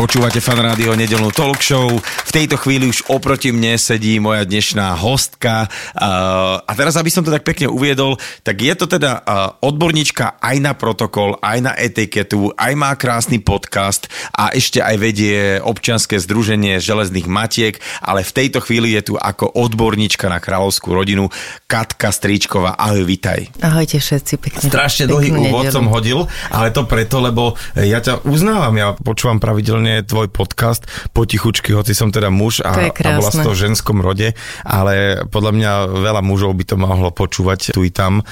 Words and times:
Počúvate 0.00 0.40
fan 0.40 0.56
rádio 0.56 0.96
nedelnú 0.96 1.28
talk 1.28 1.60
show. 1.60 1.84
V 2.00 2.32
tejto 2.32 2.56
chvíli 2.56 2.88
už 2.88 3.12
oproti 3.12 3.52
mne 3.52 3.76
sedí 3.76 4.16
moja 4.16 4.48
dnešná 4.48 4.96
hostka. 4.96 5.68
A 5.92 6.72
teraz, 6.72 6.96
aby 6.96 7.12
som 7.12 7.20
to 7.20 7.28
tak 7.28 7.44
pekne 7.44 7.68
uviedol, 7.68 8.16
tak 8.40 8.64
je 8.64 8.72
to 8.80 8.88
teda 8.88 9.20
odborníčka 9.60 10.40
aj 10.40 10.56
na 10.56 10.72
protokol, 10.72 11.36
aj 11.44 11.58
na 11.60 11.72
etiketu, 11.76 12.48
aj 12.56 12.72
má 12.80 12.96
krásny 12.96 13.44
podcast 13.44 14.08
a 14.32 14.48
ešte 14.56 14.80
aj 14.80 14.96
vedie 14.96 15.60
občianske 15.60 16.16
združenie 16.16 16.80
železných 16.80 17.28
matiek, 17.28 17.76
ale 18.00 18.24
v 18.24 18.32
tejto 18.32 18.64
chvíli 18.64 18.96
je 18.96 19.12
tu 19.12 19.14
ako 19.20 19.52
odborníčka 19.52 20.32
na 20.32 20.40
kráľovskú 20.40 20.96
rodinu 20.96 21.28
Katka 21.68 22.08
Stríčková. 22.08 22.72
Ahoj, 22.80 23.04
vitaj. 23.04 23.52
Ahojte 23.60 24.00
všetci, 24.00 24.32
pekne. 24.40 24.64
Strašne 24.64 25.12
dlhý 25.12 25.28
peknú 25.28 25.52
úvod 25.52 25.68
som 25.68 25.84
hodil, 25.92 26.24
ale 26.48 26.72
to 26.72 26.88
preto, 26.88 27.20
lebo 27.20 27.52
ja 27.76 28.00
ťa 28.00 28.24
uznávam, 28.24 28.72
ja 28.80 28.96
počúvam 28.96 29.36
pravidelne 29.36 29.89
tvoj 30.06 30.30
podcast 30.30 30.86
potichučky, 31.10 31.74
hoci 31.74 31.92
som 31.92 32.14
teda 32.14 32.30
muž 32.30 32.62
a, 32.62 32.90
To 32.90 33.08
a 33.08 33.18
bola 33.18 33.30
v 33.30 33.58
ženskom 33.58 33.98
rode, 34.00 34.32
ale 34.62 35.24
podľa 35.26 35.52
mňa 35.52 35.70
veľa 35.90 36.22
mužov 36.22 36.54
by 36.54 36.64
to 36.64 36.76
mohlo 36.78 37.10
počúvať 37.10 37.74
tu 37.74 37.82
i 37.82 37.90
tam. 37.90 38.22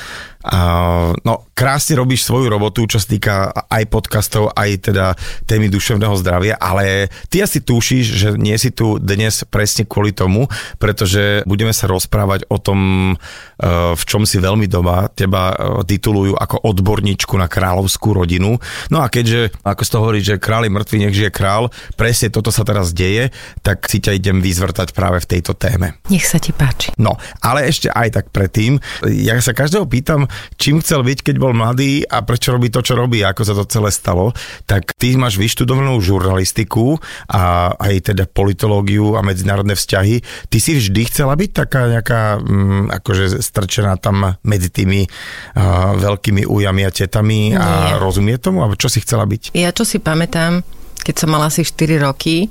A, 0.49 1.13
no, 1.29 1.45
krásne 1.53 2.01
robíš 2.01 2.25
svoju 2.25 2.49
robotu, 2.49 2.89
čo 2.89 2.97
sa 2.97 3.09
týka 3.09 3.35
aj 3.53 3.85
podcastov, 3.93 4.49
aj 4.57 4.89
teda 4.89 5.13
témy 5.45 5.69
duševného 5.69 6.17
zdravia, 6.17 6.57
ale 6.57 7.13
ty 7.29 7.45
asi 7.45 7.61
tušíš, 7.61 8.05
že 8.09 8.29
nie 8.41 8.57
si 8.57 8.73
tu 8.73 8.97
dnes 8.97 9.45
presne 9.53 9.85
kvôli 9.85 10.17
tomu, 10.17 10.49
pretože 10.81 11.45
budeme 11.45 11.77
sa 11.77 11.85
rozprávať 11.85 12.49
o 12.49 12.57
tom, 12.57 13.13
eh, 13.13 13.93
v 13.93 14.03
čom 14.09 14.25
si 14.25 14.41
veľmi 14.41 14.65
doma. 14.71 15.13
Teba 15.13 15.53
eh, 15.53 15.57
titulujú 15.85 16.33
ako 16.33 16.65
odborníčku 16.65 17.37
na 17.37 17.45
kráľovskú 17.45 18.17
rodinu. 18.17 18.57
No 18.89 19.05
a 19.05 19.13
keďže, 19.13 19.53
ako 19.61 19.83
z 19.85 19.91
toho 19.93 20.03
hovorí, 20.09 20.21
že 20.25 20.41
kráľ 20.41 20.71
je 20.71 20.73
mŕtvy, 20.73 20.97
nech 20.97 21.17
žije 21.17 21.31
král, 21.35 21.69
presne 22.01 22.33
toto 22.33 22.49
sa 22.49 22.65
teraz 22.65 22.97
deje, 22.97 23.35
tak 23.61 23.85
si 23.85 24.01
ťa 24.01 24.17
idem 24.17 24.41
vyzvrtať 24.41 24.97
práve 24.97 25.21
v 25.21 25.29
tejto 25.37 25.53
téme. 25.53 26.01
Nech 26.09 26.25
sa 26.25 26.41
ti 26.41 26.57
páči. 26.57 26.97
No, 26.97 27.21
ale 27.45 27.69
ešte 27.69 27.93
aj 27.93 28.09
tak 28.17 28.27
predtým, 28.33 28.81
ja 29.05 29.37
sa 29.45 29.53
každého 29.53 29.85
pýtam, 29.85 30.31
čím 30.57 30.81
chcel 30.83 31.03
byť, 31.05 31.19
keď 31.33 31.37
bol 31.39 31.53
mladý 31.55 32.03
a 32.05 32.23
prečo 32.23 32.55
robí 32.55 32.69
to, 32.69 32.83
čo 32.85 32.95
robí, 32.95 33.23
ako 33.23 33.43
sa 33.45 33.55
to 33.55 33.65
celé 33.69 33.91
stalo, 33.91 34.33
tak 34.65 34.95
ty 34.97 35.15
máš 35.15 35.37
vyštudovanú 35.39 35.99
žurnalistiku 36.03 36.99
a 37.31 37.73
aj 37.77 38.13
teda 38.13 38.25
politológiu 38.29 39.15
a 39.19 39.25
medzinárodné 39.25 39.75
vzťahy. 39.75 40.23
Ty 40.51 40.59
si 40.59 40.79
vždy 40.79 41.01
chcela 41.09 41.35
byť 41.35 41.51
taká 41.53 41.89
nejaká, 41.89 42.39
mm, 42.39 42.85
akože 43.03 43.41
strčená 43.43 43.97
tam 43.99 44.39
medzi 44.45 44.69
tými 44.71 45.07
uh, 45.07 45.95
veľkými 45.97 46.45
újami 46.47 46.83
a 46.85 46.91
tetami 46.93 47.55
a 47.55 47.95
Nie. 47.95 48.03
rozumie 48.03 48.37
tomu? 48.39 48.63
A 48.63 48.71
čo 48.75 48.91
si 48.91 49.01
chcela 49.03 49.25
byť? 49.25 49.55
Ja 49.55 49.71
čo 49.73 49.87
si 49.87 49.99
pamätám, 50.03 50.63
keď 51.03 51.15
som 51.15 51.29
mala 51.31 51.49
asi 51.49 51.65
4 51.65 51.99
roky, 52.03 52.51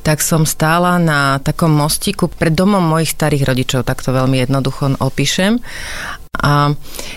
tak 0.00 0.24
som 0.24 0.48
stála 0.48 0.96
na 0.96 1.38
takom 1.40 1.70
mostiku 1.70 2.28
pred 2.28 2.56
domom 2.56 2.80
mojich 2.80 3.12
starých 3.12 3.44
rodičov, 3.46 3.80
tak 3.84 4.00
to 4.00 4.10
veľmi 4.10 4.40
jednoducho 4.40 4.96
opíšem. 5.00 5.60
A 6.40 6.72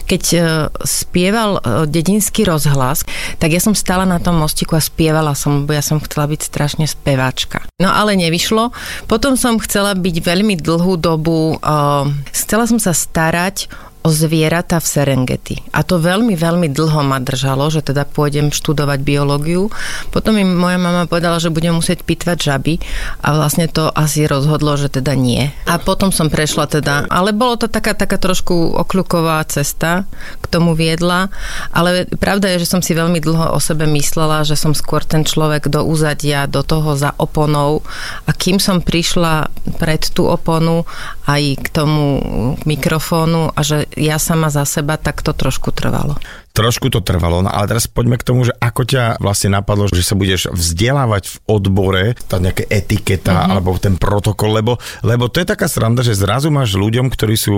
keď 0.10 0.24
e, 0.34 0.40
spieval 0.84 1.62
e, 1.62 1.86
dedinský 1.86 2.50
rozhlas, 2.50 3.06
tak 3.38 3.54
ja 3.54 3.62
som 3.62 3.78
stála 3.78 4.10
na 4.10 4.18
tom 4.18 4.42
mostiku 4.42 4.74
a 4.76 4.82
spievala 4.82 5.38
som, 5.38 5.70
bo 5.70 5.72
ja 5.72 5.86
som 5.86 6.02
chcela 6.02 6.26
byť 6.28 6.42
strašne 6.42 6.86
speváčka. 6.90 7.62
No 7.78 7.94
ale 7.94 8.18
nevyšlo. 8.18 8.74
Potom 9.06 9.38
som 9.38 9.62
chcela 9.62 9.94
byť 9.94 10.16
veľmi 10.18 10.58
dlhú 10.58 10.98
dobu, 10.98 11.62
uh, 11.62 12.10
chcela 12.34 12.66
som 12.66 12.82
sa 12.82 12.92
starať 12.92 13.70
o 14.04 14.10
zvieratá 14.12 14.84
v 14.84 14.88
Serengeti. 14.88 15.56
A 15.72 15.88
to 15.88 15.96
veľmi, 15.96 16.36
veľmi 16.36 16.68
dlho 16.68 17.08
ma 17.08 17.24
držalo, 17.24 17.72
že 17.72 17.80
teda 17.80 18.04
pôjdem 18.04 18.52
študovať 18.52 19.00
biológiu. 19.00 19.72
Potom 20.12 20.36
mi 20.36 20.44
moja 20.44 20.76
mama 20.76 21.08
povedala, 21.08 21.40
že 21.40 21.48
budem 21.48 21.72
musieť 21.72 22.04
pitvať 22.04 22.38
žaby 22.38 22.84
a 23.24 23.32
vlastne 23.32 23.72
to 23.72 23.88
asi 23.96 24.28
rozhodlo, 24.28 24.76
že 24.76 24.92
teda 24.92 25.16
nie. 25.16 25.56
A 25.64 25.80
potom 25.80 26.12
som 26.12 26.28
prešla 26.28 26.68
teda, 26.68 27.08
ale 27.08 27.32
bolo 27.32 27.56
to 27.56 27.72
taká, 27.72 27.96
taká 27.96 28.20
trošku 28.20 28.76
okľuková 28.76 29.40
cesta, 29.48 30.04
k 30.44 30.46
tomu 30.52 30.76
viedla, 30.76 31.32
ale 31.72 32.04
pravda 32.20 32.52
je, 32.54 32.68
že 32.68 32.72
som 32.76 32.84
si 32.84 32.92
veľmi 32.92 33.24
dlho 33.24 33.56
o 33.56 33.60
sebe 33.64 33.88
myslela, 33.88 34.44
že 34.44 34.60
som 34.60 34.76
skôr 34.76 35.08
ten 35.08 35.24
človek 35.24 35.72
do 35.72 35.80
úzadia, 35.88 36.44
do 36.52 36.60
toho 36.60 37.00
za 37.00 37.16
oponou 37.16 37.80
a 38.28 38.36
kým 38.36 38.60
som 38.60 38.84
prišla 38.84 39.48
pred 39.80 40.04
tú 40.12 40.28
oponu 40.28 40.84
aj 41.24 41.42
k 41.64 41.68
tomu 41.72 42.20
mikrofónu 42.68 43.56
a 43.56 43.60
že 43.64 43.88
ja 43.98 44.18
sama 44.18 44.50
za 44.50 44.66
seba, 44.66 44.98
tak 44.98 45.22
to 45.22 45.34
trošku 45.34 45.74
trvalo. 45.74 46.18
Trošku 46.54 46.94
to 46.94 47.02
trvalo, 47.02 47.42
no 47.42 47.50
ale 47.50 47.66
teraz 47.66 47.90
poďme 47.90 48.14
k 48.14 48.30
tomu, 48.30 48.46
že 48.46 48.54
ako 48.62 48.86
ťa 48.86 49.18
vlastne 49.18 49.58
napadlo, 49.58 49.90
že 49.90 50.06
sa 50.06 50.14
budeš 50.14 50.54
vzdelávať 50.54 51.24
v 51.26 51.36
odbore, 51.50 52.06
tá 52.30 52.38
nejaká 52.38 52.70
etiketa 52.70 53.34
mm-hmm. 53.34 53.52
alebo 53.58 53.74
ten 53.82 53.98
protokol, 53.98 54.62
lebo, 54.62 54.78
lebo 55.02 55.34
to 55.34 55.42
je 55.42 55.50
taká 55.50 55.66
sranda, 55.66 56.06
že 56.06 56.14
zrazu 56.14 56.54
máš 56.54 56.78
ľuďom, 56.78 57.10
ktorí 57.10 57.34
sú 57.34 57.58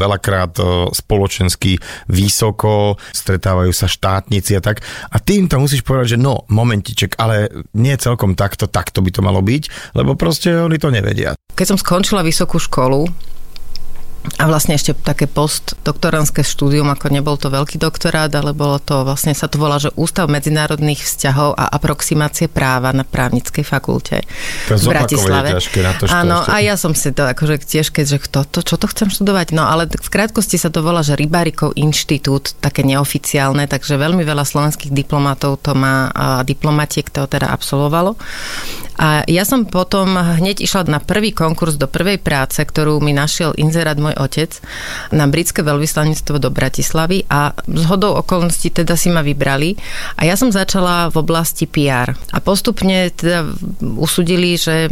veľakrát 0.00 0.56
e, 0.56 0.64
spoločensky 0.96 1.76
vysoko, 2.08 2.96
stretávajú 3.12 3.76
sa 3.76 3.92
štátnici 3.92 4.56
a 4.56 4.64
tak 4.64 4.80
a 5.12 5.20
ty 5.20 5.36
im 5.36 5.44
tam 5.44 5.68
musíš 5.68 5.84
povedať, 5.84 6.16
že 6.16 6.18
no, 6.24 6.48
momentiček, 6.48 7.20
ale 7.20 7.52
nie 7.76 7.92
celkom 8.00 8.32
takto, 8.32 8.72
takto 8.72 9.04
by 9.04 9.12
to 9.12 9.20
malo 9.20 9.44
byť, 9.44 9.92
lebo 10.00 10.16
proste 10.16 10.48
oni 10.64 10.80
to 10.80 10.88
nevedia. 10.88 11.36
Keď 11.52 11.76
som 11.76 11.78
skončila 11.78 12.24
vysokú 12.24 12.56
školu, 12.56 13.04
a 14.34 14.48
vlastne 14.48 14.72
ešte 14.74 14.96
také 14.96 15.28
postdoktoránske 15.28 16.40
štúdium, 16.40 16.88
ako 16.88 17.06
nebol 17.12 17.36
to 17.36 17.52
veľký 17.52 17.76
doktorát, 17.76 18.32
ale 18.32 18.56
bolo 18.56 18.80
to, 18.80 19.04
vlastne 19.04 19.36
sa 19.36 19.52
to 19.52 19.60
volá, 19.60 19.76
že 19.76 19.92
Ústav 19.94 20.32
medzinárodných 20.32 21.04
vzťahov 21.04 21.52
a 21.54 21.68
aproximácie 21.68 22.48
práva 22.48 22.90
na 22.96 23.04
právnickej 23.04 23.62
fakulte 23.62 24.24
To 24.72 24.80
v 24.80 24.84
Bratislave. 24.90 25.52
ťažké 25.52 25.78
na 25.84 25.92
to, 25.92 26.02
Áno, 26.08 26.40
ešte- 26.40 26.50
a 26.50 26.56
ja 26.64 26.74
som 26.80 26.96
si 26.96 27.12
to 27.12 27.28
akože 27.28 27.68
tiež, 27.68 27.92
keďže 27.92 28.18
kto, 28.24 28.38
to, 28.48 28.60
čo 28.64 28.80
to 28.80 28.88
chcem 28.88 29.12
študovať, 29.12 29.52
no 29.52 29.68
ale 29.68 29.86
v 29.92 30.08
krátkosti 30.08 30.56
sa 30.56 30.72
to 30.72 30.80
volá, 30.80 31.04
že 31.04 31.20
Rybárikov 31.20 31.76
inštitút, 31.76 32.56
také 32.64 32.80
neoficiálne, 32.80 33.68
takže 33.68 34.00
veľmi 34.00 34.24
veľa 34.24 34.48
slovenských 34.48 34.90
diplomatov 34.90 35.60
to 35.60 35.76
má 35.76 36.08
a 36.10 36.40
diplomatiek 36.42 37.06
to 37.12 37.28
teda 37.28 37.52
absolvovalo. 37.52 38.16
A 38.98 39.26
ja 39.26 39.42
som 39.42 39.66
potom 39.66 40.14
hneď 40.14 40.62
išla 40.62 40.86
na 40.86 41.00
prvý 41.02 41.34
konkurs 41.34 41.74
do 41.74 41.90
prvej 41.90 42.22
práce, 42.22 42.62
ktorú 42.62 43.02
mi 43.02 43.10
našiel 43.10 43.50
inzerát 43.58 43.98
môj 43.98 44.14
otec 44.14 44.54
na 45.10 45.26
britské 45.26 45.66
veľvyslanectvo 45.66 46.38
do 46.38 46.50
Bratislavy 46.54 47.26
a 47.26 47.54
z 47.66 47.84
hodou 47.90 48.14
okolností 48.22 48.70
teda 48.70 48.94
si 48.94 49.10
ma 49.10 49.26
vybrali 49.26 49.74
a 50.14 50.26
ja 50.28 50.38
som 50.38 50.54
začala 50.54 51.10
v 51.10 51.16
oblasti 51.18 51.66
PR. 51.66 52.14
A 52.30 52.38
postupne 52.38 53.10
teda 53.10 53.50
usudili, 53.98 54.54
že 54.54 54.86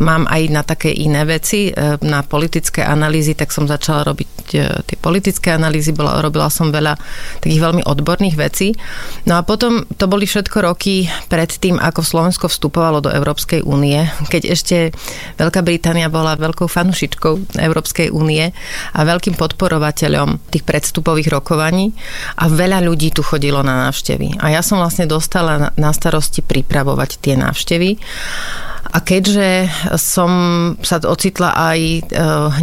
mám 0.00 0.28
aj 0.28 0.42
na 0.52 0.62
také 0.66 0.92
iné 0.92 1.24
veci, 1.24 1.72
e, 1.72 1.96
na 2.04 2.20
politické 2.20 2.84
analýzy, 2.84 3.32
tak 3.32 3.54
som 3.54 3.64
začala 3.64 4.04
robiť 4.04 4.28
e, 4.52 4.58
tie 4.84 4.96
politické 5.00 5.56
analýzy, 5.56 5.96
bola, 5.96 6.20
robila 6.20 6.52
som 6.52 6.68
veľa 6.68 6.98
takých 7.40 7.62
veľmi 7.62 7.82
odborných 7.88 8.36
vecí. 8.36 8.76
No 9.24 9.40
a 9.40 9.46
potom 9.46 9.88
to 9.96 10.04
boli 10.04 10.28
všetko 10.28 10.60
roky 10.60 11.08
pred 11.32 11.48
tým, 11.48 11.80
ako 11.80 12.04
Slovensko 12.04 12.46
vstupovalo 12.52 13.00
do 13.00 13.13
Európskej 13.14 13.62
únie, 13.64 14.04
keď 14.28 14.42
ešte 14.50 14.76
Veľká 15.38 15.62
Británia 15.62 16.12
bola 16.12 16.38
veľkou 16.38 16.66
fanušičkou 16.66 17.58
Európskej 17.58 18.10
únie 18.10 18.50
a 18.94 19.00
veľkým 19.02 19.38
podporovateľom 19.38 20.50
tých 20.50 20.66
predstupových 20.66 21.30
rokovaní 21.30 21.94
a 22.38 22.50
veľa 22.50 22.82
ľudí 22.84 23.14
tu 23.14 23.22
chodilo 23.22 23.62
na 23.62 23.88
návštevy. 23.88 24.42
A 24.42 24.52
ja 24.52 24.60
som 24.60 24.82
vlastne 24.82 25.06
dostala 25.06 25.72
na- 25.74 25.94
starosti 25.94 26.42
pripravovať 26.42 27.22
tie 27.22 27.34
návštevy. 27.38 27.96
A 28.94 29.02
keďže 29.02 29.66
som 29.98 30.30
sa 30.78 31.02
ocitla 31.02 31.50
aj 31.50 31.80
e, 31.82 32.00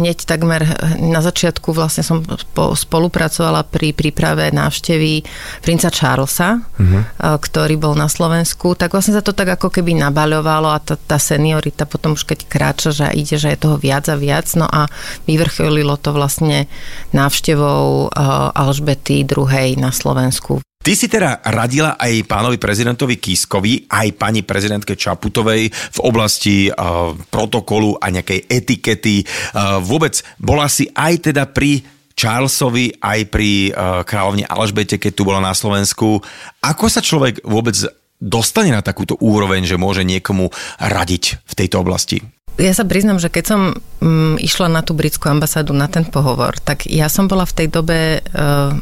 hneď 0.00 0.24
takmer 0.24 0.64
na 0.96 1.20
začiatku, 1.20 1.76
vlastne 1.76 2.00
som 2.00 2.24
spo- 2.24 2.72
spolupracovala 2.72 3.68
pri 3.68 3.92
príprave 3.92 4.48
návštevy 4.48 5.28
princa 5.60 5.92
Charlesa, 5.92 6.56
uh-huh. 6.56 7.36
ktorý 7.36 7.76
bol 7.76 7.92
na 7.92 8.08
Slovensku, 8.08 8.72
tak 8.80 8.96
vlastne 8.96 9.12
sa 9.12 9.20
to 9.20 9.36
tak 9.36 9.60
ako 9.60 9.68
keby 9.68 9.92
nabaľovalo 9.92 10.72
a 10.72 10.80
tá, 10.80 10.96
tá 10.96 11.20
seniorita 11.20 11.84
potom 11.84 12.16
už 12.16 12.24
keď 12.24 12.48
kráča, 12.48 12.96
že 12.96 13.12
ide, 13.12 13.36
že 13.36 13.52
je 13.52 13.68
toho 13.68 13.76
viac 13.76 14.08
a 14.08 14.16
viac, 14.16 14.48
no 14.56 14.64
a 14.64 14.88
vyvrcholilo 15.28 16.00
to 16.00 16.16
vlastne 16.16 16.64
návštevou 17.12 18.08
e, 18.08 18.24
Alžbety 18.56 19.28
II. 19.28 19.76
na 19.76 19.92
Slovensku. 19.92 20.64
Ty 20.82 20.98
si 20.98 21.06
teda 21.06 21.38
radila 21.46 21.94
aj 21.94 22.26
pánovi 22.26 22.58
prezidentovi 22.58 23.14
Kiskovi, 23.22 23.86
aj 23.86 24.18
pani 24.18 24.42
prezidentke 24.42 24.98
Čaputovej 24.98 25.70
v 25.70 25.98
oblasti 26.02 26.66
uh, 26.66 27.14
protokolu 27.30 28.02
a 28.02 28.10
nejakej 28.10 28.50
etikety. 28.50 29.22
Uh, 29.22 29.78
vôbec 29.78 30.18
bola 30.42 30.66
si 30.66 30.90
aj 30.90 31.30
teda 31.30 31.46
pri 31.54 31.86
Charlesovi, 32.18 32.98
aj 32.98 33.20
pri 33.30 33.70
uh, 33.70 34.02
kráľovne 34.02 34.42
Alžbete, 34.42 34.98
keď 34.98 35.12
tu 35.14 35.22
bola 35.22 35.38
na 35.38 35.54
Slovensku. 35.54 36.18
Ako 36.58 36.90
sa 36.90 36.98
človek 36.98 37.46
vôbec 37.46 37.78
dostane 38.18 38.74
na 38.74 38.82
takúto 38.82 39.14
úroveň, 39.22 39.62
že 39.62 39.78
môže 39.78 40.02
niekomu 40.02 40.50
radiť 40.82 41.46
v 41.46 41.54
tejto 41.62 41.78
oblasti? 41.78 42.26
Ja 42.58 42.74
sa 42.74 42.82
priznam, 42.82 43.22
že 43.22 43.30
keď 43.30 43.44
som 43.46 43.60
mm, 44.02 44.42
išla 44.42 44.66
na 44.66 44.82
tú 44.82 44.98
britskú 44.98 45.30
ambasádu 45.30 45.72
na 45.72 45.86
ten 45.86 46.02
pohovor, 46.04 46.58
tak 46.58 46.90
ja 46.90 47.06
som 47.06 47.30
bola 47.30 47.46
v 47.46 47.54
tej 47.54 47.68
dobe 47.70 48.18
uh, 48.18 48.76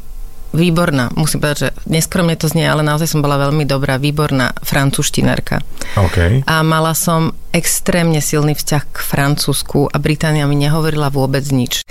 výborná, 0.51 1.11
musím 1.15 1.43
povedať, 1.43 1.59
že 1.59 1.71
neskromne 1.87 2.35
to 2.35 2.51
znie, 2.51 2.67
ale 2.67 2.83
naozaj 2.83 3.11
som 3.11 3.23
bola 3.23 3.39
veľmi 3.39 3.65
dobrá, 3.67 3.97
výborná 3.97 4.55
francúzštinárka. 4.63 5.63
Okay. 5.95 6.43
A 6.47 6.63
mala 6.67 6.95
som 6.95 7.35
extrémne 7.51 8.23
silný 8.23 8.55
vzťah 8.55 8.83
k 8.95 8.99
Francúzsku 9.03 9.91
a 9.91 9.97
Británia 9.99 10.47
mi 10.47 10.55
nehovorila 10.55 11.11
vôbec 11.11 11.43
nič. 11.51 11.83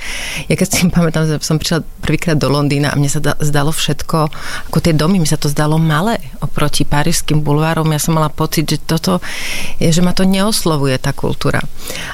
Ja 0.48 0.56
keď 0.56 0.68
si 0.72 0.88
pamätám, 0.88 1.28
že 1.28 1.44
som 1.44 1.60
prišla 1.60 1.84
prvýkrát 2.00 2.40
do 2.40 2.48
Londýna 2.48 2.96
a 2.96 2.98
mne 3.00 3.12
sa 3.12 3.20
zdalo 3.20 3.76
všetko, 3.76 4.32
ako 4.72 4.78
tie 4.80 4.96
domy, 4.96 5.20
mi 5.20 5.28
sa 5.28 5.36
to 5.36 5.52
zdalo 5.52 5.76
malé 5.76 6.16
oproti 6.40 6.88
parížským 6.88 7.44
bulvárom. 7.44 7.92
Ja 7.92 8.00
som 8.00 8.16
mala 8.16 8.32
pocit, 8.32 8.72
že 8.72 8.80
toto, 8.80 9.20
je, 9.84 9.92
že 9.92 10.00
ma 10.00 10.16
to 10.16 10.24
neoslovuje 10.24 10.96
tá 10.96 11.12
kultúra. 11.12 11.60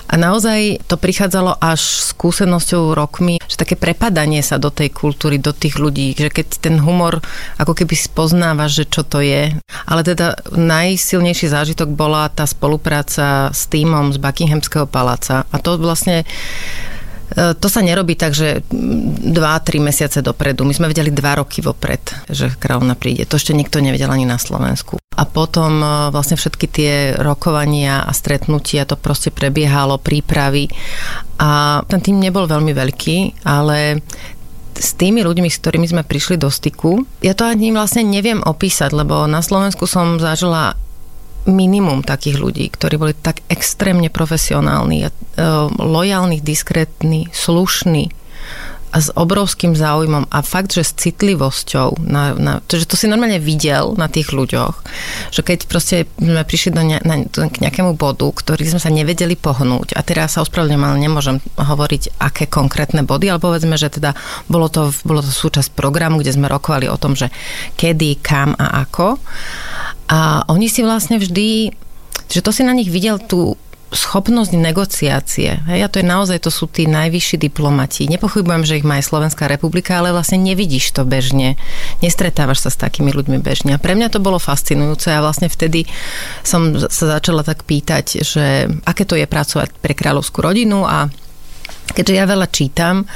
A 0.09 0.13
naozaj 0.17 0.81
to 0.89 0.97
prichádzalo 0.97 1.61
až 1.61 2.01
skúsenosťou 2.17 2.97
rokmi, 2.97 3.37
že 3.45 3.61
také 3.61 3.77
prepadanie 3.77 4.41
sa 4.41 4.57
do 4.57 4.73
tej 4.73 4.89
kultúry, 4.89 5.37
do 5.37 5.53
tých 5.53 5.77
ľudí, 5.77 6.17
že 6.17 6.33
keď 6.35 6.47
ten 6.59 6.75
humor 6.83 7.23
ako 7.55 7.71
keby 7.71 7.95
spoznávaš, 7.95 8.83
že 8.83 8.85
čo 8.91 9.01
to 9.07 9.23
je. 9.23 9.55
Ale 9.87 10.01
teda 10.03 10.35
najsilnejší 10.51 11.47
zážitok 11.47 11.95
bola 11.95 12.27
tá 12.27 12.43
spolupráca 12.43 13.55
s 13.55 13.71
týmom 13.71 14.11
z 14.11 14.19
Buckinghamského 14.19 14.83
paláca. 14.83 15.47
A 15.47 15.55
to 15.63 15.79
vlastne 15.79 16.27
e, 17.31 17.55
to 17.55 17.67
sa 17.71 17.79
nerobí 17.79 18.19
tak, 18.19 18.35
že 18.35 18.67
2-3 18.67 19.31
mesiace 19.79 20.19
dopredu. 20.19 20.67
My 20.67 20.75
sme 20.75 20.91
vedeli 20.91 21.15
2 21.15 21.39
roky 21.39 21.63
vopred, 21.63 22.03
že 22.27 22.51
kráľovna 22.59 22.99
príde. 22.99 23.23
To 23.31 23.39
ešte 23.39 23.55
nikto 23.55 23.79
nevedel 23.79 24.11
ani 24.11 24.27
na 24.27 24.35
Slovensku. 24.35 24.99
A 25.15 25.23
potom 25.23 25.79
e, 25.79 25.87
vlastne 26.11 26.35
všetky 26.35 26.67
tie 26.67 26.93
rokovania 27.15 28.03
a 28.03 28.11
stretnutia, 28.11 28.83
to 28.83 28.99
proste 28.99 29.31
prebiehalo, 29.31 29.95
prípravy. 29.95 30.67
A 31.35 31.83
ten 31.91 31.99
tým 31.99 32.19
nebol 32.19 32.47
veľmi 32.47 32.71
veľký, 32.71 33.43
ale 33.43 33.99
s 34.75 34.93
tými 34.99 35.23
ľuďmi, 35.23 35.47
s 35.47 35.59
ktorými 35.63 35.87
sme 35.87 36.03
prišli 36.03 36.35
do 36.35 36.51
styku, 36.51 37.07
ja 37.23 37.31
to 37.31 37.47
ani 37.47 37.71
vlastne 37.71 38.03
neviem 38.03 38.43
opísať, 38.43 38.91
lebo 38.91 39.23
na 39.25 39.39
Slovensku 39.39 39.87
som 39.87 40.19
zažila 40.19 40.75
minimum 41.45 42.01
takých 42.01 42.41
ľudí, 42.41 42.65
ktorí 42.73 42.95
boli 42.97 43.13
tak 43.13 43.45
extrémne 43.47 44.09
profesionálni, 44.09 45.05
e, 45.05 45.09
lojálni, 45.77 46.41
diskrétni, 46.41 47.29
slušní 47.29 48.24
a 48.95 49.03
s 49.03 49.11
obrovským 49.11 49.75
záujmom 49.75 50.31
a 50.31 50.39
fakt, 50.39 50.71
že 50.71 50.87
s 50.87 50.95
citlivosťou, 50.95 51.99
na, 52.07 52.31
na, 52.39 52.53
to, 52.63 52.79
že 52.79 52.87
to 52.87 52.95
si 52.95 53.11
normálne 53.11 53.43
videl 53.43 53.91
na 53.99 54.07
tých 54.07 54.31
ľuďoch, 54.31 54.87
že 55.35 55.43
keď 55.43 55.59
proste 55.67 56.07
sme 56.15 56.47
prišli 56.47 56.71
do 56.71 56.79
ne, 56.79 57.03
na, 57.03 57.27
k 57.27 57.59
nejakému 57.59 57.99
bodu, 57.99 58.23
ktorý 58.31 58.63
sme 58.63 58.79
sa 58.79 58.87
nevedeli 58.87 59.35
pohnúť 59.35 59.99
a 59.99 60.01
teraz 60.01 60.39
sa 60.39 60.47
ospravedlňujem, 60.47 60.87
ale 60.87 61.03
nemôžem 61.03 61.37
hovoriť, 61.59 62.23
aké 62.23 62.47
konkrétne 62.47 63.03
body, 63.03 63.35
ale 63.35 63.43
povedzme, 63.43 63.75
že 63.75 63.91
teda 63.91 64.15
bolo 64.47 64.71
to, 64.71 64.95
bolo 65.03 65.19
to 65.19 65.27
súčasť 65.27 65.75
programu, 65.75 66.23
kde 66.23 66.31
sme 66.31 66.47
rokovali 66.47 66.87
o 66.87 66.95
tom, 66.95 67.19
že 67.19 67.27
kedy, 67.75 68.23
kam 68.23 68.55
a 68.55 68.79
ako. 68.87 69.19
A 70.07 70.47
oni 70.47 70.71
si 70.71 70.87
vlastne 70.87 71.19
vždy, 71.19 71.75
že 72.31 72.39
to 72.39 72.55
si 72.55 72.63
na 72.63 72.71
nich 72.71 72.87
videl 72.87 73.19
tú 73.19 73.59
schopnosť 73.95 74.51
negociácie. 74.53 75.63
Hej, 75.65 75.79
a 75.81 75.87
to 75.89 76.03
je 76.03 76.07
naozaj, 76.07 76.43
to 76.43 76.51
sú 76.51 76.67
tí 76.67 76.85
najvyšší 76.85 77.39
diplomati. 77.39 78.05
Nepochybujem, 78.11 78.67
že 78.67 78.77
ich 78.77 78.85
má 78.85 78.99
aj 78.99 79.09
Slovenská 79.09 79.47
republika, 79.47 79.97
ale 79.97 80.11
vlastne 80.11 80.37
nevidíš 80.37 80.93
to 80.93 81.07
bežne. 81.07 81.55
Nestretávaš 82.03 82.67
sa 82.67 82.69
s 82.69 82.77
takými 82.77 83.15
ľuďmi 83.15 83.39
bežne. 83.39 83.73
A 83.73 83.81
pre 83.81 83.95
mňa 83.95 84.11
to 84.11 84.19
bolo 84.21 84.37
fascinujúce 84.37 85.09
a 85.09 85.23
vlastne 85.23 85.49
vtedy 85.49 85.87
som 86.43 86.75
sa 86.77 87.17
začala 87.17 87.41
tak 87.41 87.63
pýtať, 87.63 88.21
že 88.21 88.69
aké 88.83 89.07
to 89.07 89.15
je 89.15 89.25
pracovať 89.25 89.71
pre 89.79 89.97
kráľovskú 89.97 90.43
rodinu 90.43 90.83
a 90.85 91.09
keďže 91.95 92.13
ja 92.13 92.25
veľa 92.27 92.47
čítam, 92.51 93.07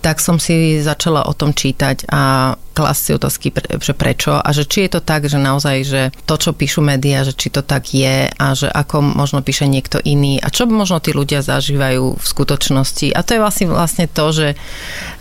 tak 0.00 0.24
som 0.24 0.40
si 0.40 0.80
začala 0.80 1.28
o 1.28 1.32
tom 1.36 1.52
čítať 1.52 2.08
a 2.08 2.54
klasť 2.76 3.00
si 3.00 3.10
otázky, 3.16 3.46
že 3.80 3.96
prečo 3.96 4.36
a 4.36 4.48
že 4.52 4.68
či 4.68 4.84
je 4.84 4.98
to 4.98 5.00
tak, 5.00 5.24
že 5.24 5.40
naozaj, 5.40 5.76
že 5.88 6.02
to, 6.28 6.36
čo 6.36 6.52
píšu 6.52 6.84
médiá, 6.84 7.24
že 7.24 7.32
či 7.32 7.48
to 7.48 7.64
tak 7.64 7.96
je 7.96 8.28
a 8.28 8.46
že 8.52 8.68
ako 8.68 9.00
možno 9.00 9.40
píše 9.40 9.64
niekto 9.64 9.96
iný 10.04 10.36
a 10.36 10.52
čo 10.52 10.68
možno 10.68 11.00
tí 11.00 11.16
ľudia 11.16 11.40
zažívajú 11.40 12.20
v 12.20 12.26
skutočnosti. 12.26 13.16
A 13.16 13.24
to 13.24 13.30
je 13.32 13.40
vlastne, 13.40 13.66
vlastne 13.72 14.04
to, 14.12 14.26
že... 14.28 14.48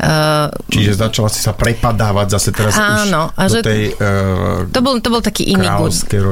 Uh, 0.04 0.52
Čiže 0.68 1.00
začala 1.00 1.31
si 1.31 1.40
sa 1.40 1.56
prepadávať 1.56 2.28
zase 2.36 2.50
teraz 2.52 2.75
áno, 2.75 3.31
už 3.31 3.40
a 3.40 3.44
že, 3.48 3.60
tej 3.63 3.81
uh, 3.96 4.68
to, 4.68 4.80
bol, 4.84 5.00
to 5.00 5.08
bol 5.08 5.24
taký 5.24 5.48
iný, 5.56 5.72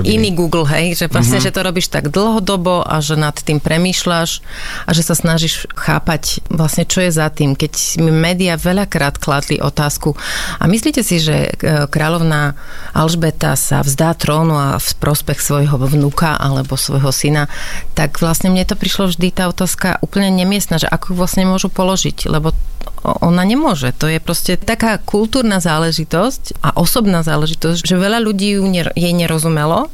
iný 0.03 0.29
Google, 0.35 0.67
hej, 0.67 0.99
že 0.99 1.05
vlastne, 1.07 1.39
uh-huh. 1.39 1.47
že 1.47 1.55
to 1.55 1.61
robíš 1.63 1.87
tak 1.87 2.11
dlhodobo 2.11 2.83
a 2.83 2.99
že 2.99 3.15
nad 3.15 3.37
tým 3.39 3.63
premýšľaš 3.63 4.43
a 4.83 4.89
že 4.91 5.01
sa 5.05 5.15
snažíš 5.15 5.71
chápať 5.71 6.43
vlastne, 6.51 6.83
čo 6.83 6.99
je 6.99 7.11
za 7.13 7.31
tým. 7.31 7.55
Keď 7.55 8.03
mi 8.03 8.11
médiá 8.11 8.59
veľakrát 8.59 9.21
kladli 9.21 9.61
otázku 9.61 10.17
a 10.59 10.63
myslíte 10.65 11.05
si, 11.05 11.12
si, 11.13 11.21
že 11.21 11.37
e, 11.45 11.85
kráľovná 11.85 12.57
Alžbeta 12.97 13.53
sa 13.53 13.85
vzdá 13.85 14.17
trónu 14.17 14.57
a 14.57 14.81
v 14.81 14.89
prospech 14.97 15.37
svojho 15.37 15.77
vnúka 15.77 16.33
alebo 16.33 16.73
svojho 16.73 17.13
syna, 17.13 17.45
tak 17.93 18.17
vlastne 18.17 18.49
mne 18.49 18.65
to 18.65 18.73
prišlo 18.73 19.13
vždy 19.13 19.29
tá 19.29 19.45
otázka 19.45 20.01
úplne 20.01 20.33
nemiestna, 20.33 20.81
že 20.81 20.89
ako 20.89 21.13
ju 21.13 21.15
vlastne 21.21 21.45
môžu 21.45 21.69
položiť, 21.69 22.25
lebo 22.25 22.57
ona 23.03 23.43
nemôže. 23.43 23.91
To 23.99 24.07
je 24.07 24.17
proste 24.23 24.55
taká 24.55 24.97
kultúrna 24.97 25.59
záležitosť 25.59 26.63
a 26.63 26.73
osobná 26.79 27.21
záležitosť, 27.21 27.83
že 27.83 27.99
veľa 27.99 28.23
ľudí 28.23 28.57
jej 28.95 29.13
nerozumelo 29.13 29.91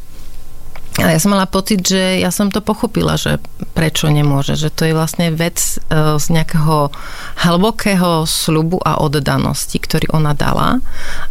ale 1.00 1.16
ja 1.16 1.22
som 1.24 1.32
mala 1.32 1.48
pocit, 1.48 1.82
že 1.82 2.20
ja 2.20 2.30
som 2.30 2.52
to 2.52 2.60
pochopila, 2.60 3.16
že 3.16 3.40
prečo 3.72 4.12
nemôže, 4.12 4.60
že 4.60 4.68
to 4.68 4.84
je 4.84 4.94
vlastne 4.94 5.32
vec 5.32 5.56
e, 5.56 6.20
z 6.20 6.26
nejakého 6.30 6.92
hlbokého 7.40 8.28
slubu 8.28 8.84
a 8.84 9.00
oddanosti, 9.00 9.80
ktorý 9.80 10.12
ona 10.12 10.36
dala. 10.36 10.84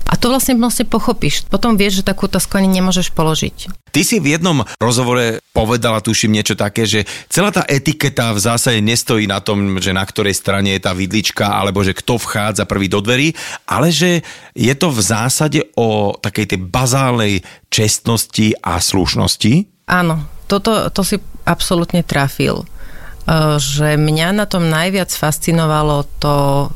A 0.09 0.15
to 0.17 0.33
vlastne 0.33 0.57
vlastne 0.57 0.89
pochopíš. 0.89 1.45
Potom 1.47 1.77
vieš, 1.77 2.01
že 2.01 2.09
takú 2.09 2.27
otázku 2.27 2.57
ani 2.57 2.81
nemôžeš 2.81 3.13
položiť. 3.13 3.89
Ty 3.89 4.01
si 4.05 4.21
v 4.21 4.37
jednom 4.37 4.65
rozhovore 4.77 5.41
povedala, 5.53 6.05
tuším, 6.05 6.39
niečo 6.39 6.55
také, 6.55 6.85
že 6.85 7.09
celá 7.27 7.51
tá 7.51 7.65
etiketa 7.67 8.31
v 8.37 8.41
zásade 8.41 8.79
nestojí 8.85 9.27
na 9.27 9.41
tom, 9.41 9.81
že 9.81 9.97
na 9.97 10.05
ktorej 10.05 10.37
strane 10.37 10.77
je 10.77 10.85
tá 10.85 10.93
vidlička, 10.93 11.45
alebo 11.45 11.81
že 11.83 11.97
kto 11.97 12.21
vchádza 12.21 12.69
prvý 12.69 12.87
do 12.87 13.01
dverí, 13.01 13.33
ale 13.65 13.89
že 13.91 14.23
je 14.53 14.75
to 14.77 14.93
v 14.93 15.01
zásade 15.01 15.61
o 15.75 16.15
takej 16.21 16.55
tej 16.55 16.61
bazálnej 16.63 17.43
čestnosti 17.69 18.57
a 18.65 18.81
slušnosti. 18.81 19.87
Áno, 19.89 20.25
toto, 20.49 20.89
to 20.93 21.03
si 21.05 21.21
absolútne 21.45 22.05
trafil. 22.05 22.65
E, 22.65 22.67
že 23.61 24.01
mňa 24.01 24.29
na 24.37 24.47
tom 24.49 24.69
najviac 24.69 25.13
fascinovalo 25.13 26.09
to, 26.21 26.69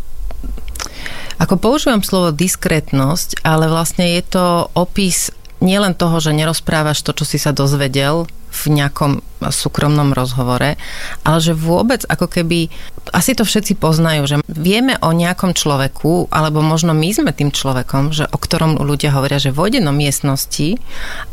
ako 1.40 1.54
používam 1.56 2.04
slovo 2.04 2.32
diskrétnosť, 2.32 3.44
ale 3.44 3.68
vlastne 3.72 4.16
je 4.16 4.22
to 4.28 4.46
opis 4.76 5.32
nielen 5.64 5.96
toho, 5.96 6.20
že 6.20 6.37
nerozprávaš 6.37 7.00
to, 7.00 7.16
čo 7.16 7.25
si 7.25 7.38
sa 7.40 7.54
dozvedel 7.54 8.28
v 8.52 8.62
nejakom 8.68 9.25
súkromnom 9.42 10.12
rozhovore, 10.12 10.76
ale 11.25 11.38
že 11.40 11.56
vôbec 11.56 12.04
ako 12.06 12.28
keby, 12.28 12.68
asi 13.16 13.32
to 13.32 13.49
všetci 13.49 13.80
poznajú, 13.80 14.23
že 14.28 14.37
vieme 14.47 15.00
o 15.00 15.11
nejakom 15.11 15.56
človeku, 15.56 16.28
alebo 16.28 16.61
možno 16.61 16.92
my 16.92 17.09
sme 17.11 17.32
tým 17.32 17.50
človekom, 17.50 18.12
že 18.12 18.28
o 18.28 18.38
ktorom 18.38 18.78
ľudia 18.78 19.11
hovoria, 19.16 19.40
že 19.40 19.56
vojde 19.56 19.80
do 19.80 19.90
miestnosti 19.90 20.76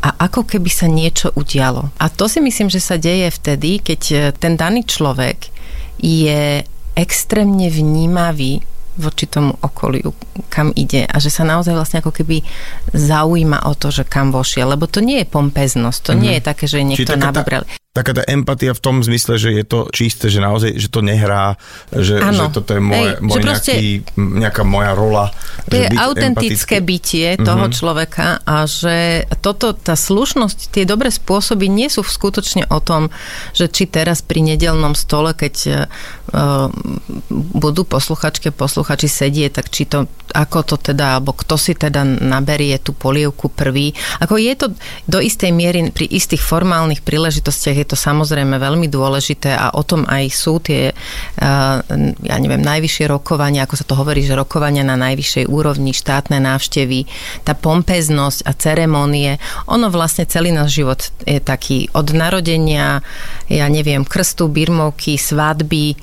a 0.00 0.16
ako 0.16 0.48
keby 0.48 0.70
sa 0.72 0.88
niečo 0.88 1.30
udialo. 1.36 1.92
A 2.00 2.08
to 2.08 2.26
si 2.26 2.40
myslím, 2.40 2.72
že 2.72 2.80
sa 2.80 2.96
deje 2.96 3.30
vtedy, 3.30 3.84
keď 3.84 4.34
ten 4.40 4.56
daný 4.56 4.88
človek 4.88 5.52
je 6.00 6.64
extrémne 6.96 7.68
vnímavý 7.70 8.64
voči 9.00 9.24
tomu 9.26 9.56
okoliu, 9.56 10.12
kam 10.52 10.70
ide 10.76 11.08
a 11.08 11.16
že 11.16 11.32
sa 11.32 11.42
naozaj 11.48 11.72
vlastne 11.72 11.98
ako 12.04 12.12
keby 12.12 12.44
zaujíma 12.92 13.64
o 13.66 13.72
to, 13.72 13.88
že 13.88 14.04
kam 14.04 14.30
vošiel, 14.30 14.76
lebo 14.76 14.84
to 14.84 15.00
nie 15.00 15.24
je 15.24 15.26
pompeznosť, 15.26 15.98
to 16.04 16.12
mm-hmm. 16.12 16.22
nie 16.22 16.32
je 16.36 16.42
také, 16.44 16.64
že 16.68 16.84
niekto 16.84 17.16
nabral 17.16 17.64
taká 17.90 18.14
tá 18.14 18.22
empatia 18.30 18.70
v 18.70 18.78
tom 18.78 19.02
zmysle, 19.02 19.34
že 19.34 19.50
je 19.50 19.64
to 19.66 19.90
čisté, 19.90 20.30
že 20.30 20.38
naozaj, 20.38 20.78
že 20.78 20.86
to 20.94 21.02
nehrá, 21.02 21.58
že, 21.90 22.22
že 22.22 22.46
toto 22.54 22.78
je 22.78 22.78
moje, 22.78 23.18
Ej, 23.18 23.22
môj 23.26 23.40
nejaký, 23.42 23.88
nejaká 24.14 24.62
moja 24.62 24.94
rola. 24.94 25.34
To 25.66 25.74
je 25.74 25.90
autentické 25.98 26.78
empaticky. 26.78 27.34
bytie 27.34 27.42
toho 27.42 27.66
mm-hmm. 27.66 27.74
človeka 27.74 28.26
a 28.46 28.70
že 28.70 29.26
toto, 29.42 29.74
tá 29.74 29.98
slušnosť, 29.98 30.70
tie 30.70 30.86
dobré 30.86 31.10
spôsoby 31.10 31.66
nie 31.66 31.90
sú 31.90 32.06
skutočne 32.06 32.70
o 32.70 32.78
tom, 32.78 33.10
že 33.58 33.66
či 33.66 33.90
teraz 33.90 34.22
pri 34.22 34.46
nedelnom 34.46 34.94
stole, 34.94 35.34
keď 35.34 35.90
uh, 36.30 36.70
budú 37.34 37.82
posluchačke, 37.82 38.54
posluchači 38.54 39.10
sedie, 39.10 39.50
tak 39.50 39.66
či 39.66 39.90
to 39.90 40.06
ako 40.30 40.62
to 40.62 40.76
teda, 40.78 41.18
alebo 41.18 41.34
kto 41.34 41.58
si 41.58 41.74
teda 41.74 42.06
naberie 42.06 42.78
tú 42.78 42.94
polievku 42.94 43.50
prvý. 43.50 43.90
Ako 44.22 44.38
je 44.38 44.54
to 44.54 44.66
do 45.10 45.18
istej 45.18 45.50
miery 45.50 45.90
pri 45.90 46.06
istých 46.06 46.38
formálnych 46.38 47.02
príležitostiach 47.02 47.79
je 47.80 47.88
to 47.88 47.96
samozrejme 47.96 48.60
veľmi 48.60 48.86
dôležité 48.92 49.56
a 49.56 49.72
o 49.72 49.82
tom 49.82 50.04
aj 50.04 50.24
sú 50.28 50.60
tie, 50.60 50.92
ja 51.40 52.36
neviem, 52.36 52.60
najvyššie 52.60 53.08
rokovania, 53.08 53.64
ako 53.64 53.74
sa 53.80 53.88
to 53.88 53.96
hovorí, 53.96 54.20
že 54.20 54.36
rokovania 54.36 54.84
na 54.84 55.00
najvyššej 55.00 55.48
úrovni, 55.48 55.96
štátne 55.96 56.36
návštevy, 56.38 57.08
tá 57.42 57.56
pompeznosť 57.56 58.44
a 58.44 58.52
ceremonie, 58.52 59.40
ono 59.64 59.88
vlastne 59.88 60.28
celý 60.28 60.52
náš 60.52 60.76
život 60.76 61.00
je 61.24 61.40
taký 61.40 61.88
od 61.96 62.12
narodenia, 62.12 63.00
ja 63.48 63.66
neviem, 63.66 64.04
krstu, 64.04 64.52
birmovky, 64.52 65.16
svadby, 65.16 65.96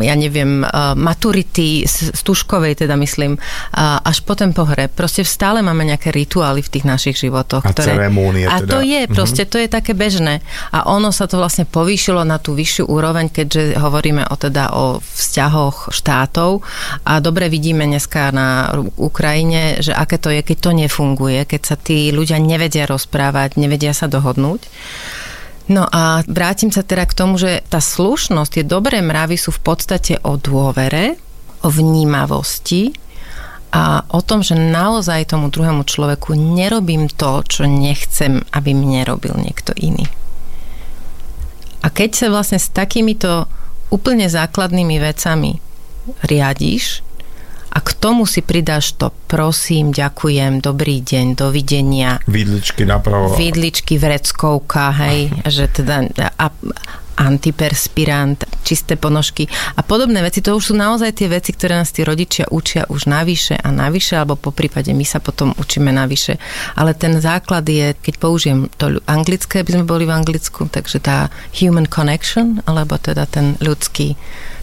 ja 0.00 0.14
neviem, 0.14 0.64
maturity, 0.96 1.88
stužkovej 1.88 2.84
teda 2.84 2.96
myslím, 3.00 3.36
až 3.76 4.22
po 4.22 4.34
hre. 4.68 4.88
Proste 4.92 5.24
stále 5.24 5.64
máme 5.64 5.88
nejaké 5.88 6.12
rituály 6.12 6.60
v 6.62 6.72
tých 6.72 6.84
našich 6.84 7.16
životoch. 7.16 7.64
A 7.64 7.72
ktoré, 7.72 7.96
ceremónie 7.96 8.44
A 8.46 8.62
teda. 8.62 8.72
to 8.72 8.78
je, 8.84 9.00
proste 9.08 9.42
mm-hmm. 9.44 9.52
to 9.52 9.62
je 9.64 9.68
také 9.68 9.92
bežné. 9.96 10.44
A 10.72 10.88
ono 10.92 11.10
sa 11.10 11.26
to 11.26 11.40
vlastne 11.40 11.64
povýšilo 11.66 12.22
na 12.22 12.36
tú 12.38 12.54
vyššiu 12.54 12.84
úroveň, 12.86 13.32
keďže 13.32 13.80
hovoríme 13.80 14.28
o 14.28 14.34
teda 14.36 14.72
o 14.76 15.00
vzťahoch 15.00 15.90
štátov 15.90 16.60
a 17.08 17.18
dobre 17.18 17.48
vidíme 17.48 17.88
dneska 17.88 18.30
na 18.30 18.70
Ukrajine, 19.00 19.80
že 19.80 19.96
aké 19.96 20.20
to 20.20 20.28
je, 20.30 20.44
keď 20.44 20.58
to 20.60 20.70
nefunguje, 20.76 21.48
keď 21.48 21.62
sa 21.64 21.76
tí 21.80 22.12
ľudia 22.12 22.36
nevedia 22.36 22.84
rozprávať, 22.84 23.56
nevedia 23.56 23.96
sa 23.96 24.06
dohodnúť. 24.06 24.62
No 25.66 25.82
a 25.82 26.22
vrátim 26.30 26.70
sa 26.70 26.86
teda 26.86 27.10
k 27.10 27.16
tomu, 27.18 27.42
že 27.42 27.62
tá 27.66 27.82
slušnosť, 27.82 28.50
tie 28.60 28.64
dobré 28.64 29.02
mravy 29.02 29.34
sú 29.34 29.50
v 29.50 29.62
podstate 29.66 30.14
o 30.22 30.38
dôvere, 30.38 31.18
o 31.66 31.68
vnímavosti 31.70 32.94
a 33.74 34.06
o 34.14 34.22
tom, 34.22 34.46
že 34.46 34.54
naozaj 34.54 35.34
tomu 35.34 35.50
druhému 35.50 35.82
človeku 35.82 36.38
nerobím 36.38 37.10
to, 37.10 37.42
čo 37.42 37.66
nechcem, 37.66 38.46
aby 38.54 38.70
mne 38.78 39.02
robil 39.10 39.34
niekto 39.34 39.74
iný. 39.74 40.06
A 41.82 41.90
keď 41.90 42.10
sa 42.14 42.26
vlastne 42.30 42.62
s 42.62 42.70
takýmito 42.70 43.50
úplne 43.90 44.30
základnými 44.30 45.02
vecami 45.02 45.58
riadiš, 46.26 47.05
a 47.76 47.78
k 47.84 47.92
tomu 47.92 48.24
si 48.24 48.40
pridáš 48.40 48.96
to 48.96 49.12
prosím, 49.28 49.92
ďakujem, 49.92 50.64
dobrý 50.64 51.04
deň, 51.04 51.36
dovidenia. 51.36 52.24
Vidličky 52.24 52.88
napravo. 52.88 53.36
Vidličky, 53.36 54.00
vreckovka, 54.00 54.96
hej, 54.96 55.28
že 55.54 55.68
teda 55.68 56.08
a, 56.40 56.48
antiperspirant, 57.16 58.44
čisté 58.64 58.96
ponožky 58.96 59.48
a 59.76 59.80
podobné 59.84 60.20
veci. 60.20 60.44
To 60.44 60.56
už 60.56 60.72
sú 60.72 60.74
naozaj 60.76 61.16
tie 61.16 61.28
veci, 61.32 61.52
ktoré 61.52 61.76
nás 61.80 61.92
tí 61.92 62.04
rodičia 62.04 62.48
učia 62.52 62.84
už 62.88 63.08
navyše 63.08 63.56
a 63.56 63.68
navyše, 63.72 64.20
alebo 64.20 64.36
po 64.36 64.52
prípade 64.52 64.92
my 64.92 65.04
sa 65.04 65.20
potom 65.20 65.56
učíme 65.56 65.92
navyše. 65.92 66.36
Ale 66.76 66.92
ten 66.92 67.16
základ 67.20 67.64
je, 67.68 67.96
keď 67.96 68.14
použijem 68.20 68.68
to 68.76 69.00
anglické, 69.08 69.64
aby 69.64 69.80
sme 69.80 69.88
boli 69.88 70.04
v 70.04 70.16
Anglicku, 70.16 70.68
takže 70.68 71.00
tá 71.00 71.32
human 71.56 71.88
connection, 71.88 72.60
alebo 72.68 73.00
teda 73.00 73.24
ten 73.24 73.56
ľudský 73.64 74.16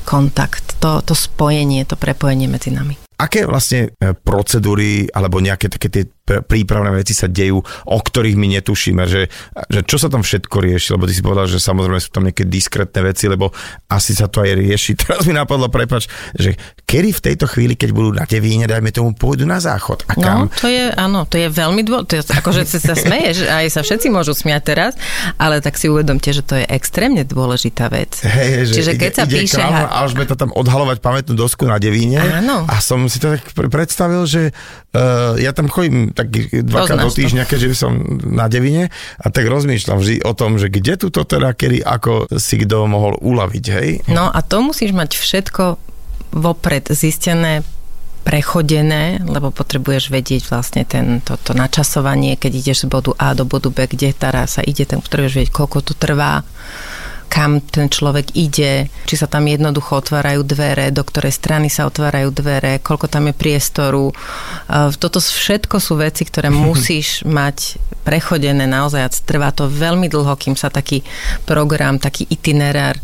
kontakt, 0.06 0.78
to, 0.78 1.02
to 1.02 1.18
spojenie, 1.18 1.88
to 1.90 1.98
prepojenie 1.98 2.46
medzi 2.46 2.70
nami. 2.70 3.03
Aké 3.18 3.46
vlastne 3.46 3.94
e, 3.94 4.14
procedúry 4.14 5.06
alebo 5.12 5.38
nejaké 5.40 5.70
také 5.70 5.88
tie 5.90 6.04
prípravné 6.24 6.96
veci 6.96 7.12
sa 7.12 7.28
dejú, 7.28 7.60
o 7.60 7.98
ktorých 8.00 8.40
my 8.40 8.48
netušíme, 8.60 9.04
že, 9.12 9.28
že 9.68 9.80
čo 9.84 10.00
sa 10.00 10.08
tam 10.08 10.24
všetko 10.24 10.56
rieši, 10.56 10.96
lebo 10.96 11.04
ty 11.04 11.12
si 11.12 11.20
povedal, 11.20 11.52
že 11.52 11.60
samozrejme 11.60 12.00
sú 12.00 12.16
tam 12.16 12.24
nejaké 12.24 12.48
diskrétne 12.48 13.04
veci, 13.04 13.28
lebo 13.28 13.52
asi 13.92 14.16
sa 14.16 14.32
to 14.32 14.40
aj 14.40 14.56
rieši. 14.56 14.96
Teraz 15.04 15.28
mi 15.28 15.36
napadlo, 15.36 15.68
prepač, 15.68 16.08
že 16.32 16.56
kedy 16.88 17.12
v 17.12 17.22
tejto 17.28 17.46
chvíli, 17.52 17.76
keď 17.76 17.90
budú 17.92 18.16
na 18.16 18.24
Devíne, 18.24 18.72
dajme 18.72 18.96
tomu, 18.96 19.12
pôjdu 19.12 19.44
na 19.44 19.60
záchod. 19.60 20.08
A 20.08 20.14
kam? 20.16 20.48
No, 20.48 20.48
to 20.48 20.72
je, 20.72 20.96
áno, 20.96 21.28
to 21.28 21.36
je 21.36 21.52
veľmi 21.52 21.84
dôležité. 21.84 22.40
Akože 22.40 22.64
si 22.72 22.80
sa 22.80 22.96
smeješ, 22.96 23.44
aj 23.44 23.68
sa 23.76 23.84
všetci 23.84 24.08
môžu 24.08 24.32
smiať 24.32 24.62
teraz, 24.64 24.92
ale 25.36 25.60
tak 25.60 25.76
si 25.76 25.92
uvedomte, 25.92 26.32
že 26.32 26.40
to 26.40 26.56
je 26.56 26.66
extrémne 26.72 27.28
dôležitá 27.28 27.92
vec. 27.92 28.16
Hey, 28.24 28.64
že 28.64 28.80
Čiže 28.80 28.92
keď 28.96 29.12
ide, 29.12 29.18
sa 29.20 29.24
ide 29.28 29.36
píše... 29.44 29.60
A 29.60 30.08
už 30.08 30.16
to 30.24 30.40
tam 30.40 30.56
odhalovať 30.56 31.04
pamätnú 31.04 31.36
dosku 31.36 31.68
na 31.68 31.76
Devíne. 31.84 32.24
Áno. 32.24 32.64
A 32.64 32.80
som 32.80 33.04
si 33.12 33.20
to 33.20 33.36
tak 33.36 33.44
predstavil, 33.68 34.24
že 34.24 34.56
uh, 34.94 35.36
ja 35.42 35.52
tam 35.52 35.68
chodím 35.68 36.14
tak 36.14 36.30
dvakrát 36.50 37.04
do 37.04 37.12
týždňa, 37.12 37.44
keďže 37.50 37.76
som 37.76 37.94
na 38.24 38.48
Devine 38.48 38.94
a 39.20 39.26
tak 39.34 39.50
rozmýšľam 39.50 40.00
vždy 40.00 40.16
o 40.24 40.34
tom, 40.38 40.62
že 40.62 40.70
kde 40.70 40.96
tu 41.02 41.08
to 41.10 41.26
teda, 41.26 41.58
kedy, 41.58 41.82
ako 41.82 42.30
si 42.38 42.62
kto 42.62 42.86
mohol 42.86 43.18
uľaviť, 43.20 43.66
hej? 43.74 43.90
No 44.10 44.30
a 44.30 44.40
to 44.46 44.62
musíš 44.62 44.94
mať 44.94 45.18
všetko 45.18 45.78
vopred 46.34 46.90
zistené, 46.90 47.62
prechodené, 48.24 49.20
lebo 49.28 49.52
potrebuješ 49.52 50.08
vedieť 50.08 50.48
vlastne 50.48 50.88
ten, 50.88 51.20
to, 51.20 51.36
to 51.36 51.52
načasovanie, 51.52 52.40
keď 52.40 52.52
ideš 52.56 52.88
z 52.88 52.90
bodu 52.90 53.12
A 53.20 53.36
do 53.36 53.44
bodu 53.44 53.68
B, 53.68 53.84
kde 53.84 54.16
teraz 54.16 54.56
sa 54.58 54.64
ide, 54.64 54.88
ten 54.88 55.04
potrebuješ 55.04 55.34
vedieť, 55.36 55.52
koľko 55.52 55.78
to 55.84 55.94
trvá 55.94 56.48
kam 57.34 57.66
ten 57.66 57.90
človek 57.90 58.38
ide, 58.38 58.94
či 59.10 59.16
sa 59.18 59.26
tam 59.26 59.50
jednoducho 59.50 59.98
otvárajú 59.98 60.46
dvere, 60.46 60.94
do 60.94 61.02
ktorej 61.02 61.34
strany 61.34 61.66
sa 61.66 61.90
otvárajú 61.90 62.30
dvere, 62.30 62.78
koľko 62.78 63.10
tam 63.10 63.34
je 63.34 63.34
priestoru. 63.34 64.14
Toto 65.02 65.18
všetko 65.18 65.82
sú 65.82 65.98
veci, 65.98 66.30
ktoré 66.30 66.54
musíš 66.70 67.26
mať 67.26 67.82
prechodené 68.04 68.68
naozaj 68.68 69.02
a 69.02 69.10
trvá 69.10 69.50
to 69.56 69.72
veľmi 69.72 70.12
dlho, 70.12 70.36
kým 70.36 70.60
sa 70.60 70.68
taký 70.68 71.02
program, 71.48 71.98
taký 71.98 72.28
itinerár 72.28 73.00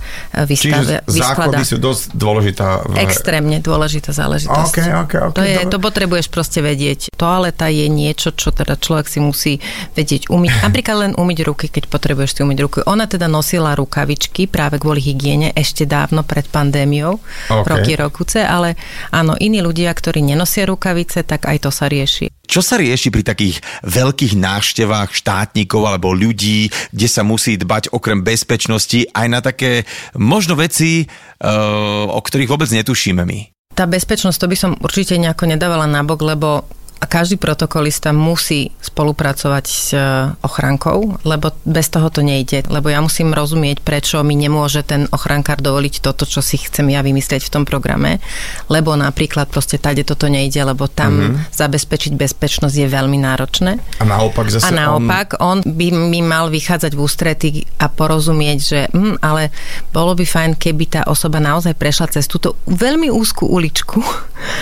vystavia, 0.45 0.99
Čiže 1.07 1.19
základy 1.23 1.63
sú 1.63 1.77
dosť 1.79 2.13
dôležitá. 2.13 2.67
V... 2.85 2.99
Extrémne 2.99 3.57
dôležitá 3.63 4.11
záležitosť. 4.11 4.71
Okay, 4.75 4.91
okay, 4.91 5.19
okay, 5.23 5.35
to, 5.35 5.43
je, 5.47 5.57
to 5.71 5.79
potrebuješ 5.79 6.27
proste 6.27 6.59
vedieť. 6.59 7.15
Toaleta 7.15 7.71
je 7.71 7.87
niečo, 7.87 8.35
čo 8.35 8.51
teda 8.51 8.75
človek 8.75 9.07
si 9.07 9.19
musí 9.23 9.53
vedieť 9.95 10.27
umyť. 10.27 10.51
Napríklad 10.67 10.97
len 11.09 11.13
umyť 11.15 11.39
ruky, 11.47 11.65
keď 11.71 11.87
potrebuješ 11.87 12.39
si 12.39 12.41
umyť 12.43 12.59
ruky. 12.59 12.77
Ona 12.85 13.07
teda 13.07 13.31
nosila 13.31 13.73
rukavičky 13.73 14.51
práve 14.51 14.77
kvôli 14.77 14.99
hygiene 14.99 15.55
ešte 15.55 15.87
dávno 15.87 16.27
pred 16.27 16.45
pandémiou, 16.51 17.17
okay. 17.47 17.65
roky 17.65 17.93
rokuce, 17.95 18.43
ale 18.43 18.75
áno, 19.15 19.39
iní 19.39 19.63
ľudia, 19.63 19.95
ktorí 19.95 20.19
nenosia 20.19 20.67
rukavice, 20.67 21.23
tak 21.23 21.47
aj 21.47 21.57
to 21.63 21.71
sa 21.71 21.87
rieši. 21.87 22.38
Čo 22.49 22.65
sa 22.65 22.81
rieši 22.81 23.13
pri 23.13 23.21
takých 23.21 23.61
veľkých 23.85 24.33
návštevách 24.33 25.13
štátnikov 25.13 25.85
alebo 25.85 26.17
ľudí, 26.17 26.73
kde 26.89 27.05
sa 27.05 27.21
musí 27.21 27.61
dbať 27.61 27.93
okrem 27.93 28.25
bezpečnosti 28.25 29.05
aj 29.13 29.27
na 29.29 29.37
také 29.45 29.85
možno 30.17 30.57
veci, 30.57 31.05
eh, 31.05 32.05
o 32.09 32.17
ktorých 32.17 32.49
vôbec 32.49 32.73
netušíme 32.73 33.21
my? 33.21 33.39
Tá 33.77 33.85
bezpečnosť, 33.85 34.37
to 34.41 34.49
by 34.49 34.57
som 34.57 34.71
určite 34.81 35.13
nejako 35.21 35.45
nedávala 35.45 35.85
nabok, 35.85 36.25
lebo 36.25 36.65
a 36.99 37.05
každý 37.07 37.39
protokolista 37.39 38.11
musí 38.11 38.75
spolupracovať 38.83 39.65
s 39.71 39.95
e, 39.95 39.99
ochrankou, 40.43 41.15
lebo 41.23 41.55
bez 41.63 41.87
toho 41.87 42.11
to 42.11 42.19
nejde. 42.19 42.67
Lebo 42.67 42.91
ja 42.91 42.99
musím 42.99 43.31
rozumieť, 43.31 43.79
prečo 43.79 44.19
mi 44.19 44.35
nemôže 44.35 44.83
ten 44.83 45.07
ochrankár 45.15 45.63
dovoliť 45.63 46.03
toto, 46.03 46.27
čo 46.27 46.43
si 46.43 46.59
chcem 46.59 46.91
ja 46.91 46.99
vymyslieť 46.99 47.47
v 47.47 47.53
tom 47.55 47.63
programe. 47.63 48.19
Lebo 48.67 48.99
napríklad 48.99 49.47
proste 49.47 49.79
tade 49.79 50.03
toto 50.03 50.27
nejde, 50.27 50.59
lebo 50.59 50.91
tam 50.91 51.39
mm-hmm. 51.39 51.55
zabezpečiť 51.55 52.19
bezpečnosť 52.19 52.75
je 52.75 52.87
veľmi 52.91 53.17
náročné. 53.23 53.79
A 53.79 54.03
naopak 54.03 54.51
zase 54.51 54.67
A 54.67 54.75
naopak 54.75 55.39
on, 55.39 55.63
on 55.63 55.79
by 55.79 55.95
mi 55.95 56.19
mal 56.19 56.51
vychádzať 56.51 56.91
v 56.91 56.99
ústrety 56.99 57.49
a 57.79 57.87
porozumieť, 57.87 58.59
že 58.59 58.79
hm, 58.91 59.23
ale 59.23 59.55
bolo 59.95 60.19
by 60.19 60.27
fajn, 60.27 60.59
keby 60.59 60.99
tá 60.99 61.01
osoba 61.07 61.39
naozaj 61.39 61.79
prešla 61.79 62.11
cez 62.11 62.27
túto 62.27 62.59
veľmi 62.67 63.07
úzkú 63.07 63.47
uličku. 63.47 64.03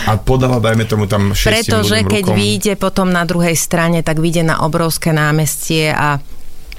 A 0.06 0.18
podala, 0.22 0.62
dajme 0.62 0.86
tomu 0.86 1.10
tam 1.10 1.34
Pretože 1.34 2.06
keď 2.06 2.27
keď 2.28 2.36
vyjde 2.36 2.74
potom 2.76 3.08
na 3.08 3.24
druhej 3.24 3.56
strane, 3.56 4.04
tak 4.04 4.20
vyjde 4.20 4.44
na 4.44 4.60
obrovské 4.68 5.16
námestie 5.16 5.96
a 5.96 6.20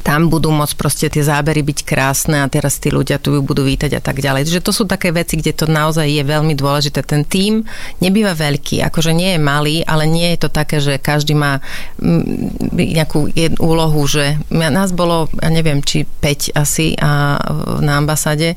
tam 0.09 0.33
budú 0.33 0.49
môcť 0.49 0.75
proste 0.78 1.07
tie 1.12 1.21
zábery 1.21 1.61
byť 1.61 1.85
krásne 1.85 2.40
a 2.40 2.49
teraz 2.49 2.81
tí 2.81 2.88
ľudia 2.88 3.21
tu 3.21 3.35
budú 3.45 3.67
vítať 3.67 3.99
a 3.99 4.00
tak 4.00 4.25
ďalej. 4.25 4.49
Takže 4.49 4.64
to 4.64 4.73
sú 4.73 4.88
také 4.88 5.12
veci, 5.12 5.37
kde 5.37 5.52
to 5.52 5.67
naozaj 5.69 6.09
je 6.09 6.25
veľmi 6.25 6.57
dôležité. 6.57 7.05
Ten 7.05 7.28
tím 7.28 7.69
nebýva 8.00 8.33
veľký, 8.33 8.81
akože 8.88 9.12
nie 9.12 9.37
je 9.37 9.40
malý, 9.43 9.76
ale 9.85 10.09
nie 10.09 10.33
je 10.33 10.38
to 10.47 10.49
také, 10.49 10.81
že 10.81 10.97
každý 10.97 11.37
má 11.37 11.61
mm, 12.00 12.73
nejakú 12.73 13.28
úlohu, 13.61 14.00
že 14.09 14.40
nás 14.49 14.97
bolo, 14.97 15.28
ja 15.45 15.50
neviem, 15.52 15.85
či 15.85 16.07
5 16.07 16.57
asi 16.57 16.97
a 16.97 17.37
na 17.85 18.00
ambasáde, 18.00 18.57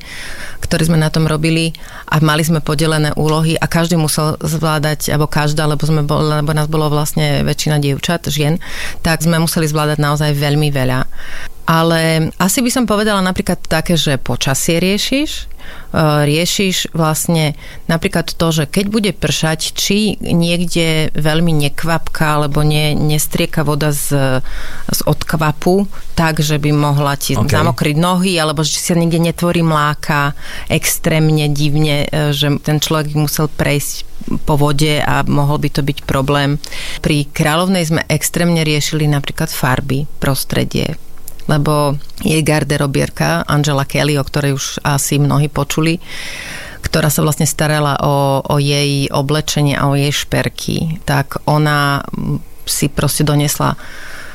ktorí 0.72 0.88
sme 0.88 0.96
na 0.96 1.12
tom 1.12 1.28
robili 1.28 1.76
a 2.08 2.16
mali 2.24 2.40
sme 2.40 2.64
podelené 2.64 3.12
úlohy 3.12 3.60
a 3.60 3.68
každý 3.68 4.00
musel 4.00 4.40
zvládať, 4.40 5.12
alebo 5.12 5.28
každá, 5.28 5.68
lebo, 5.68 5.84
sme 5.84 6.00
bol, 6.00 6.24
lebo 6.24 6.56
nás 6.56 6.64
bolo 6.64 6.88
vlastne 6.88 7.44
väčšina 7.44 7.76
dievčat, 7.76 8.32
žien, 8.32 8.56
tak 9.04 9.20
sme 9.20 9.36
museli 9.36 9.68
zvládať 9.68 10.00
naozaj 10.00 10.32
veľmi 10.32 10.72
veľa. 10.72 11.04
Ale 11.68 12.32
asi 12.40 12.64
by 12.64 12.70
som 12.72 12.88
povedala 12.88 13.20
napríklad 13.20 13.60
také, 13.68 14.00
že 14.00 14.16
počasie 14.16 14.80
riešiš, 14.80 15.51
riešiš 16.24 16.96
vlastne 16.96 17.52
napríklad 17.84 18.32
to, 18.32 18.48
že 18.48 18.64
keď 18.64 18.84
bude 18.88 19.12
pršať, 19.12 19.76
či 19.76 20.16
niekde 20.20 21.12
veľmi 21.12 21.52
nekvapka 21.68 22.40
alebo 22.40 22.64
ne, 22.64 22.96
nestrieka 22.96 23.60
voda 23.60 23.92
z, 23.92 24.40
z 24.88 25.00
odkvapu, 25.04 25.84
tak, 26.16 26.40
že 26.40 26.56
by 26.56 26.72
mohla 26.72 27.16
ti 27.20 27.36
okay. 27.36 27.60
zamokriť 27.60 27.96
nohy, 28.00 28.40
alebo 28.40 28.64
že 28.64 28.80
sa 28.80 28.96
niekde 28.96 29.20
netvorí 29.20 29.60
mláka 29.60 30.32
extrémne 30.72 31.52
divne, 31.52 32.08
e, 32.08 32.32
že 32.32 32.56
ten 32.64 32.80
človek 32.80 33.12
musel 33.12 33.52
prejsť 33.52 34.08
po 34.48 34.54
vode 34.56 35.02
a 35.02 35.26
mohol 35.26 35.60
by 35.60 35.68
to 35.68 35.82
byť 35.84 35.98
problém. 36.08 36.56
Pri 37.04 37.28
kráľovnej 37.28 37.84
sme 37.84 38.02
extrémne 38.08 38.62
riešili 38.64 39.04
napríklad 39.10 39.50
farby, 39.50 40.08
prostredie, 40.22 40.96
lebo 41.50 41.98
jej 42.22 42.42
garderobierka 42.42 43.46
Angela 43.46 43.86
Kelly, 43.86 44.18
o 44.18 44.24
ktorej 44.26 44.52
už 44.54 44.64
asi 44.86 45.18
mnohí 45.18 45.50
počuli, 45.50 45.98
ktorá 46.82 47.08
sa 47.08 47.22
vlastne 47.22 47.46
starala 47.46 47.98
o, 48.02 48.42
o 48.42 48.56
jej 48.58 49.06
oblečenie 49.08 49.78
a 49.78 49.88
o 49.90 49.94
jej 49.94 50.12
šperky, 50.12 51.02
tak 51.06 51.38
ona 51.46 52.02
si 52.66 52.90
proste 52.90 53.26
donesla 53.26 53.78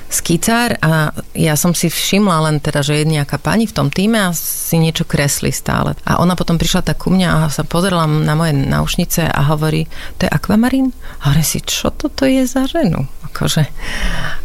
skicár 0.08 0.80
a 0.80 1.12
ja 1.36 1.60
som 1.60 1.76
si 1.76 1.92
všimla 1.92 2.48
len 2.48 2.64
teda, 2.64 2.80
že 2.80 3.04
je 3.04 3.12
nejaká 3.20 3.36
pani 3.44 3.68
v 3.68 3.76
tom 3.76 3.92
týme 3.92 4.16
a 4.16 4.32
si 4.32 4.80
niečo 4.80 5.04
kresli 5.04 5.52
stále. 5.52 6.00
A 6.08 6.24
ona 6.24 6.40
potom 6.40 6.56
prišla 6.56 6.88
tak 6.88 7.04
ku 7.04 7.12
mňa 7.12 7.28
a 7.28 7.52
sa 7.52 7.68
pozerala 7.68 8.08
na 8.08 8.34
moje 8.40 8.56
náušnice 8.56 9.28
a 9.28 9.42
hovorí, 9.52 9.92
to 10.16 10.26
je 10.26 10.32
akvamarín? 10.32 10.96
A 11.24 11.32
hovorím 11.32 11.48
si, 11.48 11.60
čo 11.60 11.92
toto 11.92 12.24
je 12.24 12.48
za 12.48 12.64
ženu? 12.72 13.04
Akože. 13.27 13.67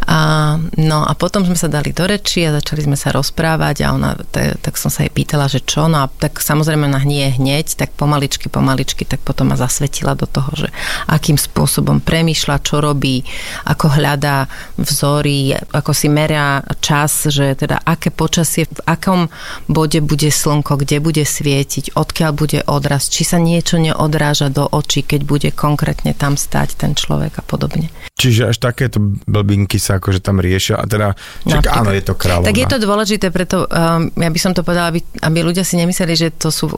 A, 0.03 0.59
no 0.77 1.07
a 1.07 1.13
potom 1.15 1.47
sme 1.47 1.55
sa 1.55 1.71
dali 1.71 1.95
do 1.95 2.03
reči 2.05 2.43
a 2.43 2.59
začali 2.59 2.83
sme 2.83 2.99
sa 2.99 3.15
rozprávať 3.15 3.87
a 3.87 3.95
ona, 3.95 4.19
tak, 4.19 4.59
tak 4.59 4.75
som 4.75 4.91
sa 4.91 5.07
jej 5.07 5.13
pýtala, 5.15 5.47
že 5.47 5.63
čo, 5.63 5.87
no 5.87 6.03
a 6.03 6.11
tak 6.11 6.43
samozrejme 6.43 6.91
na 6.91 6.99
nie 7.07 7.31
hneď, 7.31 7.79
tak 7.79 7.95
pomaličky, 7.95 8.51
pomaličky, 8.51 9.07
tak 9.07 9.23
potom 9.23 9.55
ma 9.55 9.57
zasvetila 9.57 10.19
do 10.19 10.27
toho, 10.27 10.51
že 10.59 10.69
akým 11.07 11.39
spôsobom 11.39 12.03
premýšľa, 12.03 12.67
čo 12.67 12.83
robí, 12.83 13.23
ako 13.63 13.95
hľadá 13.95 14.51
vzory, 14.75 15.55
ako 15.71 15.95
si 15.95 16.11
meria 16.11 16.67
čas, 16.83 17.31
že 17.31 17.55
teda 17.55 17.79
aké 17.87 18.11
počasie, 18.11 18.67
v 18.67 18.83
akom 18.85 19.31
bode 19.71 20.03
bude 20.03 20.29
slnko, 20.29 20.83
kde 20.83 20.99
bude 20.99 21.23
svietiť, 21.23 21.95
odkiaľ 21.95 22.31
bude 22.35 22.59
odraz, 22.67 23.07
či 23.07 23.23
sa 23.23 23.39
niečo 23.39 23.79
neodráža 23.79 24.51
do 24.51 24.67
očí, 24.67 25.07
keď 25.07 25.21
bude 25.23 25.49
konkrétne 25.55 26.11
tam 26.13 26.35
stať 26.35 26.75
ten 26.75 26.99
človek 26.99 27.39
a 27.39 27.43
podobne. 27.47 27.89
Čiže 28.19 28.53
až 28.53 28.57
takéto 28.73 28.99
blbinky 29.29 29.77
sa 29.77 30.01
akože 30.01 30.25
tam 30.25 30.41
riešia 30.41 30.81
a 30.81 30.89
teda, 30.89 31.13
čak, 31.45 31.69
áno, 31.69 31.93
je 31.93 32.03
to 32.03 32.17
kráľovná. 32.17 32.49
Tak 32.49 32.57
je 32.57 32.67
to 32.67 32.79
dôležité, 32.81 33.27
preto 33.29 33.69
um, 33.69 34.09
ja 34.17 34.31
by 34.33 34.41
som 34.41 34.57
to 34.57 34.65
povedala, 34.65 34.97
aby, 34.97 35.05
aby 35.21 35.39
ľudia 35.45 35.63
si 35.63 35.77
nemysleli, 35.77 36.15
že 36.17 36.29
to 36.33 36.49
sú 36.49 36.73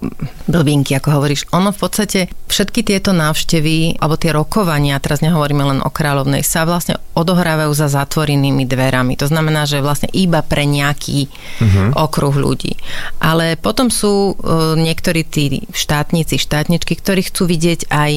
blbinky, 0.51 0.99
ako 0.99 1.15
hovoríš. 1.15 1.47
Ono 1.55 1.71
v 1.71 1.79
podstate, 1.79 2.27
všetky 2.51 2.83
tieto 2.83 3.15
návštevy, 3.15 4.03
alebo 4.03 4.19
tie 4.19 4.35
rokovania, 4.35 4.99
teraz 4.99 5.23
nehovoríme 5.23 5.63
len 5.63 5.79
o 5.81 5.89
kráľovnej, 5.89 6.43
sa 6.43 6.67
vlastne 6.67 6.99
odohrávajú 7.15 7.71
za 7.71 7.87
zatvorenými 7.87 8.67
dverami. 8.67 9.15
To 9.23 9.31
znamená, 9.31 9.71
že 9.71 9.79
vlastne 9.79 10.11
iba 10.11 10.43
pre 10.43 10.67
nejaký 10.67 11.31
uh-huh. 11.31 11.95
okruh 11.95 12.35
ľudí. 12.35 12.75
Ale 13.23 13.55
potom 13.55 13.89
sú 13.89 14.35
uh, 14.35 14.75
niektorí 14.75 15.23
tí 15.23 15.63
štátnici, 15.71 16.43
štátničky, 16.43 16.99
ktorí 16.99 17.31
chcú 17.31 17.47
vidieť 17.47 17.87
aj 17.87 18.13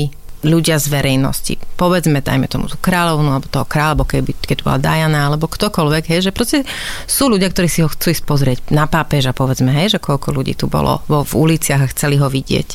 ľudia 0.46 0.77
z 0.77 0.88
verejnosti. 0.94 1.58
Povedzme, 1.77 2.22
dajme 2.22 2.46
tomu 2.46 2.70
tú 2.70 2.77
kráľovnú, 2.77 3.34
alebo 3.34 3.50
toho 3.50 3.65
kráľa, 3.65 3.91
alebo 3.98 4.06
keby, 4.06 4.32
keď 4.38 4.58
bola 4.62 4.77
Diana, 4.77 5.25
alebo 5.25 5.50
ktokoľvek, 5.50 6.03
hej, 6.13 6.29
že 6.29 6.36
proste 6.36 6.62
sú 7.10 7.32
ľudia, 7.32 7.50
ktorí 7.50 7.65
si 7.65 7.82
ho 7.82 7.89
chcú 7.89 8.13
ísť 8.13 8.24
pozrieť 8.24 8.60
na 8.70 8.86
pápeža, 8.86 9.34
povedzme, 9.34 9.74
hej, 9.74 9.98
že 9.98 10.03
koľko 10.03 10.29
ľudí 10.38 10.53
tu 10.53 10.70
bolo 10.70 11.01
vo, 11.10 11.25
v 11.25 11.34
uliciach 11.34 11.82
a 11.82 11.91
chceli 11.91 12.22
ho 12.22 12.29
vidieť. 12.29 12.70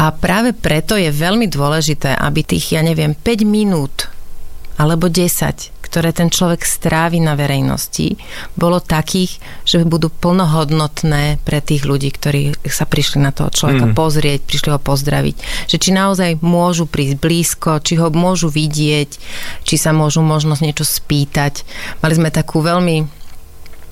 A 0.00 0.16
práve 0.16 0.56
preto 0.56 0.96
je 0.96 1.12
veľmi 1.12 1.52
dôležité, 1.52 2.16
aby 2.16 2.40
tých, 2.40 2.72
ja 2.72 2.80
neviem, 2.80 3.12
5 3.12 3.44
minút 3.44 4.08
alebo 4.80 5.12
10 5.12 5.81
ktoré 5.92 6.16
ten 6.16 6.32
človek 6.32 6.64
strávi 6.64 7.20
na 7.20 7.36
verejnosti, 7.36 8.16
bolo 8.56 8.80
takých, 8.80 9.36
že 9.68 9.84
budú 9.84 10.08
plnohodnotné 10.08 11.36
pre 11.44 11.60
tých 11.60 11.84
ľudí, 11.84 12.08
ktorí 12.08 12.56
sa 12.64 12.88
prišli 12.88 13.20
na 13.20 13.28
toho 13.28 13.52
človeka 13.52 13.92
mm. 13.92 13.94
pozrieť, 13.94 14.40
prišli 14.48 14.72
ho 14.72 14.80
pozdraviť. 14.80 15.68
Že 15.68 15.76
či 15.76 15.90
naozaj 15.92 16.30
môžu 16.40 16.88
prísť 16.88 17.20
blízko, 17.20 17.84
či 17.84 18.00
ho 18.00 18.08
môžu 18.08 18.48
vidieť, 18.48 19.20
či 19.68 19.74
sa 19.76 19.92
môžu 19.92 20.24
možnosť 20.24 20.64
niečo 20.64 20.88
spýtať. 20.88 21.60
Mali 22.00 22.16
sme 22.16 22.32
takú 22.32 22.64
veľmi 22.64 23.21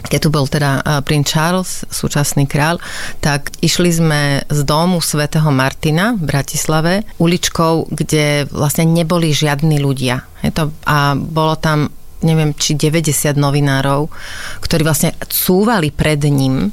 keď 0.07 0.19
tu 0.23 0.29
bol 0.33 0.49
teda 0.49 1.03
princ 1.05 1.29
Charles, 1.29 1.85
súčasný 1.91 2.49
král, 2.49 2.81
tak 3.21 3.53
išli 3.61 3.91
sme 3.93 4.21
z 4.49 4.61
domu 4.65 5.03
svätého 5.05 5.53
Martina 5.53 6.17
v 6.17 6.25
Bratislave 6.25 7.05
uličkou, 7.21 7.93
kde 7.93 8.49
vlastne 8.49 8.89
neboli 8.89 9.35
žiadni 9.35 9.77
ľudia. 9.83 10.25
Je 10.41 10.53
to, 10.55 10.73
a 10.89 11.13
bolo 11.13 11.59
tam 11.61 11.93
neviem, 12.21 12.53
či 12.53 12.77
90 12.77 13.33
novinárov, 13.41 14.13
ktorí 14.61 14.85
vlastne 14.85 15.17
cúvali 15.25 15.89
pred 15.89 16.21
ním 16.29 16.69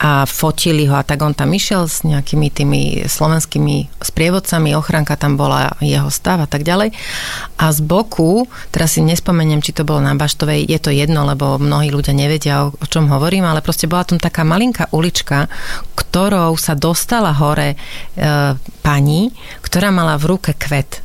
a 0.00 0.24
fotili 0.24 0.88
ho 0.88 0.96
a 0.96 1.04
tak 1.04 1.20
on 1.20 1.36
tam 1.36 1.52
išiel 1.52 1.84
s 1.84 2.08
nejakými 2.08 2.48
tými 2.48 2.82
slovenskými 3.04 4.00
sprievodcami, 4.00 4.72
ochranka 4.72 5.12
tam 5.20 5.36
bola 5.36 5.76
jeho 5.84 6.08
stav 6.08 6.40
a 6.40 6.48
tak 6.48 6.64
ďalej. 6.64 6.96
A 7.60 7.68
z 7.68 7.84
boku, 7.84 8.48
teraz 8.72 8.96
si 8.96 9.04
nespomeniem, 9.04 9.60
či 9.60 9.76
to 9.76 9.84
bolo 9.84 10.00
na 10.00 10.16
Baštovej, 10.16 10.64
je 10.64 10.80
to 10.80 10.88
jedno, 10.88 11.28
lebo 11.28 11.60
mnohí 11.60 11.92
ľudia 11.92 12.16
nevedia, 12.16 12.64
o, 12.64 12.72
o 12.72 12.86
čom 12.88 13.12
hovorím, 13.12 13.44
ale 13.44 13.60
proste 13.60 13.84
bola 13.84 14.08
tam 14.08 14.16
taká 14.16 14.40
malinká 14.40 14.88
ulička, 14.88 15.52
ktorou 15.92 16.56
sa 16.56 16.72
dostala 16.72 17.36
hore 17.36 17.76
e, 17.76 17.76
pani, 18.80 19.36
ktorá 19.60 19.92
mala 19.92 20.16
v 20.16 20.32
ruke 20.32 20.56
kvet. 20.56 21.04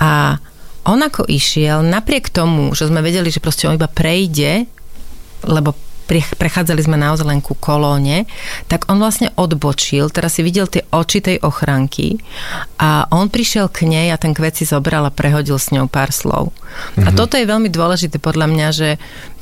A 0.00 0.40
on 0.88 1.04
ako 1.04 1.28
išiel, 1.28 1.84
napriek 1.84 2.32
tomu, 2.32 2.72
že 2.72 2.88
sme 2.88 3.04
vedeli, 3.04 3.28
že 3.28 3.44
proste 3.44 3.68
on 3.68 3.76
iba 3.76 3.90
prejde, 3.90 4.64
lebo 5.44 5.76
prechádzali 6.08 6.80
sme 6.86 6.96
naozaj 6.96 7.26
len 7.26 7.40
ku 7.42 7.58
kolóne, 7.58 8.24
tak 8.70 8.86
on 8.86 9.02
vlastne 9.02 9.34
odbočil, 9.34 10.08
teraz 10.08 10.38
si 10.38 10.46
videl 10.46 10.70
tie 10.70 10.86
oči 10.94 11.18
tej 11.18 11.36
ochranky 11.42 12.22
a 12.78 13.10
on 13.10 13.26
prišiel 13.28 13.66
k 13.68 13.90
nej 13.90 14.08
a 14.14 14.16
ten 14.16 14.32
kvet 14.32 14.56
si 14.56 14.64
zobral 14.64 15.02
a 15.04 15.12
prehodil 15.12 15.58
s 15.58 15.74
ňou 15.74 15.90
pár 15.90 16.14
slov. 16.14 16.54
Mm-hmm. 16.54 17.06
A 17.06 17.10
mhm. 17.10 17.16
toto 17.18 17.34
je 17.34 17.50
veľmi 17.50 17.68
dôležité 17.68 18.16
podľa 18.22 18.46
mňa, 18.46 18.68
že, 18.72 18.90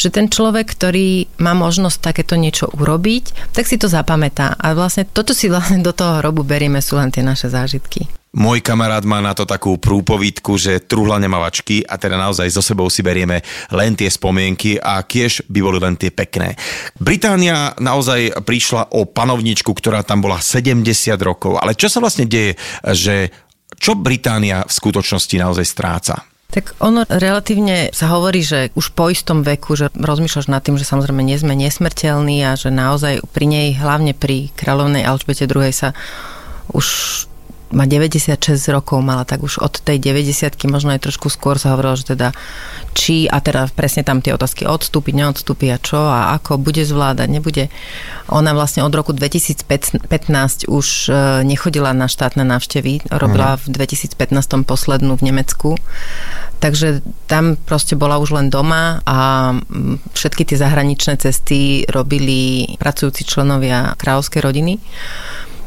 že 0.00 0.08
ten 0.08 0.26
človek, 0.32 0.72
ktorý 0.72 1.28
má 1.38 1.52
možnosť 1.52 1.98
takéto 2.00 2.34
niečo 2.40 2.72
urobiť, 2.72 3.52
tak 3.52 3.68
si 3.68 3.76
to 3.76 3.86
zapamätá. 3.86 4.56
A 4.56 4.72
vlastne 4.72 5.04
toto 5.04 5.36
si 5.36 5.52
vlastne 5.52 5.84
do 5.84 5.92
toho 5.92 6.24
hrobu 6.24 6.42
berieme, 6.42 6.80
sú 6.80 6.96
len 6.96 7.12
tie 7.12 7.20
naše 7.20 7.52
zážitky. 7.52 8.08
Môj 8.34 8.66
kamarát 8.66 9.06
má 9.06 9.22
na 9.22 9.30
to 9.30 9.46
takú 9.46 9.78
prúpovitku, 9.78 10.58
že 10.58 10.82
truhla 10.82 11.22
nemavačky 11.22 11.86
a 11.86 11.94
teda 11.94 12.18
naozaj 12.18 12.50
so 12.50 12.58
sebou 12.58 12.90
si 12.90 13.06
berieme 13.06 13.46
len 13.70 13.94
tie 13.94 14.10
spomienky 14.10 14.74
a 14.74 14.98
tiež 15.06 15.46
by 15.46 15.58
boli 15.62 15.78
len 15.78 15.94
tie 15.94 16.10
pekné. 16.10 16.58
Británia 16.98 17.78
naozaj 17.78 18.42
prišla 18.42 18.90
o 18.98 19.06
panovničku, 19.06 19.70
ktorá 19.70 20.02
tam 20.02 20.26
bola 20.26 20.42
70 20.42 20.82
rokov. 21.22 21.62
Ale 21.62 21.78
čo 21.78 21.86
sa 21.86 22.02
vlastne 22.02 22.26
deje, 22.26 22.58
že 22.82 23.30
čo 23.78 23.94
Británia 23.94 24.66
v 24.66 24.72
skutočnosti 24.72 25.34
naozaj 25.38 25.66
stráca? 25.66 26.14
Tak 26.54 26.78
ono 26.78 27.02
relatívne 27.10 27.90
sa 27.90 28.06
hovorí, 28.14 28.46
že 28.46 28.70
už 28.78 28.94
po 28.94 29.10
istom 29.10 29.42
veku, 29.42 29.74
že 29.74 29.90
rozmýšľaš 29.90 30.46
nad 30.46 30.62
tým, 30.62 30.78
že 30.78 30.86
samozrejme 30.86 31.18
nie 31.26 31.34
sme 31.34 31.58
nesmrteľní 31.58 32.46
a 32.46 32.54
že 32.54 32.70
naozaj 32.70 33.26
pri 33.34 33.46
nej, 33.50 33.68
hlavne 33.74 34.14
pri 34.14 34.54
kráľovnej 34.54 35.02
Alžbete 35.02 35.50
II 35.50 35.66
sa 35.74 35.98
už 36.70 36.86
má 37.72 37.88
96 37.88 38.60
rokov, 38.68 39.00
mala 39.00 39.24
tak 39.24 39.40
už 39.40 39.62
od 39.64 39.80
tej 39.80 39.96
90 40.02 40.52
možno 40.68 40.92
aj 40.92 41.08
trošku 41.08 41.32
skôr 41.32 41.56
sa 41.56 41.72
hovorilo, 41.72 41.96
že 41.96 42.12
teda 42.12 42.36
či, 42.94 43.26
a 43.26 43.40
teda 43.40 43.66
presne 43.72 44.06
tam 44.06 44.20
tie 44.20 44.36
otázky 44.36 44.68
odstúpiť, 44.68 45.14
neodstúpiť 45.16 45.68
a 45.72 45.78
čo 45.80 46.00
a 46.04 46.20
ako, 46.36 46.60
bude 46.60 46.84
zvládať, 46.84 47.28
nebude. 47.28 47.64
Ona 48.30 48.54
vlastne 48.54 48.86
od 48.86 48.94
roku 48.94 49.10
2015 49.10 49.66
už 50.70 50.86
e, 51.08 51.12
nechodila 51.42 51.90
na 51.96 52.06
štátne 52.06 52.46
návštevy, 52.46 53.10
robila 53.10 53.58
mhm. 53.58 53.72
v 53.72 53.88
2015 53.90 54.68
poslednú 54.68 55.18
v 55.18 55.26
Nemecku, 55.32 55.70
takže 56.62 57.02
tam 57.26 57.58
proste 57.58 57.98
bola 57.98 58.16
už 58.22 58.38
len 58.38 58.48
doma 58.48 59.02
a 59.04 59.52
všetky 60.14 60.46
tie 60.48 60.56
zahraničné 60.56 61.18
cesty 61.18 61.84
robili 61.90 62.70
pracujúci 62.78 63.26
členovia 63.26 63.98
kráľovskej 63.98 64.40
rodiny. 64.40 64.74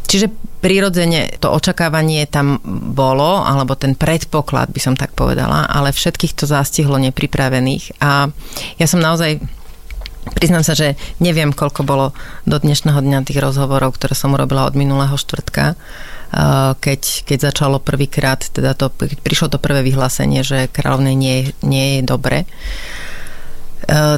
Čiže 0.07 0.31
prirodzene 0.63 1.37
to 1.37 1.51
očakávanie 1.51 2.25
tam 2.31 2.57
bolo, 2.95 3.43
alebo 3.43 3.75
ten 3.75 3.93
predpoklad 3.93 4.71
by 4.71 4.79
som 4.81 4.95
tak 4.95 5.13
povedala, 5.13 5.67
ale 5.67 5.93
všetkých 5.93 6.33
to 6.33 6.49
zastihlo 6.49 6.95
nepripravených. 6.97 7.99
A 8.01 8.31
ja 8.79 8.87
som 8.87 9.03
naozaj 9.03 9.43
Priznám 10.27 10.59
sa, 10.59 10.75
že 10.75 10.99
neviem, 11.23 11.55
koľko 11.55 11.87
bolo 11.87 12.11
do 12.43 12.59
dnešného 12.59 12.99
dňa 12.99 13.23
tých 13.23 13.39
rozhovorov, 13.39 13.95
ktoré 13.95 14.11
som 14.11 14.35
urobila 14.35 14.67
od 14.67 14.75
minulého 14.75 15.15
štvrtka, 15.15 15.79
keď, 16.83 17.01
keď 17.23 17.37
začalo 17.47 17.79
prvýkrát, 17.79 18.43
teda 18.51 18.75
to, 18.75 18.91
keď 18.91 19.23
prišlo 19.23 19.47
to 19.55 19.63
prvé 19.63 19.87
vyhlásenie, 19.87 20.43
že 20.43 20.67
kráľovnej 20.67 21.15
nie, 21.15 21.55
nie 21.63 21.85
je 21.95 22.01
dobre 22.03 22.43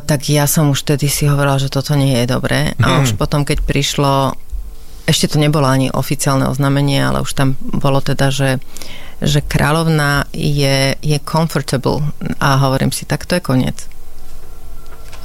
tak 0.02 0.26
ja 0.34 0.50
som 0.50 0.74
už 0.74 0.82
vtedy 0.82 1.06
si 1.06 1.30
hovorila, 1.30 1.62
že 1.62 1.70
toto 1.70 1.94
nie 1.94 2.18
je 2.24 2.26
dobré. 2.26 2.74
A 2.82 3.00
mhm. 3.00 3.00
už 3.06 3.10
potom, 3.22 3.46
keď 3.46 3.62
prišlo 3.62 4.34
ešte 5.10 5.34
to 5.34 5.38
nebolo 5.42 5.66
ani 5.66 5.90
oficiálne 5.90 6.46
oznámenie, 6.46 7.02
ale 7.02 7.26
už 7.26 7.34
tam 7.34 7.58
bolo 7.60 7.98
teda, 7.98 8.30
že, 8.30 8.62
že 9.18 9.42
kráľovna 9.42 10.30
je, 10.30 10.94
je 11.02 11.18
comfortable 11.26 12.06
a 12.38 12.62
hovorím 12.62 12.94
si, 12.94 13.10
tak 13.10 13.26
to 13.26 13.42
je 13.42 13.42
koniec. 13.42 13.90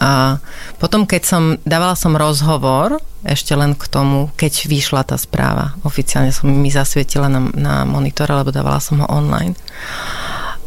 A 0.01 0.43
potom, 0.81 1.07
keď 1.07 1.23
som, 1.23 1.43
dávala 1.63 1.95
som 1.95 2.19
rozhovor, 2.19 2.99
ešte 3.25 3.55
len 3.57 3.73
k 3.73 3.85
tomu, 3.89 4.29
keď 4.37 4.69
vyšla 4.69 5.03
tá 5.07 5.17
správa. 5.17 5.79
Oficiálne 5.87 6.35
som 6.35 6.51
mi 6.51 6.69
zasvietila 6.69 7.31
na, 7.31 7.41
na 7.55 7.75
monitore, 7.89 8.35
lebo 8.35 8.53
dávala 8.53 8.83
som 8.83 9.01
ho 9.01 9.07
online. 9.09 9.57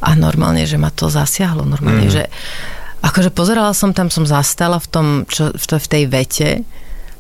A 0.02 0.18
normálne, 0.18 0.66
že 0.66 0.80
ma 0.80 0.90
to 0.90 1.12
zasiahlo. 1.12 1.68
Normálne, 1.68 2.10
mm. 2.10 2.14
že 2.14 2.24
akože 3.04 3.30
pozerala 3.30 3.78
som 3.78 3.94
tam, 3.94 4.10
som 4.10 4.26
zastala 4.26 4.82
v, 4.82 4.88
tom, 4.90 5.08
čo, 5.30 5.54
v 5.54 5.88
tej 5.90 6.04
vete 6.10 6.50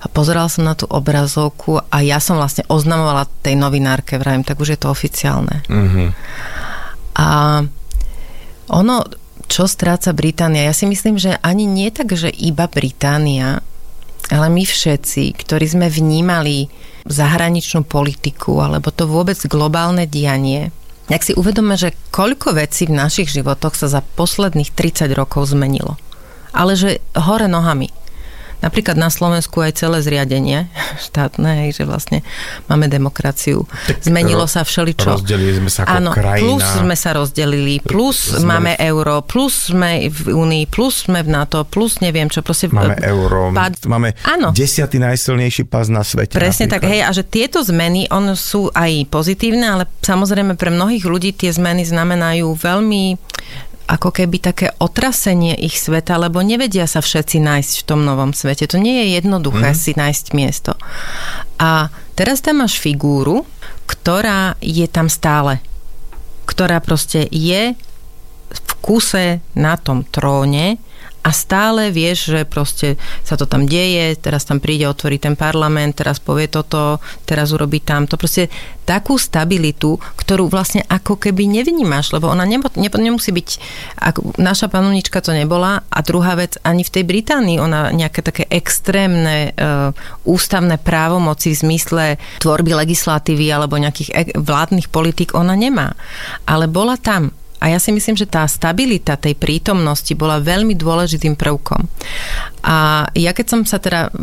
a 0.08 0.13
pozerala 0.15 0.48
som 0.48 0.63
na 0.63 0.72
tú 0.72 0.88
obrazovku 0.88 1.84
a 1.84 2.00
ja 2.00 2.24
som 2.24 2.39
vlastne 2.39 2.63
oznamovala 2.72 3.28
tej 3.43 3.60
novinárke, 3.60 4.15
vravím, 4.15 4.48
tak 4.48 4.56
už 4.56 4.74
je 4.74 4.80
to 4.80 4.88
oficiálne. 4.88 5.67
Mm-hmm. 5.67 6.08
A 7.20 7.28
ono, 8.72 8.96
čo 9.52 9.67
stráca 9.67 10.15
Británia? 10.15 10.72
Ja 10.72 10.76
si 10.76 10.88
myslím, 10.88 11.20
že 11.20 11.36
ani 11.43 11.67
nie 11.67 11.91
tak, 11.91 12.15
že 12.15 12.32
iba 12.32 12.72
Británia, 12.72 13.60
ale 14.32 14.48
my 14.48 14.63
všetci, 14.63 15.36
ktorí 15.36 15.67
sme 15.67 15.91
vnímali 15.91 16.72
zahraničnú 17.04 17.84
politiku 17.84 18.63
alebo 18.63 18.96
to 18.96 19.12
vôbec 19.12 19.39
globálne 19.52 20.08
dianie, 20.08 20.72
ak 21.08 21.24
si 21.24 21.32
uvedome, 21.36 21.80
že 21.80 21.96
koľko 22.12 22.60
vecí 22.60 22.88
v 22.88 23.00
našich 23.00 23.32
životoch 23.32 23.76
sa 23.80 23.88
za 23.88 24.04
posledných 24.04 24.76
30 24.76 25.08
rokov 25.15 25.56
zmenilo. 25.56 25.96
Ale 26.52 26.76
že 26.76 27.00
hore 27.15 27.48
nohami. 27.48 27.88
Napríklad 28.58 28.98
na 28.98 29.08
Slovensku 29.08 29.62
aj 29.62 29.78
celé 29.78 30.02
zriadenie 30.02 30.65
štátne, 31.06 31.70
že 31.70 31.84
vlastne 31.84 32.26
máme 32.65 32.88
demokraciu. 32.88 33.70
Tak 33.86 34.02
Zmenilo 34.02 34.43
ro- 34.43 34.50
sa 34.50 34.62
všeličo. 34.62 35.13
Rozdelili 35.13 35.54
sme 35.56 35.70
sa 35.70 35.86
ako 35.86 35.93
Áno, 35.93 36.10
krajina. 36.12 36.41
plus 36.41 36.63
sme 36.65 36.96
sa 36.96 37.10
rozdelili, 37.13 37.78
plus 37.80 38.17
sme 38.34 38.58
máme 38.58 38.74
euro, 38.80 39.22
plus 39.22 39.70
sme 39.70 40.10
v 40.10 40.34
Únii, 40.34 40.63
plus 40.65 41.06
sme 41.06 41.22
v 41.22 41.30
NATO, 41.30 41.62
plus 41.63 42.00
neviem 42.00 42.28
čo. 42.28 42.41
Proste 42.41 42.67
máme 42.67 42.98
euro, 43.00 43.54
pad... 43.54 43.78
máme 43.86 44.17
Áno. 44.24 44.50
desiatý 44.52 44.98
najsilnejší 44.98 45.63
pás 45.63 45.88
na 45.88 46.02
svete. 46.02 46.34
Presne 46.34 46.65
napríklad. 46.65 46.82
tak, 46.82 46.91
hej, 46.91 47.02
a 47.04 47.10
že 47.12 47.24
tieto 47.24 47.62
zmeny, 47.62 48.10
on 48.10 48.34
sú 48.34 48.74
aj 48.74 49.06
pozitívne, 49.08 49.65
ale 49.67 49.84
samozrejme 50.02 50.56
pre 50.56 50.74
mnohých 50.74 51.06
ľudí 51.06 51.30
tie 51.32 51.54
zmeny 51.54 51.86
znamenajú 51.86 52.50
veľmi 52.54 53.15
ako 53.88 54.12
keby 54.12 54.43
také 54.43 54.67
otrasenie 54.84 55.56
ich 55.56 55.80
sveta, 55.80 56.19
lebo 56.19 56.43
nevedia 56.43 56.84
sa 56.84 57.00
všetci 57.00 57.39
nájsť 57.39 57.73
v 57.82 57.88
tom 57.88 58.04
novom 58.04 58.36
svete. 58.36 58.67
To 58.67 58.76
nie 58.76 59.00
je 59.02 59.08
jednoduché 59.23 59.71
mm. 59.71 59.80
si 59.80 59.91
nájsť 59.95 60.26
miesto. 60.36 60.76
A 61.56 61.88
teraz 62.13 62.43
tam 62.43 62.60
máš 62.60 62.76
figúru, 62.84 63.47
ktorá 63.88 64.60
je 64.60 64.84
tam 64.91 65.08
stále. 65.08 65.63
Ktorá 66.43 66.84
proste 66.84 67.32
je 67.32 67.80
v 68.47 68.71
kuse 68.84 69.39
na 69.56 69.80
tom 69.80 70.04
tróne 70.04 70.80
a 71.28 71.36
stále 71.36 71.92
vieš, 71.92 72.32
že 72.32 72.48
proste 72.48 72.96
sa 73.28 73.36
to 73.36 73.44
tam 73.44 73.68
deje, 73.68 74.16
teraz 74.16 74.48
tam 74.48 74.63
príde, 74.63 74.88
otvorí 74.88 75.20
ten 75.20 75.36
parlament, 75.36 76.00
teraz 76.00 76.24
povie 76.24 76.48
toto, 76.48 77.04
teraz 77.28 77.52
urobí 77.52 77.84
tamto. 77.84 78.16
Proste 78.16 78.48
takú 78.88 79.20
stabilitu, 79.20 80.00
ktorú 80.00 80.48
vlastne 80.48 80.88
ako 80.88 81.20
keby 81.20 81.52
nevnímaš, 81.52 82.16
lebo 82.16 82.32
ona 82.32 82.48
nebo, 82.48 82.72
nemusí 82.80 83.36
byť, 83.36 83.50
ako 84.00 84.40
naša 84.40 84.72
panovnička 84.72 85.20
to 85.20 85.36
nebola 85.36 85.84
a 85.92 86.00
druhá 86.00 86.40
vec, 86.40 86.56
ani 86.63 86.88
v 86.88 86.94
tej 86.96 87.04
Británii 87.04 87.60
ona 87.60 87.92
nejaké 87.92 88.24
také 88.24 88.48
extrémne 88.48 89.52
uh, 89.52 89.92
ústavné 90.24 90.80
právomoci 90.80 91.52
v 91.52 91.60
zmysle 91.68 92.06
tvorby 92.40 92.72
legislatívy 92.88 93.52
alebo 93.52 93.76
nejakých 93.76 94.10
e- 94.16 94.32
vládnych 94.40 94.88
politik 94.88 95.36
ona 95.36 95.60
nemá. 95.60 95.92
Ale 96.48 96.72
bola 96.72 96.96
tam 96.96 97.36
a 97.58 97.65
ja 97.74 97.80
si 97.82 97.89
myslím, 97.89 98.13
že 98.13 98.30
tá 98.30 98.46
stabilita 98.46 99.17
tej 99.17 99.34
prítomnosti 99.34 100.13
bola 100.13 100.38
veľmi 100.38 100.78
dôležitým 100.78 101.34
prvkom. 101.34 101.89
A 102.65 103.08
ja 103.17 103.32
keď 103.34 103.46
som 103.46 103.62
sa 103.65 103.82
teda 103.82 104.13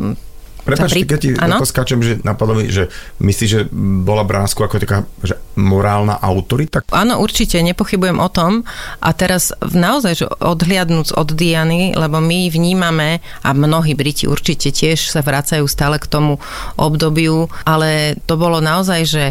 Prepač, 0.64 0.96
pri... 0.96 1.00
keď 1.04 1.20
ti 1.20 1.30
ano? 1.36 1.60
skáčem, 1.60 2.00
že 2.00 2.24
napadlo 2.24 2.56
mi, 2.56 2.72
že 2.72 2.88
myslíš, 3.20 3.50
že 3.52 3.60
bola 4.00 4.24
Bránsko 4.24 4.64
ako 4.64 4.80
taká 4.80 5.04
že 5.20 5.36
morálna 5.60 6.16
autorita? 6.16 6.80
Áno, 6.88 7.20
určite, 7.20 7.60
nepochybujem 7.60 8.16
o 8.16 8.32
tom. 8.32 8.64
A 9.04 9.12
teraz 9.12 9.52
naozaj, 9.60 10.24
že 10.24 10.26
odhliadnúc 10.40 11.12
od 11.12 11.36
Diany, 11.36 11.92
lebo 11.92 12.16
my 12.24 12.48
vnímame, 12.48 13.20
a 13.44 13.52
mnohí 13.52 13.92
Briti 13.92 14.24
určite 14.24 14.72
tiež 14.72 15.12
sa 15.12 15.20
vracajú 15.20 15.68
stále 15.68 16.00
k 16.00 16.08
tomu 16.08 16.40
obdobiu, 16.80 17.52
ale 17.68 18.16
to 18.24 18.40
bolo 18.40 18.64
naozaj, 18.64 19.04
že 19.04 19.24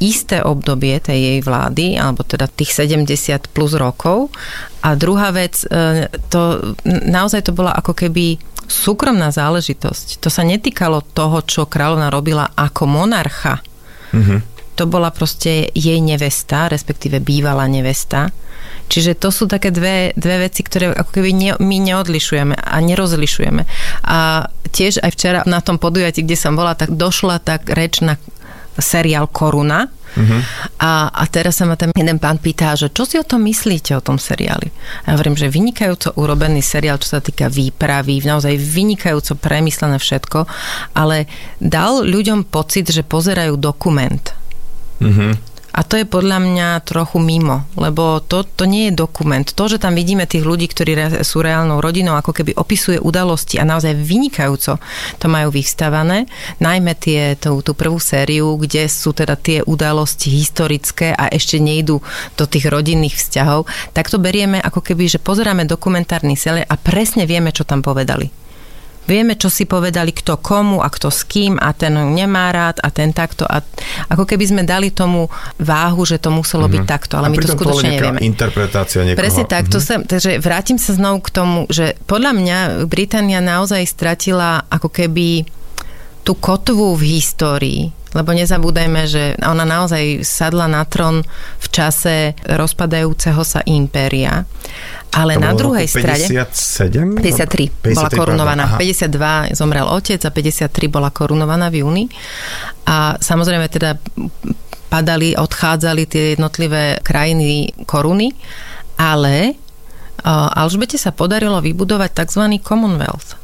isté 0.00 0.40
obdobie 0.40 0.96
tej 0.98 1.20
jej 1.20 1.38
vlády, 1.44 2.00
alebo 2.00 2.24
teda 2.24 2.48
tých 2.48 2.72
70 2.72 3.52
plus 3.52 3.76
rokov. 3.76 4.32
A 4.80 4.96
druhá 4.96 5.28
vec, 5.30 5.60
e, 5.68 6.08
to 6.32 6.74
naozaj 6.88 7.44
to 7.44 7.52
bola 7.52 7.76
ako 7.76 7.92
keby 7.92 8.40
súkromná 8.64 9.28
záležitosť. 9.28 10.24
To 10.24 10.32
sa 10.32 10.46
netýkalo 10.46 11.04
toho, 11.12 11.44
čo 11.44 11.68
kráľovna 11.68 12.08
robila 12.08 12.48
ako 12.56 12.88
monarcha. 12.88 13.60
Mm-hmm. 14.16 14.40
To 14.80 14.84
bola 14.88 15.12
proste 15.12 15.68
jej 15.76 16.00
nevesta, 16.00 16.72
respektíve 16.72 17.20
bývalá 17.20 17.68
nevesta. 17.68 18.32
Čiže 18.90 19.18
to 19.18 19.30
sú 19.30 19.46
také 19.46 19.70
dve, 19.70 20.10
dve 20.18 20.50
veci, 20.50 20.66
ktoré 20.66 20.90
ako 20.90 21.10
keby 21.14 21.30
ne, 21.30 21.50
my 21.60 21.76
neodlišujeme 21.78 22.58
a 22.58 22.76
nerozlišujeme. 22.82 23.62
A 24.08 24.48
tiež 24.70 25.02
aj 25.02 25.10
včera 25.14 25.40
na 25.46 25.62
tom 25.62 25.78
podujatí, 25.78 26.26
kde 26.26 26.38
som 26.38 26.58
bola, 26.58 26.74
tak 26.74 26.94
došla 26.94 27.42
tak 27.42 27.70
reč 27.70 28.02
na 28.02 28.18
seriál 28.80 29.28
Koruna. 29.30 29.86
Uh-huh. 30.10 30.42
A, 30.82 31.06
a 31.06 31.24
teraz 31.30 31.62
sa 31.62 31.70
ma 31.70 31.78
ten 31.78 31.94
jeden 31.94 32.18
pán 32.18 32.42
pýta, 32.42 32.74
že 32.74 32.90
čo 32.90 33.06
si 33.06 33.14
o 33.14 33.22
tom 33.22 33.46
myslíte, 33.46 33.94
o 33.94 34.02
tom 34.02 34.18
seriáli? 34.18 34.66
A 35.06 35.12
ja 35.12 35.14
hovorím, 35.14 35.38
že 35.38 35.46
vynikajúco 35.46 36.18
urobený 36.18 36.66
seriál, 36.66 36.98
čo 36.98 37.14
sa 37.14 37.22
týka 37.22 37.46
výpravy, 37.46 38.18
naozaj 38.26 38.58
vynikajúco 38.58 39.38
premyslené 39.38 40.02
všetko, 40.02 40.50
ale 40.98 41.30
dal 41.62 42.02
ľuďom 42.02 42.50
pocit, 42.50 42.90
že 42.90 43.06
pozerajú 43.06 43.54
dokument. 43.54 44.34
Uh-huh. 44.98 45.38
A 45.80 45.84
to 45.88 45.96
je 45.96 46.04
podľa 46.04 46.44
mňa 46.44 46.84
trochu 46.84 47.16
mimo, 47.16 47.64
lebo 47.72 48.20
to, 48.20 48.44
to 48.44 48.68
nie 48.68 48.92
je 48.92 49.00
dokument. 49.00 49.48
To, 49.48 49.64
že 49.64 49.80
tam 49.80 49.96
vidíme 49.96 50.28
tých 50.28 50.44
ľudí, 50.44 50.68
ktorí 50.68 50.92
re, 50.92 51.06
sú 51.24 51.40
reálnou 51.40 51.80
rodinou, 51.80 52.20
ako 52.20 52.36
keby 52.36 52.52
opisuje 52.52 53.00
udalosti 53.00 53.56
a 53.56 53.64
naozaj 53.64 53.96
vynikajúco 53.96 54.76
to 55.16 55.26
majú 55.32 55.48
vystavané, 55.48 56.28
najmä 56.60 56.92
tie, 57.00 57.32
tú, 57.40 57.64
tú 57.64 57.72
prvú 57.72 57.96
sériu, 57.96 58.60
kde 58.60 58.92
sú 58.92 59.16
teda 59.16 59.40
tie 59.40 59.64
udalosti 59.64 60.28
historické 60.28 61.16
a 61.16 61.32
ešte 61.32 61.56
nejdú 61.56 62.04
do 62.36 62.44
tých 62.44 62.68
rodinných 62.68 63.16
vzťahov, 63.16 63.64
tak 63.96 64.12
to 64.12 64.20
berieme 64.20 64.60
ako 64.60 64.84
keby, 64.84 65.08
že 65.08 65.16
pozeráme 65.16 65.64
dokumentárny 65.64 66.36
seriál 66.36 66.68
a 66.68 66.76
presne 66.76 67.24
vieme, 67.24 67.56
čo 67.56 67.64
tam 67.64 67.80
povedali. 67.80 68.39
Vieme, 69.08 69.34
čo 69.34 69.50
si 69.50 69.66
povedali, 69.66 70.14
kto 70.14 70.38
komu 70.38 70.84
a 70.84 70.88
kto 70.92 71.10
s 71.10 71.26
kým 71.26 71.58
a 71.58 71.74
ten 71.74 71.92
nemá 71.94 72.54
rád 72.54 72.78
a 72.84 72.94
ten 72.94 73.10
takto. 73.10 73.42
A 73.42 73.58
ako 74.06 74.22
keby 74.22 74.44
sme 74.46 74.62
dali 74.62 74.94
tomu 74.94 75.26
váhu, 75.58 76.06
že 76.06 76.22
to 76.22 76.30
muselo 76.30 76.70
mm-hmm. 76.70 76.74
byť 76.78 76.84
mhm. 76.84 76.90
takto, 76.90 77.12
ale 77.18 77.26
a 77.26 77.30
my 77.32 77.38
to 77.42 77.48
skutočne 77.50 77.90
nevieme. 77.96 78.20
interpretácia 78.22 79.02
niekoho. 79.02 79.22
Presne 79.22 79.44
tak. 79.50 79.66
Mm-hmm. 79.66 79.74
To 79.74 79.78
sa, 79.82 79.94
takže 80.04 80.38
vrátim 80.38 80.78
sa 80.78 80.94
znovu 80.94 81.26
k 81.26 81.30
tomu, 81.34 81.58
že 81.72 81.98
podľa 82.06 82.32
mňa 82.36 82.58
Británia 82.86 83.42
naozaj 83.42 83.82
stratila 83.88 84.62
ako 84.70 84.88
keby 84.92 85.48
tú 86.22 86.36
kotvu 86.36 86.94
v 86.94 87.02
histórii, 87.18 87.82
lebo 88.10 88.30
nezabúdajme, 88.34 89.06
že 89.06 89.38
ona 89.38 89.62
naozaj 89.62 90.26
sadla 90.26 90.66
na 90.66 90.82
trón 90.82 91.22
v 91.58 91.66
čase 91.70 92.34
rozpadajúceho 92.42 93.42
sa 93.46 93.62
impéria. 93.66 94.42
Ale 95.10 95.38
to 95.38 95.42
na 95.42 95.52
druhej 95.54 95.86
strane... 95.90 96.26
57? 96.26 97.18
53, 97.18 97.82
53 97.82 97.98
bola 97.98 98.10
korunovaná. 98.10 98.64
Aha. 98.66 98.78
52 98.78 99.58
zomrel 99.58 99.86
otec 99.86 100.20
a 100.22 100.30
53 100.30 100.70
bola 100.86 101.10
korunovaná 101.10 101.66
v 101.70 101.82
júni. 101.82 102.04
A 102.86 103.18
samozrejme 103.18 103.66
teda 103.70 103.98
padali, 104.90 105.38
odchádzali 105.38 106.02
tie 106.06 106.34
jednotlivé 106.34 106.98
krajiny 107.02 107.70
koruny, 107.86 108.34
ale 108.98 109.54
Alžbete 110.26 111.00
sa 111.00 111.14
podarilo 111.14 111.62
vybudovať 111.62 112.10
tzv. 112.12 112.42
Commonwealth. 112.60 113.38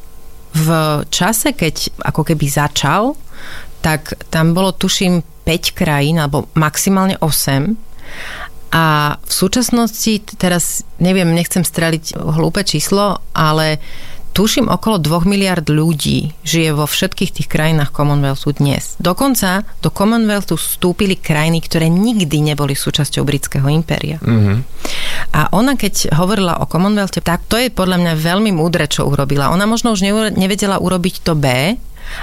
V 0.57 0.69
čase, 1.09 1.57
keď 1.57 2.05
ako 2.05 2.23
keby 2.27 2.47
začal, 2.49 3.17
tak 3.87 4.19
tam 4.35 4.51
bolo 4.51 4.75
tuším 4.75 5.23
5 5.47 5.79
krajín, 5.79 6.19
alebo 6.19 6.51
maximálne 6.59 7.15
8 7.23 7.79
a 8.75 9.15
v 9.23 9.33
súčasnosti, 9.33 10.27
teraz 10.35 10.83
neviem, 10.99 11.31
nechcem 11.31 11.63
streliť 11.63 12.19
hlúpe 12.19 12.67
číslo, 12.67 13.23
ale 13.31 13.79
tuším 14.35 14.67
okolo 14.69 14.99
2 14.99 15.23
miliard 15.25 15.65
ľudí 15.65 16.35
žije 16.43 16.75
vo 16.77 16.85
všetkých 16.85 17.41
tých 17.41 17.49
krajinách 17.49 17.95
Commonwealthu 17.95 18.59
dnes. 18.59 18.99
Dokonca 18.99 19.65
do 19.81 19.89
Commonwealthu 19.89 20.59
vstúpili 20.59 21.15
krajiny, 21.17 21.63
ktoré 21.63 21.87
nikdy 21.87 22.43
neboli 22.43 22.75
súčasťou 22.75 23.23
britského 23.23 23.65
impéria. 23.71 24.19
Mm-hmm. 24.21 24.57
A 25.33 25.55
ona, 25.55 25.79
keď 25.79 26.13
hovorila 26.19 26.59
o 26.59 26.69
Commonwealthe, 26.69 27.23
tak 27.23 27.47
to 27.49 27.57
je 27.57 27.73
podľa 27.73 28.03
mňa 28.03 28.13
veľmi 28.19 28.51
múdre, 28.51 28.91
čo 28.91 29.09
urobila. 29.09 29.55
Ona 29.55 29.65
možno 29.65 29.95
už 29.95 30.05
nevedela 30.37 30.83
urobiť 30.83 31.23
to 31.23 31.33
B, 31.33 31.79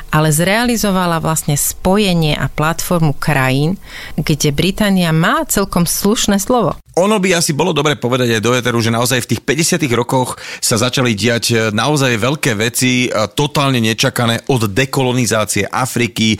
ale 0.10 0.30
zrealizovala 0.34 1.24
vlastne 1.24 1.58
spojenie 1.58 2.36
a 2.38 2.50
platformu 2.50 3.16
krajín, 3.16 3.80
kde 4.20 4.54
Británia 4.54 5.10
má 5.16 5.46
celkom 5.48 5.86
slušné 5.88 6.38
slovo. 6.42 6.78
ono 6.94 7.18
by 7.18 7.42
asi 7.42 7.58
bolo 7.58 7.74
dobre 7.74 7.98
povedať 7.98 8.38
aj 8.38 8.42
do 8.46 8.54
Eteru, 8.54 8.78
že 8.78 8.94
naozaj 8.94 9.26
v 9.26 9.30
tých 9.34 9.42
50 9.42 9.90
rokoch 9.98 10.38
sa 10.62 10.78
začali 10.78 11.18
diať 11.18 11.46
e, 11.50 11.56
naozaj 11.74 12.22
veľké 12.22 12.54
veci, 12.54 13.10
e, 13.10 13.28
totálne 13.34 13.82
nečakané 13.82 14.46
od 14.54 14.70
dekolonizácie 14.70 15.66
Afriky, 15.66 16.38
e, 16.38 16.40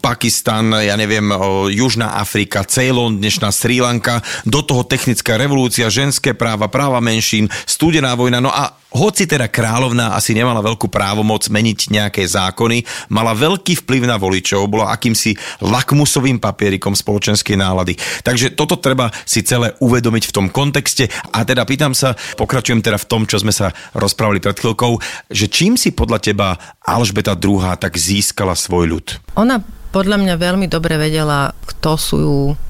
Pakistan, 0.00 0.72
ja 0.80 0.96
neviem, 0.96 1.28
Južná 1.68 2.16
Afrika, 2.16 2.64
Ceylon, 2.64 3.20
dnešná 3.20 3.52
Sri 3.52 3.84
Lanka, 3.84 4.24
do 4.48 4.64
toho 4.64 4.88
technická 4.88 5.36
revolúcia, 5.36 5.92
ženské 5.92 6.32
práva, 6.32 6.72
práva 6.72 7.04
menšín, 7.04 7.52
studená 7.68 8.16
vojna, 8.16 8.40
no 8.40 8.48
a 8.48 8.83
hoci 8.94 9.26
teda 9.26 9.50
kráľovná 9.50 10.14
asi 10.14 10.32
nemala 10.32 10.62
veľkú 10.62 10.86
právomoc 10.86 11.50
meniť 11.50 11.90
nejaké 11.90 12.22
zákony, 12.22 13.10
mala 13.10 13.34
veľký 13.34 13.82
vplyv 13.82 14.06
na 14.06 14.16
voličov, 14.16 14.70
bola 14.70 14.94
akýmsi 14.94 15.34
lakmusovým 15.60 16.38
papierikom 16.38 16.94
spoločenskej 16.94 17.58
nálady. 17.58 17.98
Takže 18.22 18.54
toto 18.54 18.78
treba 18.78 19.10
si 19.26 19.42
celé 19.42 19.74
uvedomiť 19.82 20.30
v 20.30 20.34
tom 20.34 20.46
kontexte. 20.48 21.10
A 21.34 21.42
teda 21.42 21.66
pýtam 21.66 21.92
sa, 21.92 22.14
pokračujem 22.38 22.80
teda 22.80 22.96
v 22.96 23.08
tom, 23.10 23.26
čo 23.26 23.42
sme 23.42 23.50
sa 23.50 23.74
rozprávali 23.98 24.38
pred 24.38 24.54
chvíľkou, 24.54 25.02
že 25.28 25.50
čím 25.50 25.74
si 25.74 25.90
podľa 25.90 26.18
teba 26.22 26.48
Alžbeta 26.86 27.34
II 27.34 27.60
tak 27.76 27.98
získala 27.98 28.54
svoj 28.54 28.94
ľud? 28.94 29.06
Ona 29.34 29.83
podľa 29.94 30.18
mňa 30.18 30.34
veľmi 30.34 30.66
dobre 30.66 30.98
vedela, 30.98 31.54
kto 31.62 31.94
sú 31.94 32.22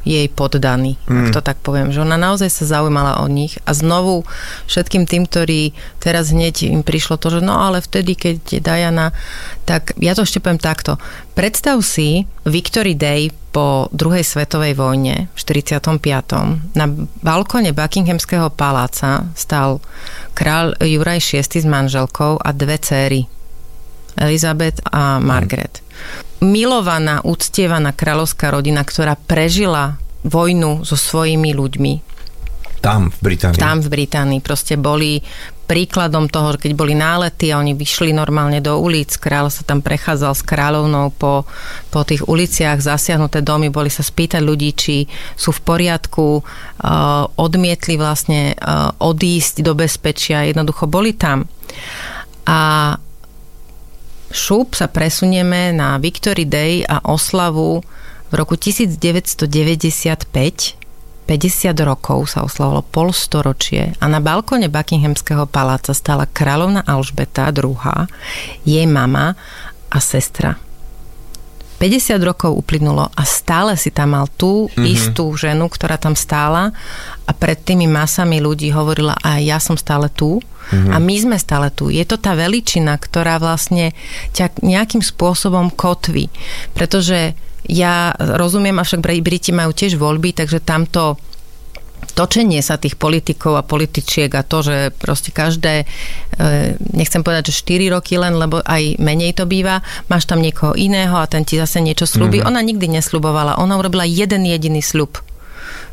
jej 0.04 0.28
poddaní, 0.28 1.00
mm. 1.08 1.08
ak 1.08 1.26
to 1.32 1.40
tak 1.40 1.56
poviem. 1.64 1.88
Že 1.88 2.04
ona 2.04 2.20
naozaj 2.20 2.52
sa 2.52 2.68
zaujímala 2.68 3.24
o 3.24 3.26
nich 3.32 3.56
a 3.64 3.72
znovu 3.72 4.28
všetkým 4.68 5.08
tým, 5.08 5.24
ktorí 5.24 5.72
teraz 6.04 6.37
hneď 6.37 6.68
im 6.68 6.84
prišlo 6.84 7.16
to, 7.16 7.32
že 7.32 7.40
no 7.40 7.56
ale 7.56 7.80
vtedy, 7.80 8.12
keď 8.12 8.60
Diana, 8.60 9.16
tak 9.64 9.96
ja 9.96 10.12
to 10.12 10.28
ešte 10.28 10.44
poviem 10.44 10.60
takto. 10.60 11.00
Predstav 11.32 11.80
si 11.80 12.28
Victory 12.44 12.92
Day 12.92 13.32
po 13.54 13.88
druhej 13.88 14.26
svetovej 14.26 14.76
vojne 14.76 15.32
v 15.32 15.38
45. 15.40 15.96
na 16.76 16.87
balkone 17.24 17.72
Buckinghamského 17.72 18.52
paláca 18.52 19.32
stal 19.32 19.80
král 20.37 20.76
Juraj 20.76 21.24
VI 21.24 21.40
s 21.40 21.64
manželkou 21.64 22.37
a 22.37 22.52
dve 22.52 22.76
céry 22.82 23.24
Elizabeth 24.18 24.82
a 24.90 25.22
Margaret 25.22 25.84
milovaná, 26.44 27.24
uctievaná 27.24 27.96
kráľovská 27.96 28.52
rodina, 28.52 28.85
ktorá 28.85 29.16
prežila 29.16 29.96
vojnu 30.24 30.85
so 30.85 30.96
svojimi 30.96 31.52
ľuďmi. 31.52 31.94
Tam 32.85 33.09
v 33.09 33.18
Británii. 33.33 33.57
Tam 33.57 33.80
v 33.80 33.88
Británii. 33.88 34.40
Proste 34.44 34.76
boli 34.76 35.24
príkladom 35.64 36.28
toho, 36.28 36.52
keď 36.61 36.76
boli 36.76 36.92
nálety 36.92 37.48
a 37.48 37.57
oni 37.57 37.72
vyšli 37.72 38.12
normálne 38.12 38.61
do 38.61 38.76
ulic, 38.76 39.16
kráľ 39.16 39.48
sa 39.48 39.64
tam 39.64 39.80
prechádzal 39.80 40.33
s 40.37 40.44
kráľovnou 40.44 41.09
po, 41.16 41.48
po 41.88 42.00
tých 42.04 42.28
uliciach, 42.28 42.85
zasiahnuté 42.85 43.40
domy, 43.40 43.72
boli 43.72 43.88
sa 43.88 44.04
spýtať 44.04 44.44
ľudí, 44.44 44.76
či 44.76 45.09
sú 45.33 45.57
v 45.57 45.64
poriadku, 45.64 46.44
uh, 46.44 47.24
odmietli 47.40 47.96
vlastne 47.96 48.52
uh, 48.52 48.92
odísť 49.00 49.64
do 49.64 49.72
bezpečia, 49.72 50.44
jednoducho 50.44 50.85
boli 50.85 51.16
tam. 51.16 51.48
A 52.44 52.92
šup 54.35 54.75
sa 54.75 54.90
presunieme 54.90 55.70
na 55.70 55.94
Victory 56.03 56.42
Day 56.42 56.83
a 56.83 56.99
oslavu 57.07 57.87
v 58.29 58.35
roku 58.35 58.59
1995 58.59 60.83
50 61.25 61.88
rokov 61.88 62.37
sa 62.37 62.44
oslavovalo 62.44 62.85
polstoročie 62.85 63.97
a 63.97 64.05
na 64.12 64.20
balkone 64.20 64.68
Buckinghamského 64.68 65.49
paláca 65.49 65.97
stala 65.97 66.29
kráľovna 66.29 66.85
Alžbeta 66.85 67.49
II, 67.49 67.81
jej 68.68 68.85
mama 68.85 69.33
a 69.88 69.99
sestra. 70.05 70.61
50 71.85 72.16
rokov 72.25 72.57
uplynulo 72.57 73.12
a 73.12 73.23
stále 73.29 73.77
si 73.77 73.92
tam 73.92 74.16
mal 74.16 74.25
tú 74.40 74.73
mm-hmm. 74.73 74.88
istú 74.88 75.37
ženu, 75.37 75.68
ktorá 75.68 76.01
tam 76.01 76.16
stála 76.16 76.73
a 77.29 77.33
pred 77.37 77.61
tými 77.61 77.85
masami 77.85 78.40
ľudí 78.40 78.73
hovorila 78.73 79.12
a 79.20 79.37
ja 79.37 79.61
som 79.61 79.77
stále 79.77 80.09
tu 80.09 80.40
Mm-hmm. 80.64 80.92
A 80.92 80.97
my 80.97 81.16
sme 81.20 81.37
stále 81.37 81.68
tu. 81.68 81.92
Je 81.92 82.01
to 82.09 82.16
tá 82.16 82.33
veličina, 82.33 82.97
ktorá 82.97 83.37
vlastne 83.37 83.92
ťa 84.33 84.64
nejakým 84.64 85.05
spôsobom 85.05 85.68
kotví. 85.68 86.33
Pretože 86.73 87.37
ja 87.68 88.16
rozumiem, 88.16 88.77
avšak 88.81 89.05
Briti 89.05 89.53
majú 89.53 89.77
tiež 89.77 90.01
voľby, 90.01 90.33
takže 90.33 90.64
tamto 90.64 91.20
točenie 92.14 92.62
sa 92.62 92.79
tých 92.79 92.94
politikov 92.94 93.59
a 93.59 93.66
političiek 93.66 94.31
a 94.33 94.46
to, 94.46 94.62
že 94.62 94.77
proste 94.94 95.35
každé, 95.35 95.85
e, 95.85 95.87
nechcem 96.94 97.27
povedať, 97.27 97.50
že 97.50 97.61
4 97.66 97.90
roky 97.90 98.14
len, 98.16 98.38
lebo 98.38 98.62
aj 98.62 99.03
menej 99.03 99.35
to 99.35 99.44
býva, 99.44 99.83
máš 100.07 100.31
tam 100.31 100.38
niekoho 100.38 100.79
iného 100.79 101.18
a 101.18 101.27
ten 101.27 101.42
ti 101.42 101.59
zase 101.59 101.83
niečo 101.83 102.07
slúbi. 102.07 102.40
Mm-hmm. 102.40 102.50
Ona 102.55 102.61
nikdy 102.62 102.87
nesľubovala, 102.94 103.59
ona 103.59 103.74
urobila 103.77 104.07
jeden 104.07 104.46
jediný 104.46 104.81
sľub 104.81 105.18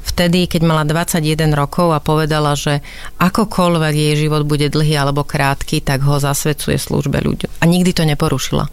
vtedy, 0.01 0.49
keď 0.49 0.61
mala 0.65 0.83
21 0.83 1.53
rokov 1.53 1.93
a 1.93 2.01
povedala, 2.01 2.57
že 2.57 2.81
akokoľvek 3.21 3.93
jej 3.93 4.15
život 4.27 4.43
bude 4.49 4.67
dlhý 4.67 4.97
alebo 4.97 5.21
krátky, 5.21 5.85
tak 5.85 6.01
ho 6.01 6.17
zasvedcuje 6.17 6.77
službe 6.77 7.21
ľuďom. 7.21 7.49
A 7.61 7.63
nikdy 7.69 7.91
to 7.93 8.03
neporušila. 8.03 8.67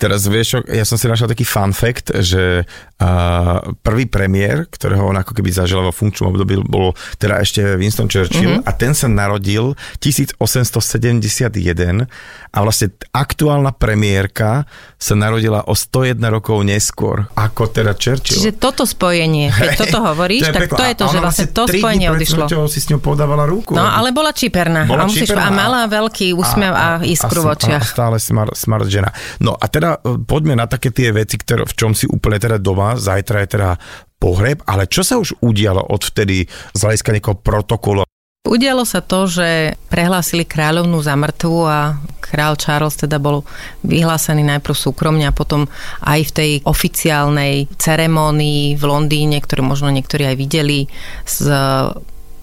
Teraz 0.00 0.26
vieš, 0.26 0.66
ja 0.66 0.82
som 0.82 0.98
si 0.98 1.06
našiel 1.06 1.30
taký 1.30 1.46
fun 1.46 1.70
fact, 1.70 2.10
že 2.24 2.66
uh, 3.00 3.64
prvý 3.80 4.04
premiér, 4.06 4.68
ktorého 4.68 5.08
on 5.08 5.16
ako 5.16 5.32
keby 5.32 5.50
zažil 5.50 5.80
vo 5.80 5.90
funkčnom 5.90 6.36
období, 6.36 6.60
bol 6.62 6.92
teda 7.16 7.40
ešte 7.40 7.64
Winston 7.80 8.06
Churchill 8.06 8.60
mm-hmm. 8.60 8.68
a 8.68 8.70
ten 8.76 8.92
sa 8.92 9.08
narodil 9.08 9.72
1871 10.04 12.04
a 12.50 12.58
vlastne 12.60 12.92
aktuálna 13.10 13.72
premiérka 13.72 14.68
sa 15.00 15.14
narodila 15.16 15.64
o 15.64 15.72
101 15.72 16.20
rokov 16.28 16.60
neskôr, 16.60 17.24
ako 17.32 17.72
teda 17.72 17.96
Churchill. 17.96 18.36
Čiže 18.36 18.60
toto 18.60 18.84
spojenie, 18.84 19.48
keď 19.48 19.88
toto 19.88 20.04
hovoríš, 20.04 20.50
to 20.50 20.52
tak 20.52 20.68
to 20.68 20.84
je 20.84 20.94
to, 20.94 21.04
že 21.08 21.18
vlastne 21.18 21.48
to 21.48 21.62
spojenie 21.64 22.12
odišlo. 22.12 22.44
si 22.68 22.84
s 22.84 22.92
ňou 22.92 23.00
podávala 23.00 23.48
ruku. 23.48 23.72
No, 23.72 23.86
ale 23.86 24.12
bola 24.12 24.34
čiperná. 24.34 24.84
Bola 24.84 25.06
a, 25.06 25.08
čiperná. 25.08 25.48
a 25.48 25.50
mala 25.50 25.80
veľký 25.88 26.36
úsmev 26.36 26.74
a, 26.74 26.76
a, 26.76 26.88
a 27.00 27.06
iskru 27.06 27.46
v 27.46 27.56
očiach. 27.56 27.80
A 27.80 27.86
stále 27.86 28.16
smart, 28.20 28.52
smart 28.58 28.84
žena. 28.90 29.14
No 29.40 29.56
a 29.56 29.64
teda 29.70 30.02
e, 30.02 30.20
poďme 30.20 30.58
na 30.58 30.66
také 30.66 30.90
tie 30.90 31.14
veci, 31.14 31.38
ktoré, 31.38 31.64
v 31.64 31.74
čom 31.74 31.96
si 31.96 32.04
úplne 32.10 32.36
teda 32.36 32.60
doma, 32.60 32.89
zajtra 32.94 33.44
je 33.44 33.48
teda 33.58 33.70
pohreb, 34.20 34.60
ale 34.68 34.84
čo 34.86 35.00
sa 35.00 35.16
už 35.16 35.40
udialo 35.40 35.80
od 35.80 36.02
vtedy 36.04 36.44
z 36.46 36.80
hľadiska 36.80 37.12
nejakého 37.16 37.36
protokolu? 37.40 38.04
Udialo 38.40 38.88
sa 38.88 39.04
to, 39.04 39.28
že 39.28 39.76
prehlásili 39.92 40.48
kráľovnú 40.48 41.04
za 41.04 41.12
mŕtvu 41.12 41.60
a 41.68 42.00
král 42.24 42.56
Charles 42.56 42.96
teda 42.96 43.20
bol 43.20 43.44
vyhlásený 43.84 44.40
najprv 44.56 44.72
súkromne 44.72 45.28
a 45.28 45.36
potom 45.36 45.68
aj 46.00 46.20
v 46.24 46.32
tej 46.32 46.50
oficiálnej 46.64 47.68
ceremónii 47.76 48.80
v 48.80 48.82
Londýne, 48.88 49.44
ktorú 49.44 49.60
možno 49.60 49.92
niektorí 49.92 50.24
aj 50.24 50.36
videli, 50.40 50.88
s 51.28 51.44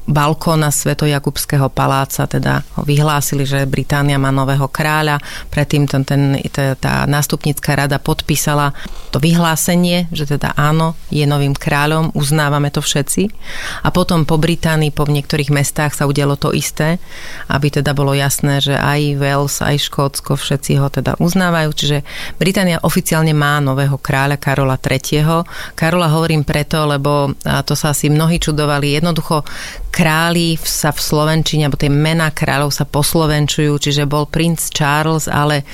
balkóna 0.08 0.72
Svetojakubského 0.72 1.68
paláca 1.68 2.24
teda 2.26 2.64
ho 2.80 2.88
vyhlásili, 2.88 3.44
že 3.44 3.68
Británia 3.68 4.16
má 4.16 4.32
nového 4.32 4.72
kráľa. 4.72 5.20
Predtým 5.52 5.84
ten, 5.84 6.08
ten, 6.08 6.40
tá 6.80 7.04
nástupnícká 7.04 7.76
rada 7.76 8.00
podpísala 8.00 8.72
to 9.12 9.20
vyhlásenie, 9.20 10.08
že 10.16 10.24
teda 10.24 10.56
áno, 10.56 10.96
je 11.12 11.28
novým 11.28 11.52
kráľom, 11.52 12.16
uznávame 12.16 12.72
to 12.72 12.80
všetci. 12.80 13.28
A 13.84 13.92
potom 13.92 14.24
po 14.24 14.40
Británii, 14.40 14.96
po 14.96 15.04
niektorých 15.04 15.52
mestách 15.52 15.92
sa 15.92 16.08
udialo 16.08 16.40
to 16.40 16.56
isté, 16.56 17.04
aby 17.52 17.68
teda 17.68 17.92
bolo 17.92 18.16
jasné, 18.16 18.64
že 18.64 18.80
aj 18.80 19.20
Wales, 19.20 19.60
aj 19.60 19.76
Škótsko, 19.92 20.40
všetci 20.40 20.80
ho 20.80 20.88
teda 20.88 21.20
uznávajú. 21.20 21.70
Čiže 21.76 21.98
Británia 22.40 22.80
oficiálne 22.80 23.36
má 23.36 23.60
nového 23.60 24.00
kráľa 24.00 24.40
Karola 24.40 24.80
III. 24.80 25.44
Karola 25.76 26.08
hovorím 26.08 26.48
preto, 26.48 26.88
lebo 26.88 27.36
to 27.68 27.76
sa 27.76 27.92
asi 27.92 28.08
mnohí 28.08 28.40
čudovali. 28.40 28.96
Jednoducho 28.96 29.44
králi 29.90 30.60
sa 30.62 30.94
v 30.94 31.00
Slovenčine, 31.00 31.66
alebo 31.66 31.80
tie 31.80 31.92
mená 31.92 32.30
kráľov 32.30 32.76
sa 32.76 32.86
poslovenčujú, 32.86 33.78
čiže 33.82 34.10
bol 34.10 34.30
princ 34.30 34.70
Charles, 34.70 35.26
ale 35.26 35.66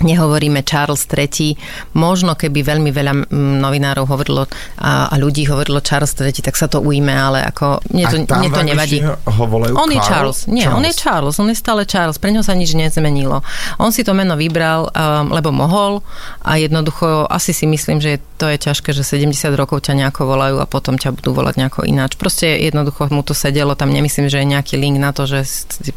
nehovoríme 0.00 0.64
Charles 0.64 1.04
III. 1.04 1.56
Možno 1.96 2.34
keby 2.34 2.64
veľmi 2.64 2.90
veľa 2.90 3.12
novinárov 3.60 4.04
hovorilo 4.08 4.48
a, 4.80 5.12
a 5.12 5.14
ľudí 5.20 5.44
hovorilo 5.46 5.84
Charles 5.84 6.16
III, 6.16 6.40
tak 6.40 6.56
sa 6.56 6.66
to 6.66 6.80
ujme, 6.80 7.12
ale 7.12 7.44
ako 7.44 7.84
mne 7.92 8.04
to, 8.08 8.16
mne 8.24 8.50
to 8.50 8.62
nevadí. 8.64 8.98
Ho 9.04 9.44
on 9.76 9.90
je 9.92 10.00
Charles. 10.00 10.48
Nie, 10.48 10.66
Charles. 10.66 10.78
on 10.78 10.84
je 10.84 10.94
Charles, 10.96 11.36
on 11.38 11.48
je 11.52 11.56
stále 11.56 11.82
Charles. 11.84 12.16
Pre 12.16 12.32
ňo 12.32 12.40
sa 12.40 12.56
nič 12.56 12.72
nezmenilo. 12.72 13.44
On 13.76 13.92
si 13.92 14.02
to 14.02 14.16
meno 14.16 14.34
vybral, 14.34 14.88
um, 14.90 15.30
lebo 15.32 15.52
mohol 15.52 16.00
a 16.40 16.56
jednoducho 16.56 17.28
asi 17.28 17.52
si 17.52 17.68
myslím, 17.68 18.00
že 18.00 18.18
to 18.40 18.48
je 18.48 18.56
ťažké, 18.56 18.96
že 18.96 19.04
70 19.04 19.52
rokov 19.52 19.84
ťa 19.84 20.00
nejako 20.00 20.24
volajú 20.24 20.56
a 20.64 20.64
potom 20.64 20.96
ťa 20.96 21.12
budú 21.12 21.36
volať 21.36 21.60
nejako 21.60 21.84
ináč. 21.84 22.16
Proste 22.16 22.56
jednoducho 22.56 23.12
mu 23.12 23.20
to 23.20 23.36
sedelo, 23.36 23.76
tam 23.76 23.92
nemyslím, 23.92 24.32
že 24.32 24.40
je 24.40 24.48
nejaký 24.48 24.80
link 24.80 24.96
na 24.96 25.12
to, 25.12 25.28
že 25.28 25.44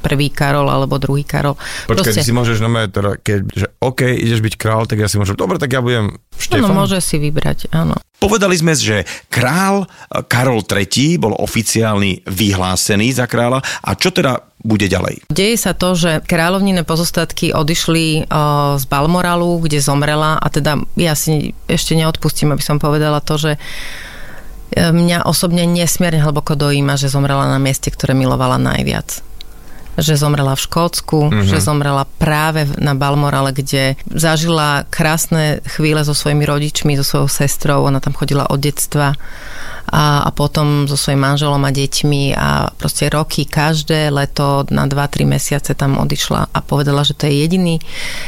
prvý 0.03 0.27
Karol 0.27 0.67
alebo 0.67 0.99
druhý 0.99 1.23
Karol. 1.23 1.55
Počkaj, 1.87 2.19
Proste... 2.19 2.27
si 2.27 2.35
môžeš, 2.35 2.59
no, 2.59 2.67
teda, 2.91 3.15
keď, 3.23 3.39
že 3.55 3.67
OK, 3.79 4.03
ideš 4.03 4.43
byť 4.43 4.55
král, 4.59 4.83
tak 4.83 4.99
ja 4.99 5.07
si 5.07 5.15
môžem, 5.15 5.39
dobre, 5.39 5.55
tak 5.55 5.71
ja 5.71 5.79
budem 5.79 6.19
Štefan. 6.35 6.75
No, 6.75 6.83
môže 6.83 6.99
si 6.99 7.15
vybrať, 7.15 7.71
áno. 7.71 7.95
Povedali 8.23 8.55
sme, 8.55 8.71
že 8.71 9.03
král 9.27 9.83
eh, 9.83 10.23
Karol 10.23 10.63
III 10.63 11.19
bol 11.19 11.33
oficiálny 11.35 12.23
vyhlásený 12.23 13.11
za 13.11 13.27
kráľa. 13.27 13.59
A 13.83 13.99
čo 13.99 14.15
teda 14.15 14.39
bude 14.63 14.87
ďalej? 14.87 15.27
Deje 15.27 15.59
sa 15.59 15.75
to, 15.75 15.93
že 15.93 16.23
kráľovnine 16.23 16.87
pozostatky 16.87 17.51
odišli 17.51 18.31
z 18.79 18.83
Balmoralu, 18.87 19.59
kde 19.67 19.83
zomrela 19.83 20.39
a 20.39 20.47
teda 20.47 20.79
ja 20.95 21.13
si 21.13 21.51
ešte 21.67 21.99
neodpustím, 21.99 22.55
aby 22.55 22.63
som 22.63 22.79
povedala 22.79 23.19
to, 23.19 23.35
že 23.35 23.51
Mňa 24.73 25.29
osobne 25.29 25.69
nesmierne 25.69 26.17
hlboko 26.17 26.57
dojíma, 26.57 26.97
že 26.97 27.05
zomrela 27.05 27.45
na 27.45 27.61
mieste, 27.61 27.93
ktoré 27.93 28.17
milovala 28.17 28.57
najviac 28.57 29.21
že 29.93 30.17
zomrela 30.17 30.57
v 30.57 30.63
Škótsku, 30.65 31.29
mm-hmm. 31.29 31.49
že 31.53 31.61
zomrela 31.61 32.09
práve 32.17 32.65
na 32.81 32.97
Balmorale, 32.97 33.53
kde 33.53 33.93
zažila 34.09 34.89
krásne 34.89 35.61
chvíle 35.69 36.01
so 36.01 36.17
svojimi 36.17 36.49
rodičmi, 36.49 36.97
so 36.97 37.05
svojou 37.05 37.29
sestrou, 37.29 37.85
ona 37.85 38.01
tam 38.01 38.17
chodila 38.17 38.49
od 38.49 38.57
detstva 38.57 39.13
a, 39.93 40.25
a 40.25 40.29
potom 40.33 40.89
so 40.89 40.97
svojím 40.97 41.21
manželom 41.21 41.61
a 41.61 41.69
deťmi 41.69 42.33
a 42.33 42.73
proste 42.73 43.13
roky, 43.13 43.45
každé 43.45 44.09
leto 44.09 44.65
na 44.73 44.89
2-3 44.89 45.29
mesiace 45.29 45.77
tam 45.77 46.01
odišla 46.01 46.49
a 46.49 46.59
povedala, 46.65 47.05
že 47.05 47.13
to 47.13 47.29
je 47.29 47.45
jediný, 47.45 47.77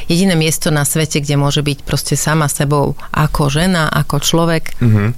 jediné 0.05 0.37
miesto 0.37 0.69
na 0.69 0.85
svete, 0.85 1.25
kde 1.25 1.41
môže 1.41 1.65
byť 1.65 1.81
proste 1.81 2.13
sama 2.13 2.45
sebou 2.45 2.93
ako 3.09 3.49
žena, 3.49 3.89
ako 3.89 4.21
človek. 4.21 4.77
Mm-hmm. 4.77 5.09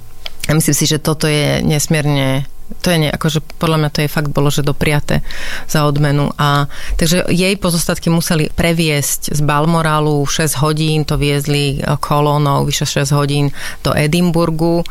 A 0.48 0.50
myslím 0.56 0.76
si, 0.80 0.88
že 0.88 0.96
toto 0.96 1.28
je 1.28 1.60
nesmierne 1.60 2.48
to 2.80 2.92
je 2.92 2.98
ne, 3.00 3.08
akože 3.08 3.40
podľa 3.56 3.78
mňa 3.80 3.90
to 3.90 3.98
je 4.04 4.10
fakt 4.12 4.30
bolo, 4.30 4.52
že 4.52 4.60
dopriate 4.60 5.24
za 5.64 5.88
odmenu. 5.88 6.28
A, 6.36 6.68
takže 7.00 7.24
jej 7.32 7.56
pozostatky 7.56 8.12
museli 8.12 8.52
previesť 8.52 9.32
z 9.32 9.40
Balmoralu 9.40 10.28
6 10.28 10.60
hodín, 10.60 11.08
to 11.08 11.16
viezli 11.16 11.80
e, 11.80 11.96
kolónou 11.96 12.68
vyše 12.68 12.84
6 12.84 13.16
hodín 13.16 13.48
do 13.80 13.96
Edimburgu. 13.96 14.84
E, 14.84 14.86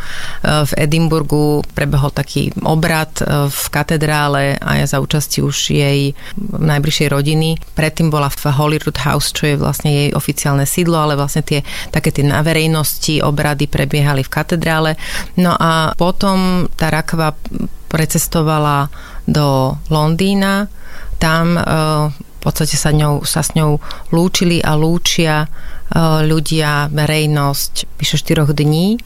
v 0.66 0.72
Edimburgu 0.74 1.62
prebehol 1.78 2.10
taký 2.10 2.50
obrad 2.66 3.14
e, 3.22 3.48
v 3.48 3.64
katedrále 3.70 4.58
a 4.58 4.82
ja 4.82 4.86
za 4.90 4.98
účasti 4.98 5.46
už 5.46 5.72
jej 5.72 6.18
najbližšej 6.58 7.08
rodiny. 7.14 7.62
Predtým 7.78 8.10
bola 8.10 8.34
v 8.34 8.42
Holyrood 8.50 8.98
House, 9.06 9.30
čo 9.30 9.54
je 9.54 9.56
vlastne 9.56 9.94
jej 9.94 10.10
oficiálne 10.18 10.66
sídlo, 10.66 10.98
ale 10.98 11.14
vlastne 11.14 11.46
tie 11.46 11.62
také 11.94 12.10
tie 12.10 12.26
na 12.26 12.42
verejnosti 12.42 13.22
obrady 13.22 13.70
prebiehali 13.70 14.26
v 14.26 14.34
katedrále. 14.34 14.92
No 15.38 15.54
a 15.54 15.94
potom 15.94 16.66
tá 16.74 16.90
rakva 16.90 17.38
precestovala 17.88 18.92
do 19.28 19.76
Londýna. 19.90 20.68
Tam 21.18 21.58
e, 21.58 21.62
v 22.14 22.40
podstate 22.40 22.78
sa, 22.78 22.94
ňou, 22.94 23.26
sa 23.26 23.42
s 23.42 23.58
ňou 23.58 23.82
lúčili 24.14 24.62
a 24.62 24.78
lúčia 24.78 25.44
e, 25.44 25.48
ľudia, 26.24 26.92
verejnosť 26.94 28.00
vyše 28.00 28.22
4 28.22 28.48
dní. 28.54 29.00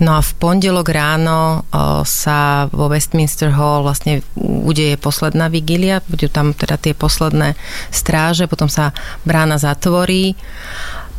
No 0.00 0.16
a 0.16 0.24
v 0.24 0.32
pondelok 0.40 0.88
ráno 0.88 1.40
e, 1.68 2.04
sa 2.06 2.70
vo 2.70 2.88
Westminster 2.88 3.52
Hall 3.52 3.84
vlastne 3.84 4.24
udeje 4.38 4.96
posledná 4.96 5.50
vigília, 5.52 6.00
budú 6.06 6.30
tam 6.30 6.54
teda 6.54 6.80
tie 6.80 6.96
posledné 6.96 7.58
stráže, 7.92 8.46
potom 8.48 8.70
sa 8.70 8.96
brána 9.26 9.60
zatvorí 9.60 10.38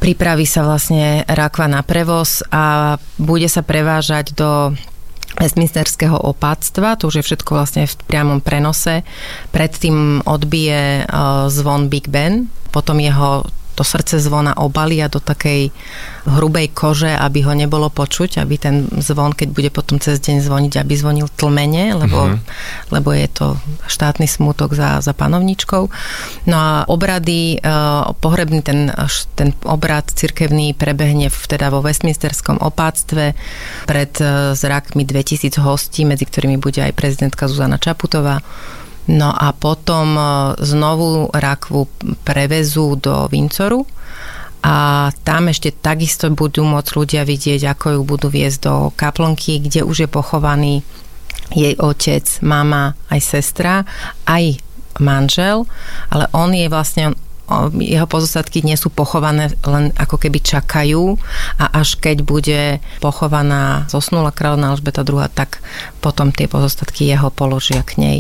pripraví 0.02 0.50
sa 0.50 0.66
vlastne 0.66 1.22
rakva 1.30 1.70
na 1.70 1.86
prevoz 1.86 2.42
a 2.50 2.98
bude 3.22 3.46
sa 3.46 3.62
prevážať 3.62 4.34
do 4.34 4.74
Westminsterského 5.39 6.17
opáctva, 6.17 7.00
to 7.00 7.08
už 7.08 7.22
je 7.22 7.28
všetko 7.32 7.52
vlastne 7.56 7.88
v 7.88 7.96
priamom 8.10 8.44
prenose. 8.44 9.08
Predtým 9.56 10.28
odbije 10.28 11.08
uh, 11.08 11.48
zvon 11.48 11.88
Big 11.88 12.12
Ben, 12.12 12.52
potom 12.72 13.00
jeho 13.00 13.48
to 13.75 13.84
srdce 13.84 14.19
zvona 14.19 14.53
obalia 14.57 15.07
do 15.07 15.23
takej 15.23 15.71
hrubej 16.27 16.69
kože, 16.75 17.10
aby 17.10 17.41
ho 17.41 17.53
nebolo 17.57 17.89
počuť, 17.89 18.38
aby 18.43 18.55
ten 18.62 18.86
zvon, 19.01 19.34
keď 19.34 19.47
bude 19.49 19.69
potom 19.73 19.97
cez 19.97 20.21
deň 20.21 20.45
zvoniť, 20.45 20.73
aby 20.77 20.93
zvonil 20.93 21.27
tlmene, 21.34 21.97
lebo, 21.97 22.29
mm-hmm. 22.29 22.91
lebo 22.93 23.10
je 23.15 23.27
to 23.31 23.47
štátny 23.89 24.29
smutok 24.29 24.77
za, 24.77 25.01
za 25.01 25.17
panovničkou. 25.17 25.84
No 26.45 26.55
a 26.57 26.71
obrady, 26.86 27.57
uh, 27.57 28.13
pohrebný 28.21 28.62
ten, 28.62 28.93
ten 29.34 29.55
obrad 29.65 30.05
cirkevný 30.13 30.77
prebehne 30.77 31.34
v, 31.34 31.39
teda 31.49 31.73
vo 31.73 31.81
Westminsterskom 31.81 32.62
opáctve 32.62 33.34
pred 33.89 34.13
uh, 34.21 34.53
zrakmi 34.53 35.07
2000 35.07 35.57
hostí, 35.63 36.05
medzi 36.05 36.29
ktorými 36.29 36.62
bude 36.62 36.86
aj 36.86 36.93
prezidentka 36.93 37.49
Zuzana 37.49 37.81
Čaputová. 37.81 38.45
No 39.10 39.34
a 39.34 39.50
potom 39.56 40.14
e, 40.14 40.24
znovu 40.62 41.34
rakvu 41.34 41.90
prevezú 42.22 42.94
do 43.00 43.26
Vincoru 43.32 43.88
a 44.62 45.10
tam 45.26 45.50
ešte 45.50 45.74
takisto 45.74 46.30
budú 46.30 46.62
môcť 46.62 46.92
ľudia 46.94 47.22
vidieť, 47.26 47.66
ako 47.74 47.98
ju 47.98 48.02
budú 48.06 48.28
viesť 48.30 48.60
do 48.62 48.76
kaplnky, 48.94 49.58
kde 49.58 49.82
už 49.82 50.06
je 50.06 50.10
pochovaný 50.10 50.86
jej 51.52 51.74
otec, 51.82 52.24
mama, 52.46 52.94
aj 53.10 53.20
sestra, 53.20 53.84
aj 54.30 54.62
manžel, 55.02 55.66
ale 56.14 56.30
on 56.32 56.54
je 56.54 56.70
vlastne 56.70 57.18
jeho 57.78 58.08
pozostatky 58.08 58.64
nie 58.64 58.78
sú 58.80 58.90
pochované, 58.94 59.52
len 59.68 59.92
ako 59.98 60.18
keby 60.22 60.40
čakajú 60.40 61.20
a 61.60 61.66
až 61.82 62.00
keď 62.00 62.18
bude 62.24 62.62
pochovaná 63.04 63.86
zosnula 63.92 64.32
kráľovna 64.32 64.74
Alžbeta 64.74 65.04
II, 65.04 65.28
tak 65.32 65.60
potom 66.00 66.32
tie 66.32 66.48
pozostatky 66.48 67.08
jeho 67.08 67.30
položia 67.30 67.84
k 67.84 68.00
nej. 68.00 68.20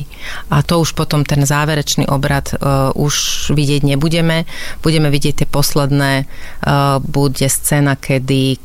A 0.51 0.61
to 0.61 0.81
už 0.81 0.93
potom 0.93 1.23
ten 1.23 1.43
záverečný 1.43 2.07
obrad 2.11 2.53
uh, 2.53 2.91
už 2.93 3.49
vidieť 3.55 3.87
nebudeme. 3.87 4.45
Budeme 4.85 5.07
vidieť 5.09 5.43
tie 5.43 5.47
posledné, 5.49 6.25
uh, 6.25 6.99
bude 7.01 7.47
scéna, 7.47 7.95
kedy 7.97 8.59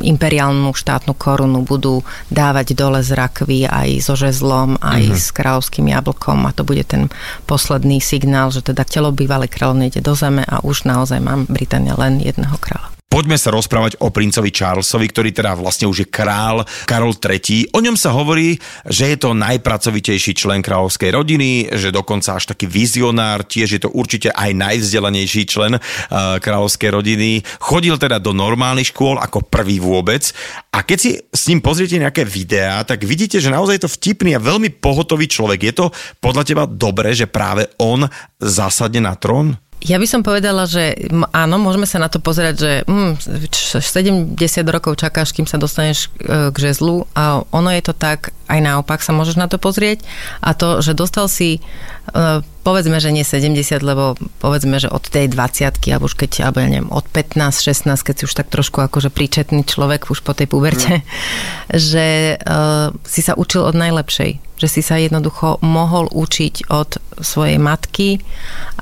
imperiálnu 0.00 0.70
štátnu 0.72 1.14
korunu 1.18 1.66
budú 1.66 2.06
dávať 2.30 2.78
dole 2.78 3.02
z 3.02 3.14
rakvy 3.14 3.66
aj 3.66 3.88
so 4.02 4.14
žezlom, 4.14 4.78
aj 4.78 5.02
mm-hmm. 5.02 5.18
s 5.18 5.26
kráľovským 5.34 5.86
jablkom 5.90 6.46
a 6.46 6.54
to 6.54 6.62
bude 6.62 6.86
ten 6.86 7.10
posledný 7.44 7.98
signál, 7.98 8.54
že 8.54 8.62
teda 8.62 8.86
telo 8.86 9.10
bývalej 9.10 9.50
kráľovny 9.50 9.90
ide 9.90 10.00
do 10.00 10.14
zeme 10.14 10.46
a 10.46 10.62
už 10.62 10.86
naozaj 10.86 11.18
mám 11.18 11.44
Británia 11.50 11.98
len 11.98 12.22
jedného 12.22 12.56
kráľa. 12.56 12.95
Poďme 13.06 13.38
sa 13.38 13.54
rozprávať 13.54 14.02
o 14.02 14.10
princovi 14.10 14.50
Charlesovi, 14.50 15.06
ktorý 15.08 15.30
teda 15.30 15.54
vlastne 15.54 15.86
už 15.86 16.04
je 16.04 16.08
král 16.10 16.66
Karol 16.90 17.14
III. 17.14 17.70
O 17.72 17.78
ňom 17.78 17.94
sa 17.94 18.10
hovorí, 18.10 18.58
že 18.82 19.14
je 19.14 19.16
to 19.16 19.30
najpracovitejší 19.30 20.34
člen 20.34 20.58
kráľovskej 20.58 21.14
rodiny, 21.14 21.70
že 21.70 21.94
dokonca 21.94 22.34
až 22.34 22.50
taký 22.50 22.66
vizionár, 22.66 23.46
tiež 23.46 23.78
je 23.78 23.80
to 23.86 23.94
určite 23.94 24.34
aj 24.34 24.50
najvzdelanejší 24.58 25.46
člen 25.46 25.78
uh, 25.78 26.36
kráľovskej 26.42 26.90
rodiny. 26.92 27.46
Chodil 27.62 27.94
teda 27.94 28.18
do 28.18 28.34
normálnych 28.34 28.90
škôl 28.90 29.22
ako 29.22 29.46
prvý 29.46 29.78
vôbec 29.78 30.26
a 30.74 30.82
keď 30.82 30.98
si 30.98 31.10
s 31.16 31.46
ním 31.46 31.62
pozriete 31.62 32.02
nejaké 32.02 32.26
videá, 32.26 32.82
tak 32.82 33.06
vidíte, 33.06 33.38
že 33.38 33.54
naozaj 33.54 33.80
je 33.80 33.84
to 33.86 33.94
vtipný 33.96 34.34
a 34.34 34.42
veľmi 34.42 34.82
pohotový 34.82 35.30
človek. 35.30 35.60
Je 35.62 35.74
to 35.78 35.86
podľa 36.18 36.42
teba 36.42 36.64
dobré, 36.66 37.14
že 37.14 37.30
práve 37.30 37.70
on 37.78 38.04
zasadne 38.42 39.00
na 39.06 39.14
trón? 39.14 39.56
Ja 39.84 40.00
by 40.00 40.06
som 40.08 40.24
povedala, 40.24 40.64
že 40.64 40.96
áno, 41.36 41.60
môžeme 41.60 41.84
sa 41.84 42.00
na 42.00 42.08
to 42.08 42.16
pozerať, 42.16 42.54
že 42.56 42.72
hm, 42.88 43.20
70 43.76 44.40
rokov 44.72 44.96
čakáš, 44.96 45.36
kým 45.36 45.44
sa 45.44 45.60
dostaneš 45.60 46.08
e, 46.16 46.48
k 46.48 46.56
žezlu 46.56 47.04
a 47.12 47.44
ono 47.52 47.68
je 47.70 47.82
to 47.84 47.92
tak, 47.92 48.32
aj 48.48 48.60
naopak 48.64 49.04
sa 49.04 49.12
môžeš 49.12 49.36
na 49.36 49.52
to 49.52 49.60
pozrieť. 49.60 50.00
A 50.40 50.56
to, 50.56 50.80
že 50.80 50.96
dostal 50.96 51.28
si 51.28 51.60
e, 51.60 51.60
povedzme, 52.66 52.98
že 52.98 53.14
nie 53.14 53.22
70, 53.22 53.62
lebo 53.86 54.18
povedzme, 54.42 54.82
že 54.82 54.90
od 54.90 55.06
tej 55.06 55.30
20 55.30 55.78
alebo 55.94 56.10
už 56.10 56.18
keď, 56.18 56.50
alebo 56.50 56.58
ja 56.58 56.68
neviem, 56.74 56.90
od 56.90 57.06
15, 57.06 57.62
16, 57.62 57.94
keď 58.02 58.14
si 58.18 58.26
už 58.26 58.34
tak 58.34 58.50
trošku 58.50 58.82
akože 58.82 59.14
príčetný 59.14 59.62
človek 59.62 60.10
už 60.10 60.26
po 60.26 60.34
tej 60.34 60.50
puberte, 60.50 60.98
mm. 60.98 61.06
že 61.94 62.34
uh, 62.42 62.90
si 63.06 63.22
sa 63.22 63.38
učil 63.38 63.62
od 63.62 63.78
najlepšej. 63.78 64.42
Že 64.58 64.68
si 64.72 64.82
sa 64.82 64.98
jednoducho 64.98 65.62
mohol 65.62 66.10
učiť 66.10 66.66
od 66.74 66.98
svojej 67.22 67.62
matky, 67.62 68.18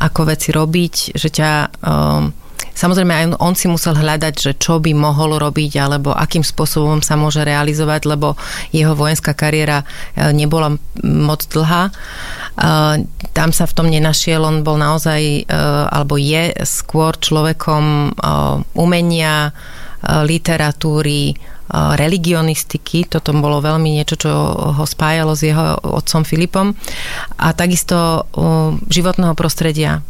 ako 0.00 0.32
veci 0.32 0.48
robiť, 0.48 1.12
že 1.12 1.28
ťa... 1.28 1.50
Uh, 1.84 2.42
Samozrejme 2.74 3.12
aj 3.14 3.24
on 3.38 3.54
si 3.54 3.70
musel 3.70 3.94
hľadať, 3.94 4.34
že 4.34 4.52
čo 4.58 4.82
by 4.82 4.90
mohol 4.92 5.38
robiť 5.38 5.78
alebo 5.78 6.10
akým 6.10 6.42
spôsobom 6.42 7.00
sa 7.00 7.14
môže 7.14 7.46
realizovať, 7.46 8.10
lebo 8.10 8.34
jeho 8.74 8.98
vojenská 8.98 9.32
kariéra 9.32 9.82
e, 9.82 10.34
nebola 10.34 10.74
moc 11.02 11.46
dlhá. 11.46 11.88
E, 11.88 11.92
tam 13.30 13.50
sa 13.54 13.64
v 13.70 13.76
tom 13.78 13.86
nenašiel, 13.86 14.42
on 14.42 14.66
bol 14.66 14.74
naozaj 14.74 15.22
e, 15.22 15.42
alebo 15.86 16.18
je 16.18 16.50
skôr 16.66 17.14
človekom 17.14 18.16
umenia, 18.74 19.54
literatúry, 20.04 21.32
religionistiky, 21.72 23.08
toto 23.08 23.32
bolo 23.32 23.64
veľmi 23.64 23.96
niečo, 23.96 24.20
čo 24.20 24.30
ho 24.76 24.84
spájalo 24.84 25.32
s 25.32 25.48
jeho 25.48 25.80
otcom 25.80 26.20
Filipom 26.20 26.76
a 27.40 27.56
takisto 27.56 28.28
životného 28.92 29.32
prostredia, 29.32 30.04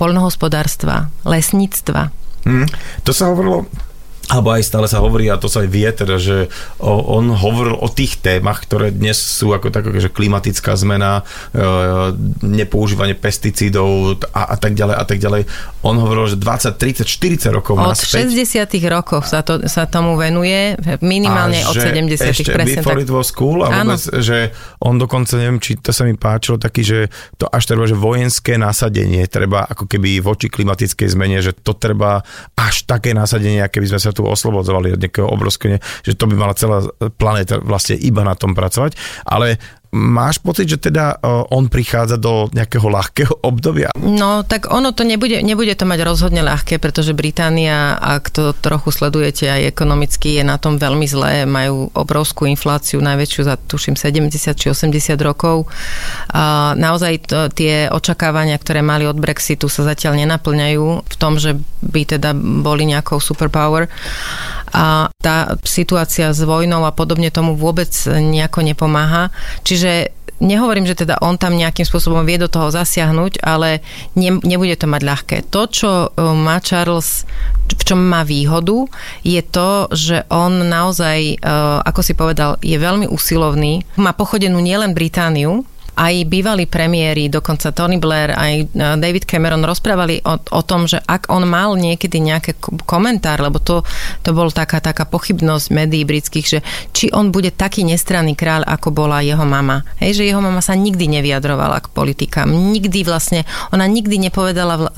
poľnohospodárstva, 0.00 1.12
lesníctva. 1.28 2.08
Hmm. 2.48 2.64
To 3.04 3.12
sa 3.12 3.28
hovorilo 3.28 3.68
alebo 4.30 4.54
aj 4.54 4.62
stále 4.62 4.86
sa 4.86 5.02
hovorí, 5.02 5.26
a 5.26 5.42
to 5.42 5.50
sa 5.50 5.66
aj 5.66 5.68
vie, 5.74 5.90
teda, 5.90 6.22
že 6.22 6.46
on 6.78 7.34
hovoril 7.34 7.74
o 7.74 7.90
tých 7.90 8.22
témach, 8.22 8.62
ktoré 8.62 8.94
dnes 8.94 9.18
sú 9.18 9.50
ako 9.50 9.74
tak, 9.74 9.90
že 9.98 10.06
klimatická 10.06 10.78
zmena, 10.78 11.26
e, 11.50 11.62
nepoužívanie 12.46 13.18
pesticídov 13.18 14.22
a, 14.30 14.54
a 14.54 14.56
tak 14.56 14.78
ďalej 14.78 14.94
a 14.94 15.04
tak 15.04 15.18
ďalej. 15.18 15.50
On 15.82 15.98
hovoril, 15.98 16.30
že 16.30 16.36
20, 16.38 16.78
30, 16.78 17.50
40 17.50 17.58
rokov 17.58 17.74
Od 17.74 17.90
naspäť. 17.90 18.30
60 18.30 18.70
rokov 18.86 19.26
sa, 19.26 19.42
to, 19.42 19.66
sa 19.66 19.90
tomu 19.90 20.14
venuje, 20.14 20.78
minimálne 21.02 21.66
od 21.66 21.74
70 21.74 22.14
ešte 22.30 22.54
presne 22.54 22.86
before 22.86 23.02
tak. 23.02 23.06
it 23.06 23.10
was 23.10 23.34
cool, 23.34 23.66
a 23.66 23.82
vôbec, 23.82 23.98
že 24.22 24.54
on 24.78 24.94
dokonca, 24.94 25.34
neviem, 25.42 25.58
či 25.58 25.74
to 25.74 25.90
sa 25.90 26.06
mi 26.06 26.14
páčilo, 26.14 26.54
taký, 26.54 26.86
že 26.86 26.98
to 27.34 27.50
až 27.50 27.66
treba, 27.66 27.82
že 27.90 27.98
vojenské 27.98 28.54
nasadenie 28.54 29.26
treba 29.26 29.66
ako 29.66 29.90
keby 29.90 30.22
voči 30.22 30.46
klimatickej 30.46 31.18
zmene, 31.18 31.42
že 31.42 31.50
to 31.50 31.74
treba 31.74 32.22
až 32.54 32.86
také 32.86 33.10
nasadenie, 33.10 33.66
keby 33.66 33.90
sme 33.90 33.98
sa 33.98 34.14
tu 34.14 34.19
tu 34.20 34.28
oslobodzovali 34.28 34.92
od 34.92 35.00
nejakého 35.00 35.24
obrovského, 35.24 35.80
že 36.04 36.12
to 36.12 36.28
by 36.28 36.36
mala 36.36 36.52
celá 36.52 36.84
planéta 37.16 37.56
vlastne 37.64 37.96
iba 37.96 38.20
na 38.20 38.36
tom 38.36 38.52
pracovať, 38.52 39.00
ale 39.24 39.56
Máš 39.90 40.38
pocit, 40.38 40.70
že 40.70 40.78
teda 40.78 41.18
e, 41.18 41.50
on 41.50 41.66
prichádza 41.66 42.14
do 42.14 42.46
nejakého 42.54 42.86
ľahkého 42.86 43.34
obdobia? 43.50 43.90
No, 43.98 44.46
tak 44.46 44.70
ono 44.70 44.94
to 44.94 45.02
nebude, 45.02 45.42
nebude 45.42 45.74
to 45.74 45.82
mať 45.82 46.00
rozhodne 46.06 46.46
ľahké, 46.46 46.78
pretože 46.78 47.10
Británia, 47.10 47.98
ak 47.98 48.30
to 48.30 48.54
trochu 48.54 48.94
sledujete 48.94 49.50
aj 49.50 49.66
ekonomicky, 49.66 50.38
je 50.38 50.44
na 50.46 50.62
tom 50.62 50.78
veľmi 50.78 51.10
zlé. 51.10 51.42
Majú 51.42 51.90
obrovskú 51.90 52.46
infláciu, 52.46 53.02
najväčšiu 53.02 53.42
za 53.42 53.58
tuším 53.58 53.98
70 53.98 54.30
či 54.54 54.66
80 54.70 55.18
rokov. 55.26 55.66
A 56.30 56.72
naozaj 56.78 57.26
to, 57.26 57.50
tie 57.50 57.90
očakávania, 57.90 58.54
ktoré 58.62 58.86
mali 58.86 59.10
od 59.10 59.18
Brexitu, 59.18 59.66
sa 59.66 59.82
zatiaľ 59.82 60.22
nenaplňajú 60.22 60.86
v 61.02 61.16
tom, 61.18 61.42
že 61.42 61.58
by 61.82 62.06
teda 62.06 62.30
boli 62.62 62.86
nejakou 62.86 63.18
superpower. 63.18 63.90
A 64.70 65.10
tá 65.18 65.58
situácia 65.66 66.30
s 66.30 66.40
vojnou 66.42 66.86
a 66.86 66.94
podobne 66.94 67.30
tomu 67.34 67.58
vôbec 67.58 67.90
nejako 68.06 68.62
nepomáha. 68.62 69.34
Čiže 69.66 70.14
nehovorím, 70.40 70.88
že 70.88 71.04
teda 71.04 71.20
on 71.20 71.36
tam 71.36 71.54
nejakým 71.54 71.84
spôsobom 71.84 72.24
vie 72.24 72.40
do 72.40 72.48
toho 72.48 72.72
zasiahnuť, 72.72 73.44
ale 73.44 73.84
ne, 74.16 74.40
nebude 74.40 74.74
to 74.74 74.88
mať 74.88 75.02
ľahké. 75.04 75.36
To, 75.52 75.62
čo 75.68 75.90
e, 75.90 76.08
má 76.32 76.58
Charles, 76.64 77.28
v 77.70 77.82
čom 77.84 78.00
má 78.00 78.24
výhodu, 78.24 78.88
je 79.22 79.38
to, 79.44 79.92
že 79.92 80.24
on 80.32 80.66
naozaj, 80.66 81.18
e, 81.20 81.54
ako 81.84 82.00
si 82.00 82.16
povedal, 82.16 82.56
je 82.64 82.74
veľmi 82.80 83.06
usilovný. 83.06 83.84
Má 84.00 84.16
pochodenú 84.16 84.58
nielen 84.58 84.96
Britániu, 84.96 85.62
aj 85.96 86.14
bývalí 86.26 86.64
premiéri, 86.70 87.26
dokonca 87.32 87.74
Tony 87.74 87.98
Blair, 87.98 88.34
aj 88.36 88.54
e, 88.54 88.64
David 88.96 89.26
Cameron 89.26 89.64
rozprávali 89.64 90.22
o, 90.22 90.38
o 90.38 90.62
tom, 90.62 90.86
že 90.86 91.02
ak 91.02 91.28
on 91.32 91.44
mal 91.46 91.74
niekedy 91.74 92.22
nejaký 92.22 92.56
komentár, 92.86 93.42
lebo 93.42 93.58
to, 93.58 93.82
to 94.22 94.30
bol 94.30 94.48
taká, 94.52 94.78
taká 94.78 95.08
pochybnosť 95.08 95.66
médií 95.74 96.06
britských, 96.06 96.46
že 96.46 96.58
či 96.94 97.10
on 97.10 97.34
bude 97.34 97.50
taký 97.50 97.82
nestranný 97.82 98.38
kráľ, 98.38 98.68
ako 98.68 98.94
bola 98.94 99.24
jeho 99.24 99.42
mama. 99.42 99.82
Hej, 99.98 100.22
že 100.22 100.28
jeho 100.28 100.42
mama 100.44 100.62
sa 100.62 100.78
nikdy 100.78 101.10
nevyjadrovala 101.20 101.82
k 101.82 101.92
politikám. 101.92 102.48
Nikdy 102.50 103.02
vlastne, 103.02 103.48
ona 103.74 103.84
nikdy 103.88 104.30
nepovedala, 104.30 104.74
e, 104.76 104.88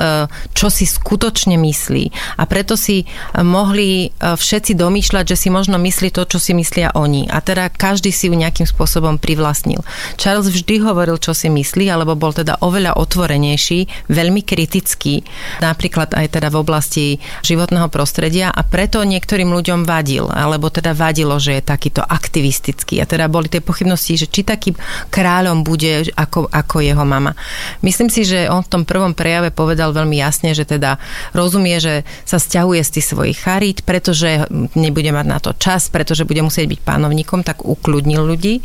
čo 0.52 0.68
si 0.68 0.84
skutočne 0.84 1.56
myslí. 1.56 2.36
A 2.36 2.44
preto 2.44 2.76
si 2.76 3.02
e, 3.02 3.06
mohli 3.40 4.14
všetci 4.22 4.78
domýšľať, 4.78 5.34
že 5.34 5.36
si 5.36 5.48
možno 5.50 5.78
myslí 5.78 6.14
to, 6.14 6.26
čo 6.26 6.38
si 6.38 6.54
myslia 6.54 6.94
oni. 6.94 7.26
A 7.30 7.42
teda 7.42 7.70
každý 7.70 8.14
si 8.14 8.30
ju 8.30 8.34
nejakým 8.34 8.66
spôsobom 8.66 9.18
privlastnil. 9.18 9.82
Charles 10.18 10.50
vždy 10.50 10.81
ho 10.84 10.92
hovoril, 10.92 11.16
čo 11.16 11.32
si 11.32 11.48
myslí, 11.48 11.88
alebo 11.88 12.12
bol 12.14 12.36
teda 12.36 12.60
oveľa 12.60 13.00
otvorenejší, 13.00 14.12
veľmi 14.12 14.44
kritický, 14.44 15.24
napríklad 15.64 16.12
aj 16.12 16.26
teda 16.38 16.52
v 16.52 16.60
oblasti 16.60 17.06
životného 17.40 17.88
prostredia 17.88 18.52
a 18.52 18.60
preto 18.60 19.00
niektorým 19.00 19.48
ľuďom 19.48 19.88
vadil, 19.88 20.28
alebo 20.28 20.68
teda 20.68 20.92
vadilo, 20.92 21.40
že 21.40 21.58
je 21.58 21.62
takýto 21.64 22.04
aktivistický. 22.04 23.00
A 23.00 23.08
teda 23.08 23.32
boli 23.32 23.48
tie 23.48 23.64
pochybnosti, 23.64 24.20
že 24.20 24.28
či 24.28 24.44
taký 24.44 24.76
kráľom 25.08 25.64
bude 25.64 26.12
ako, 26.12 26.52
ako 26.52 26.84
jeho 26.84 27.02
mama. 27.08 27.32
Myslím 27.80 28.12
si, 28.12 28.28
že 28.28 28.52
on 28.52 28.60
v 28.60 28.70
tom 28.70 28.82
prvom 28.84 29.16
prejave 29.16 29.48
povedal 29.48 29.96
veľmi 29.96 30.20
jasne, 30.20 30.52
že 30.52 30.68
teda 30.68 31.00
rozumie, 31.32 31.80
že 31.80 32.04
sa 32.28 32.36
stiahuje 32.36 32.84
z 32.84 32.92
tých 33.00 33.06
svojich 33.16 33.38
charít, 33.40 33.80
pretože 33.88 34.44
nebude 34.76 35.08
mať 35.08 35.26
na 35.26 35.38
to 35.40 35.56
čas, 35.56 35.88
pretože 35.88 36.28
bude 36.28 36.44
musieť 36.44 36.68
byť 36.68 36.80
pánovníkom, 36.84 37.40
tak 37.40 37.64
ukludnil 37.64 38.22
ľudí. 38.22 38.60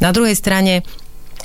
Na 0.00 0.14
druhej 0.14 0.34
strane 0.34 0.86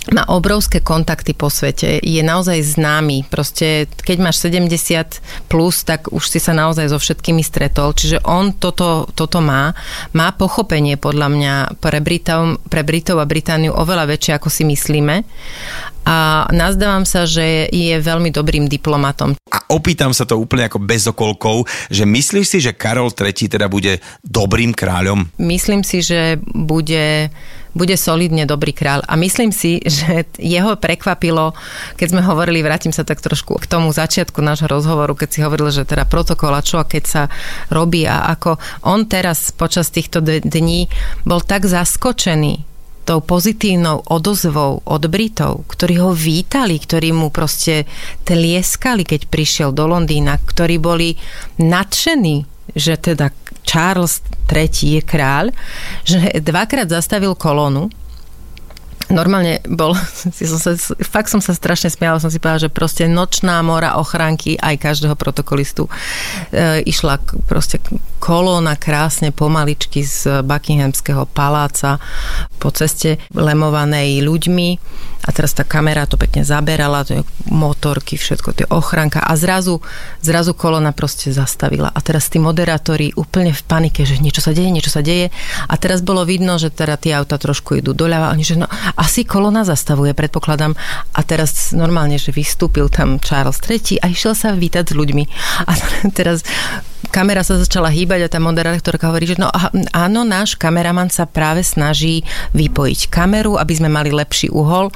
má 0.10 0.26
obrovské 0.34 0.82
kontakty 0.82 1.38
po 1.38 1.54
svete, 1.54 2.02
je 2.02 2.22
naozaj 2.26 2.58
známy. 2.74 3.30
Proste, 3.30 3.86
keď 4.02 4.18
máš 4.18 4.41
70 4.41 5.22
plus, 5.45 5.86
tak 5.86 6.10
už 6.10 6.26
si 6.26 6.41
sa 6.41 6.58
naozaj 6.58 6.89
so 6.89 6.97
všetkými 6.97 7.45
stretol. 7.45 7.93
Čiže 7.93 8.26
on 8.26 8.58
toto, 8.58 9.06
toto 9.14 9.45
má. 9.45 9.78
Má 10.18 10.34
pochopenie 10.34 10.97
podľa 10.97 11.28
mňa 11.30 11.54
pre 11.78 12.02
Britov, 12.02 12.58
pre 12.66 12.82
Britov 12.82 13.22
a 13.22 13.30
Britániu 13.30 13.78
oveľa 13.78 14.10
väčšie, 14.10 14.41
ako 14.41 14.49
si 14.49 14.66
myslíme. 14.66 15.22
A 16.02 16.49
nazdávam 16.49 17.06
sa, 17.06 17.30
že 17.30 17.70
je 17.70 17.93
veľmi 18.02 18.34
dobrým 18.34 18.66
diplomatom. 18.66 19.38
A 19.54 19.58
opýtam 19.70 20.18
sa 20.18 20.26
to 20.26 20.34
úplne 20.41 20.66
ako 20.66 20.82
bez 20.82 21.06
okolkov, 21.06 21.70
že 21.93 22.10
myslíš 22.10 22.47
si, 22.49 22.58
že 22.58 22.74
Karol 22.74 23.14
III 23.14 23.54
teda 23.54 23.70
bude 23.70 24.02
dobrým 24.26 24.74
kráľom? 24.74 25.30
Myslím 25.38 25.86
si, 25.86 26.02
že 26.02 26.41
bude 26.41 27.30
bude 27.72 27.95
solidne 27.95 28.43
dobrý 28.43 28.76
kráľ. 28.76 29.07
A 29.07 29.15
myslím 29.15 29.51
si, 29.55 29.80
že 29.86 30.28
jeho 30.38 30.76
prekvapilo, 30.76 31.55
keď 31.95 32.07
sme 32.11 32.22
hovorili, 32.24 32.63
vrátim 32.63 32.91
sa 32.91 33.07
tak 33.07 33.24
trošku 33.24 33.59
k 33.59 33.69
tomu 33.69 33.91
začiatku 33.91 34.39
nášho 34.43 34.67
rozhovoru, 34.67 35.15
keď 35.15 35.30
si 35.30 35.39
hovoril, 35.43 35.69
že 35.72 35.88
teda 35.88 36.07
protokol 36.07 36.51
a 36.55 36.61
čo 36.63 36.82
a 36.82 36.88
keď 36.88 37.03
sa 37.07 37.24
robí 37.72 38.03
a 38.07 38.32
ako 38.32 38.59
on 38.88 39.07
teraz 39.07 39.51
počas 39.55 39.91
týchto 39.91 40.19
dní 40.22 40.91
bol 41.24 41.39
tak 41.43 41.67
zaskočený 41.67 42.72
tou 43.01 43.19
pozitívnou 43.19 44.05
odozvou 44.13 44.86
od 44.86 45.03
Britov, 45.09 45.65
ktorí 45.74 45.99
ho 45.99 46.13
vítali, 46.13 46.78
ktorí 46.78 47.09
mu 47.11 47.34
proste 47.34 47.89
tlieskali, 48.24 49.03
keď 49.03 49.26
prišiel 49.26 49.69
do 49.74 49.89
Londýna, 49.89 50.38
ktorí 50.38 50.78
boli 50.78 51.17
nadšení, 51.57 52.45
že 52.78 52.95
teda 53.01 53.34
Charles 53.72 54.19
III 54.51 54.99
je 54.99 55.01
kráľ, 55.07 55.55
že 56.03 56.19
dvakrát 56.43 56.91
zastavil 56.91 57.32
kolónu 57.39 57.88
normálne 59.10 59.64
bol, 59.66 59.95
som 60.52 60.60
sa, 60.60 60.76
fakt 61.02 61.32
som 61.32 61.41
sa 61.41 61.56
strašne 61.56 61.89
smiala, 61.89 62.22
som 62.22 62.30
si 62.30 62.38
povedala, 62.38 62.68
že 62.68 62.74
proste 62.74 63.08
nočná 63.08 63.64
mora 63.66 63.97
ochránky 63.97 64.60
aj 64.60 64.78
každého 64.78 65.16
protokolistu 65.18 65.88
e, 66.52 66.86
išla 66.86 67.18
proste 67.49 67.82
kolóna 68.22 68.78
krásne 68.78 69.34
pomaličky 69.34 70.06
z 70.06 70.45
Buckinghamského 70.45 71.26
paláca 71.26 71.97
po 72.62 72.70
ceste 72.70 73.18
lemovanej 73.34 74.22
ľuďmi. 74.22 74.70
A 75.22 75.30
teraz 75.30 75.54
tá 75.54 75.62
kamera 75.62 76.10
to 76.10 76.18
pekne 76.18 76.41
zaberala, 76.41 77.06
to 77.06 77.22
je 77.22 77.22
motorky, 77.49 78.18
všetko, 78.18 78.58
tie 78.58 78.66
ochránka 78.74 79.22
a 79.22 79.34
zrazu, 79.38 79.78
zrazu 80.22 80.58
kolona 80.58 80.93
proste 80.97 81.30
zastavila. 81.30 81.93
A 81.93 81.99
teraz 82.02 82.26
tí 82.26 82.41
moderátori 82.41 83.14
úplne 83.14 83.54
v 83.54 83.62
panike, 83.62 84.02
že 84.02 84.18
niečo 84.18 84.41
sa 84.41 84.49
deje, 84.49 84.74
niečo 84.74 84.89
sa 84.89 85.06
deje. 85.06 85.30
A 85.70 85.74
teraz 85.78 86.02
bolo 86.02 86.26
vidno, 86.26 86.58
že 86.58 86.74
teda 86.74 86.97
tie 86.97 87.14
auta 87.14 87.38
trošku 87.38 87.78
idú 87.78 87.93
doľava. 87.93 88.34
Oni, 88.34 88.41
že 88.41 88.58
no 88.58 88.66
asi 88.96 89.28
kolona 89.28 89.64
zastavuje, 89.64 90.16
predpokladám. 90.16 90.74
A 91.16 91.20
teraz 91.24 91.72
normálne, 91.76 92.18
že 92.18 92.36
vystúpil 92.36 92.88
tam 92.92 93.20
Charles 93.22 93.60
III 93.64 94.04
a 94.04 94.06
išiel 94.12 94.34
sa 94.34 94.56
vítať 94.56 94.92
s 94.92 94.98
ľuďmi. 94.98 95.24
A 95.68 95.72
teraz 96.18 96.44
kamera 97.12 97.44
sa 97.44 97.60
začala 97.60 97.92
hýbať 97.92 98.26
a 98.26 98.32
tá 98.32 98.39
moderátorka 98.39 99.12
hovorí, 99.12 99.28
že 99.28 99.42
no 99.42 99.52
áno, 99.92 100.22
náš 100.24 100.56
kameraman 100.56 101.12
sa 101.12 101.28
práve 101.28 101.66
snaží 101.66 102.24
vypojiť 102.56 103.12
kameru, 103.12 103.60
aby 103.60 103.74
sme 103.76 103.89
mali 103.92 104.14
lepší 104.14 104.48
uhol. 104.54 104.94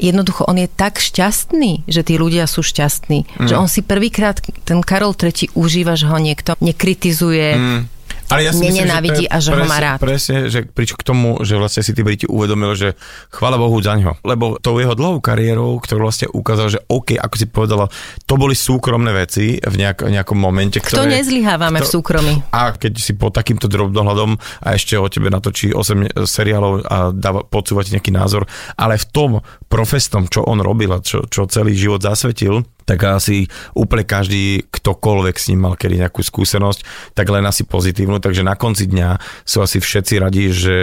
Jednoducho, 0.00 0.48
on 0.48 0.62
je 0.62 0.68
tak 0.70 1.02
šťastný, 1.02 1.84
že 1.84 2.00
tí 2.06 2.16
ľudia 2.16 2.48
sú 2.48 2.64
šťastní, 2.64 3.26
mm. 3.26 3.46
že 3.50 3.54
on 3.54 3.68
si 3.68 3.84
prvýkrát, 3.84 4.40
ten 4.64 4.80
Karol 4.80 5.12
III 5.12 5.52
užíva, 5.58 5.98
že 5.98 6.08
ho 6.08 6.16
niekto 6.16 6.56
nekritizuje, 6.62 7.48
mm 7.54 7.97
ale 8.28 8.44
ja 8.44 8.52
si 8.52 8.64
nenenávidí 8.64 9.24
myslím, 9.24 9.32
že 9.32 9.34
a 9.34 9.38
že 9.40 9.50
presne, 9.52 9.64
ho 9.64 9.72
má 9.72 9.78
rád. 9.80 9.98
Presne, 9.98 10.36
že 10.52 10.60
prič 10.68 10.90
k 10.92 11.02
tomu, 11.02 11.40
že 11.40 11.56
vlastne 11.56 11.80
si 11.80 11.96
tí 11.96 12.04
Briti 12.04 12.26
uvedomili, 12.28 12.76
že 12.76 12.88
chvála 13.32 13.56
Bohu 13.56 13.76
za 13.80 13.96
ňo. 13.96 14.20
Lebo 14.20 14.60
tou 14.60 14.76
jeho 14.76 14.92
dlhou 14.92 15.24
kariérou, 15.24 15.80
ktorú 15.80 16.08
vlastne 16.08 16.28
ukázal, 16.28 16.66
že 16.76 16.80
OK, 16.92 17.16
ako 17.16 17.34
si 17.40 17.46
povedala, 17.48 17.88
to 18.28 18.36
boli 18.36 18.52
súkromné 18.52 19.16
veci 19.16 19.56
v 19.56 19.74
nejak, 19.80 20.04
nejakom 20.04 20.36
momente. 20.36 20.78
Kto 20.78 21.04
ktoré, 21.04 21.24
nezlyhávame 21.24 21.80
kto, 21.80 21.86
v 21.88 21.88
súkromí. 21.88 22.34
A 22.52 22.76
keď 22.76 22.92
si 23.00 23.16
po 23.16 23.32
takýmto 23.32 23.66
drobnohľadom 23.66 24.36
a 24.64 24.68
ešte 24.76 25.00
o 25.00 25.08
tebe 25.08 25.32
natočí 25.32 25.72
8 25.72 26.22
seriálov 26.28 26.72
a 26.84 27.10
dáva 27.16 27.42
podsúvať 27.48 27.96
nejaký 27.96 28.12
názor, 28.12 28.44
ale 28.76 29.00
v 29.00 29.06
tom 29.08 29.30
profesnom, 29.72 30.28
čo 30.28 30.44
on 30.44 30.60
robil 30.60 30.92
a 30.92 31.00
čo, 31.00 31.24
čo 31.28 31.48
celý 31.48 31.72
život 31.72 32.04
zasvetil, 32.04 32.64
tak 32.88 33.04
asi 33.04 33.44
úplne 33.76 34.08
každý, 34.08 34.64
ktokoľvek 34.72 35.36
s 35.36 35.52
ním 35.52 35.68
mal 35.68 35.76
kedy 35.76 36.00
nejakú 36.00 36.24
skúsenosť, 36.24 37.12
tak 37.12 37.28
len 37.28 37.44
asi 37.44 37.68
pozitívnu, 37.68 38.16
takže 38.18 38.46
na 38.46 38.54
konci 38.54 38.86
dňa 38.90 39.18
sú 39.46 39.64
asi 39.64 39.78
všetci 39.80 40.14
radi, 40.20 40.50
že 40.50 40.76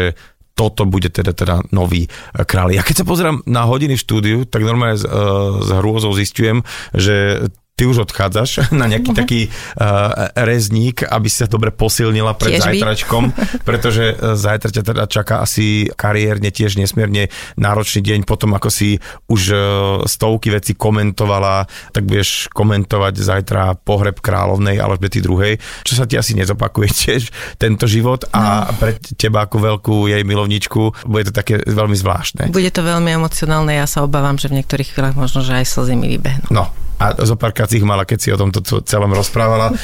toto 0.55 0.87
bude 0.87 1.11
teda, 1.11 1.35
teda 1.35 1.67
nový 1.75 2.07
kráľ. 2.31 2.71
Ja 2.71 2.81
keď 2.81 3.03
sa 3.03 3.05
pozerám 3.05 3.43
na 3.43 3.67
hodiny 3.67 3.99
v 3.99 4.03
štúdiu, 4.07 4.37
tak 4.47 4.63
normálne 4.63 4.95
s, 4.95 5.03
uh, 5.03 5.59
s 5.59 5.69
hrôzou 5.83 6.15
zistujem, 6.15 6.63
že 6.95 7.47
ty 7.75 7.83
už 7.83 8.07
odchádzaš 8.09 8.65
na 8.79 8.87
nejaký 8.87 9.11
uh-huh. 9.11 9.21
taký 9.21 9.41
uh, 9.51 10.31
rezník, 10.33 11.03
aby 11.03 11.27
si 11.27 11.43
sa 11.43 11.47
dobre 11.51 11.75
posilnila 11.75 12.33
pred 12.39 12.57
tiež 12.57 12.71
zajtračkom, 12.71 13.23
pretože 13.67 14.15
uh, 14.15 14.33
zajtra 14.39 14.69
ťa 14.71 14.83
teda 14.95 15.03
čaká 15.11 15.43
asi 15.43 15.91
kariérne 15.93 16.49
tiež 16.49 16.79
nesmierne 16.79 17.27
náročný 17.59 18.01
deň, 18.01 18.19
potom 18.23 18.55
ako 18.55 18.71
si 18.71 18.97
už 19.27 19.41
uh, 19.51 19.59
stovky 20.07 20.55
veci 20.55 20.73
komentovala, 20.73 21.67
tak 21.91 22.07
budeš 22.07 22.47
komentovať 22.55 23.13
zajtra 23.19 23.63
pohreb 23.83 24.23
kráľovnej 24.23 24.79
Alžbety 24.79 25.19
druhej, 25.19 25.59
čo 25.83 25.99
sa 25.99 26.07
ti 26.07 26.15
asi 26.15 26.31
nezopakuje 26.39 26.89
tiež 27.03 27.21
tento 27.59 27.85
život 27.91 28.23
a 28.31 28.71
no. 28.71 28.79
pre 28.79 28.95
teba 29.19 29.43
ako 29.43 29.57
veľkú 29.59 29.95
jej 30.07 30.23
milovničku 30.23 31.05
bude 31.11 31.27
to 31.27 31.33
také 31.35 31.59
veľmi 31.59 31.93
zvláštne. 31.99 32.55
Bude 32.55 32.71
to 32.71 32.81
veľmi 32.81 33.11
emocionálne, 33.11 33.75
ja 33.75 33.83
sa 33.83 34.07
obávam, 34.07 34.39
že 34.39 34.47
v 34.47 34.63
niektorých 34.63 34.95
chvíľach 34.95 35.19
možno, 35.19 35.43
že 35.43 35.59
aj 35.59 35.65
slzy 35.67 35.95
mi 35.99 36.07
vybehnú. 36.15 36.47
No, 36.55 36.71
a 36.95 37.15
zo 37.27 37.35
párkrát 37.35 37.67
ich 37.71 37.83
mala, 37.83 38.07
keď 38.07 38.19
si 38.19 38.29
o 38.31 38.39
tomto 38.39 38.63
celom 38.87 39.11
rozprávala. 39.11 39.75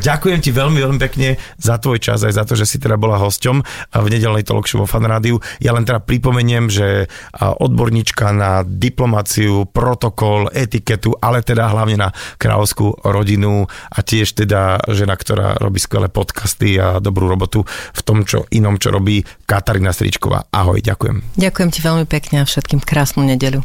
Ďakujem 0.00 0.40
ti 0.44 0.50
veľmi, 0.52 0.76
veľmi 0.76 1.00
pekne 1.00 1.40
za 1.56 1.80
tvoj 1.80 1.98
čas, 2.00 2.20
aj 2.24 2.36
za 2.36 2.44
to, 2.44 2.54
že 2.56 2.68
si 2.68 2.76
teda 2.76 3.00
bola 3.00 3.16
hosťom 3.16 3.56
v 3.96 4.06
nedelnej 4.12 4.44
talk 4.44 4.68
show 4.68 4.82
vo 4.82 4.88
Fan 4.88 5.08
Rádiu. 5.08 5.40
Ja 5.62 5.72
len 5.72 5.88
teda 5.88 6.04
pripomeniem, 6.04 6.68
že 6.68 7.08
odborníčka 7.38 8.32
na 8.36 8.60
diplomáciu, 8.66 9.64
protokol, 9.72 10.52
etiketu, 10.52 11.16
ale 11.16 11.40
teda 11.40 11.72
hlavne 11.72 11.96
na 11.96 12.08
kráľovskú 12.36 13.08
rodinu 13.08 13.64
a 13.88 13.98
tiež 14.04 14.36
teda 14.36 14.84
žena, 14.92 15.16
ktorá 15.16 15.56
robí 15.56 15.80
skvelé 15.80 16.12
podcasty 16.12 16.76
a 16.76 17.00
dobrú 17.00 17.30
robotu 17.30 17.64
v 17.96 18.00
tom, 18.04 18.28
čo 18.28 18.44
inom, 18.52 18.76
čo 18.76 18.92
robí 18.92 19.24
Katarína 19.48 19.96
Stričková. 19.96 20.52
Ahoj, 20.52 20.84
ďakujem. 20.84 21.40
Ďakujem 21.40 21.70
ti 21.72 21.80
veľmi 21.80 22.04
pekne 22.04 22.42
a 22.42 22.44
všetkým 22.44 22.84
krásnu 22.84 23.24
nedeľu. 23.24 23.64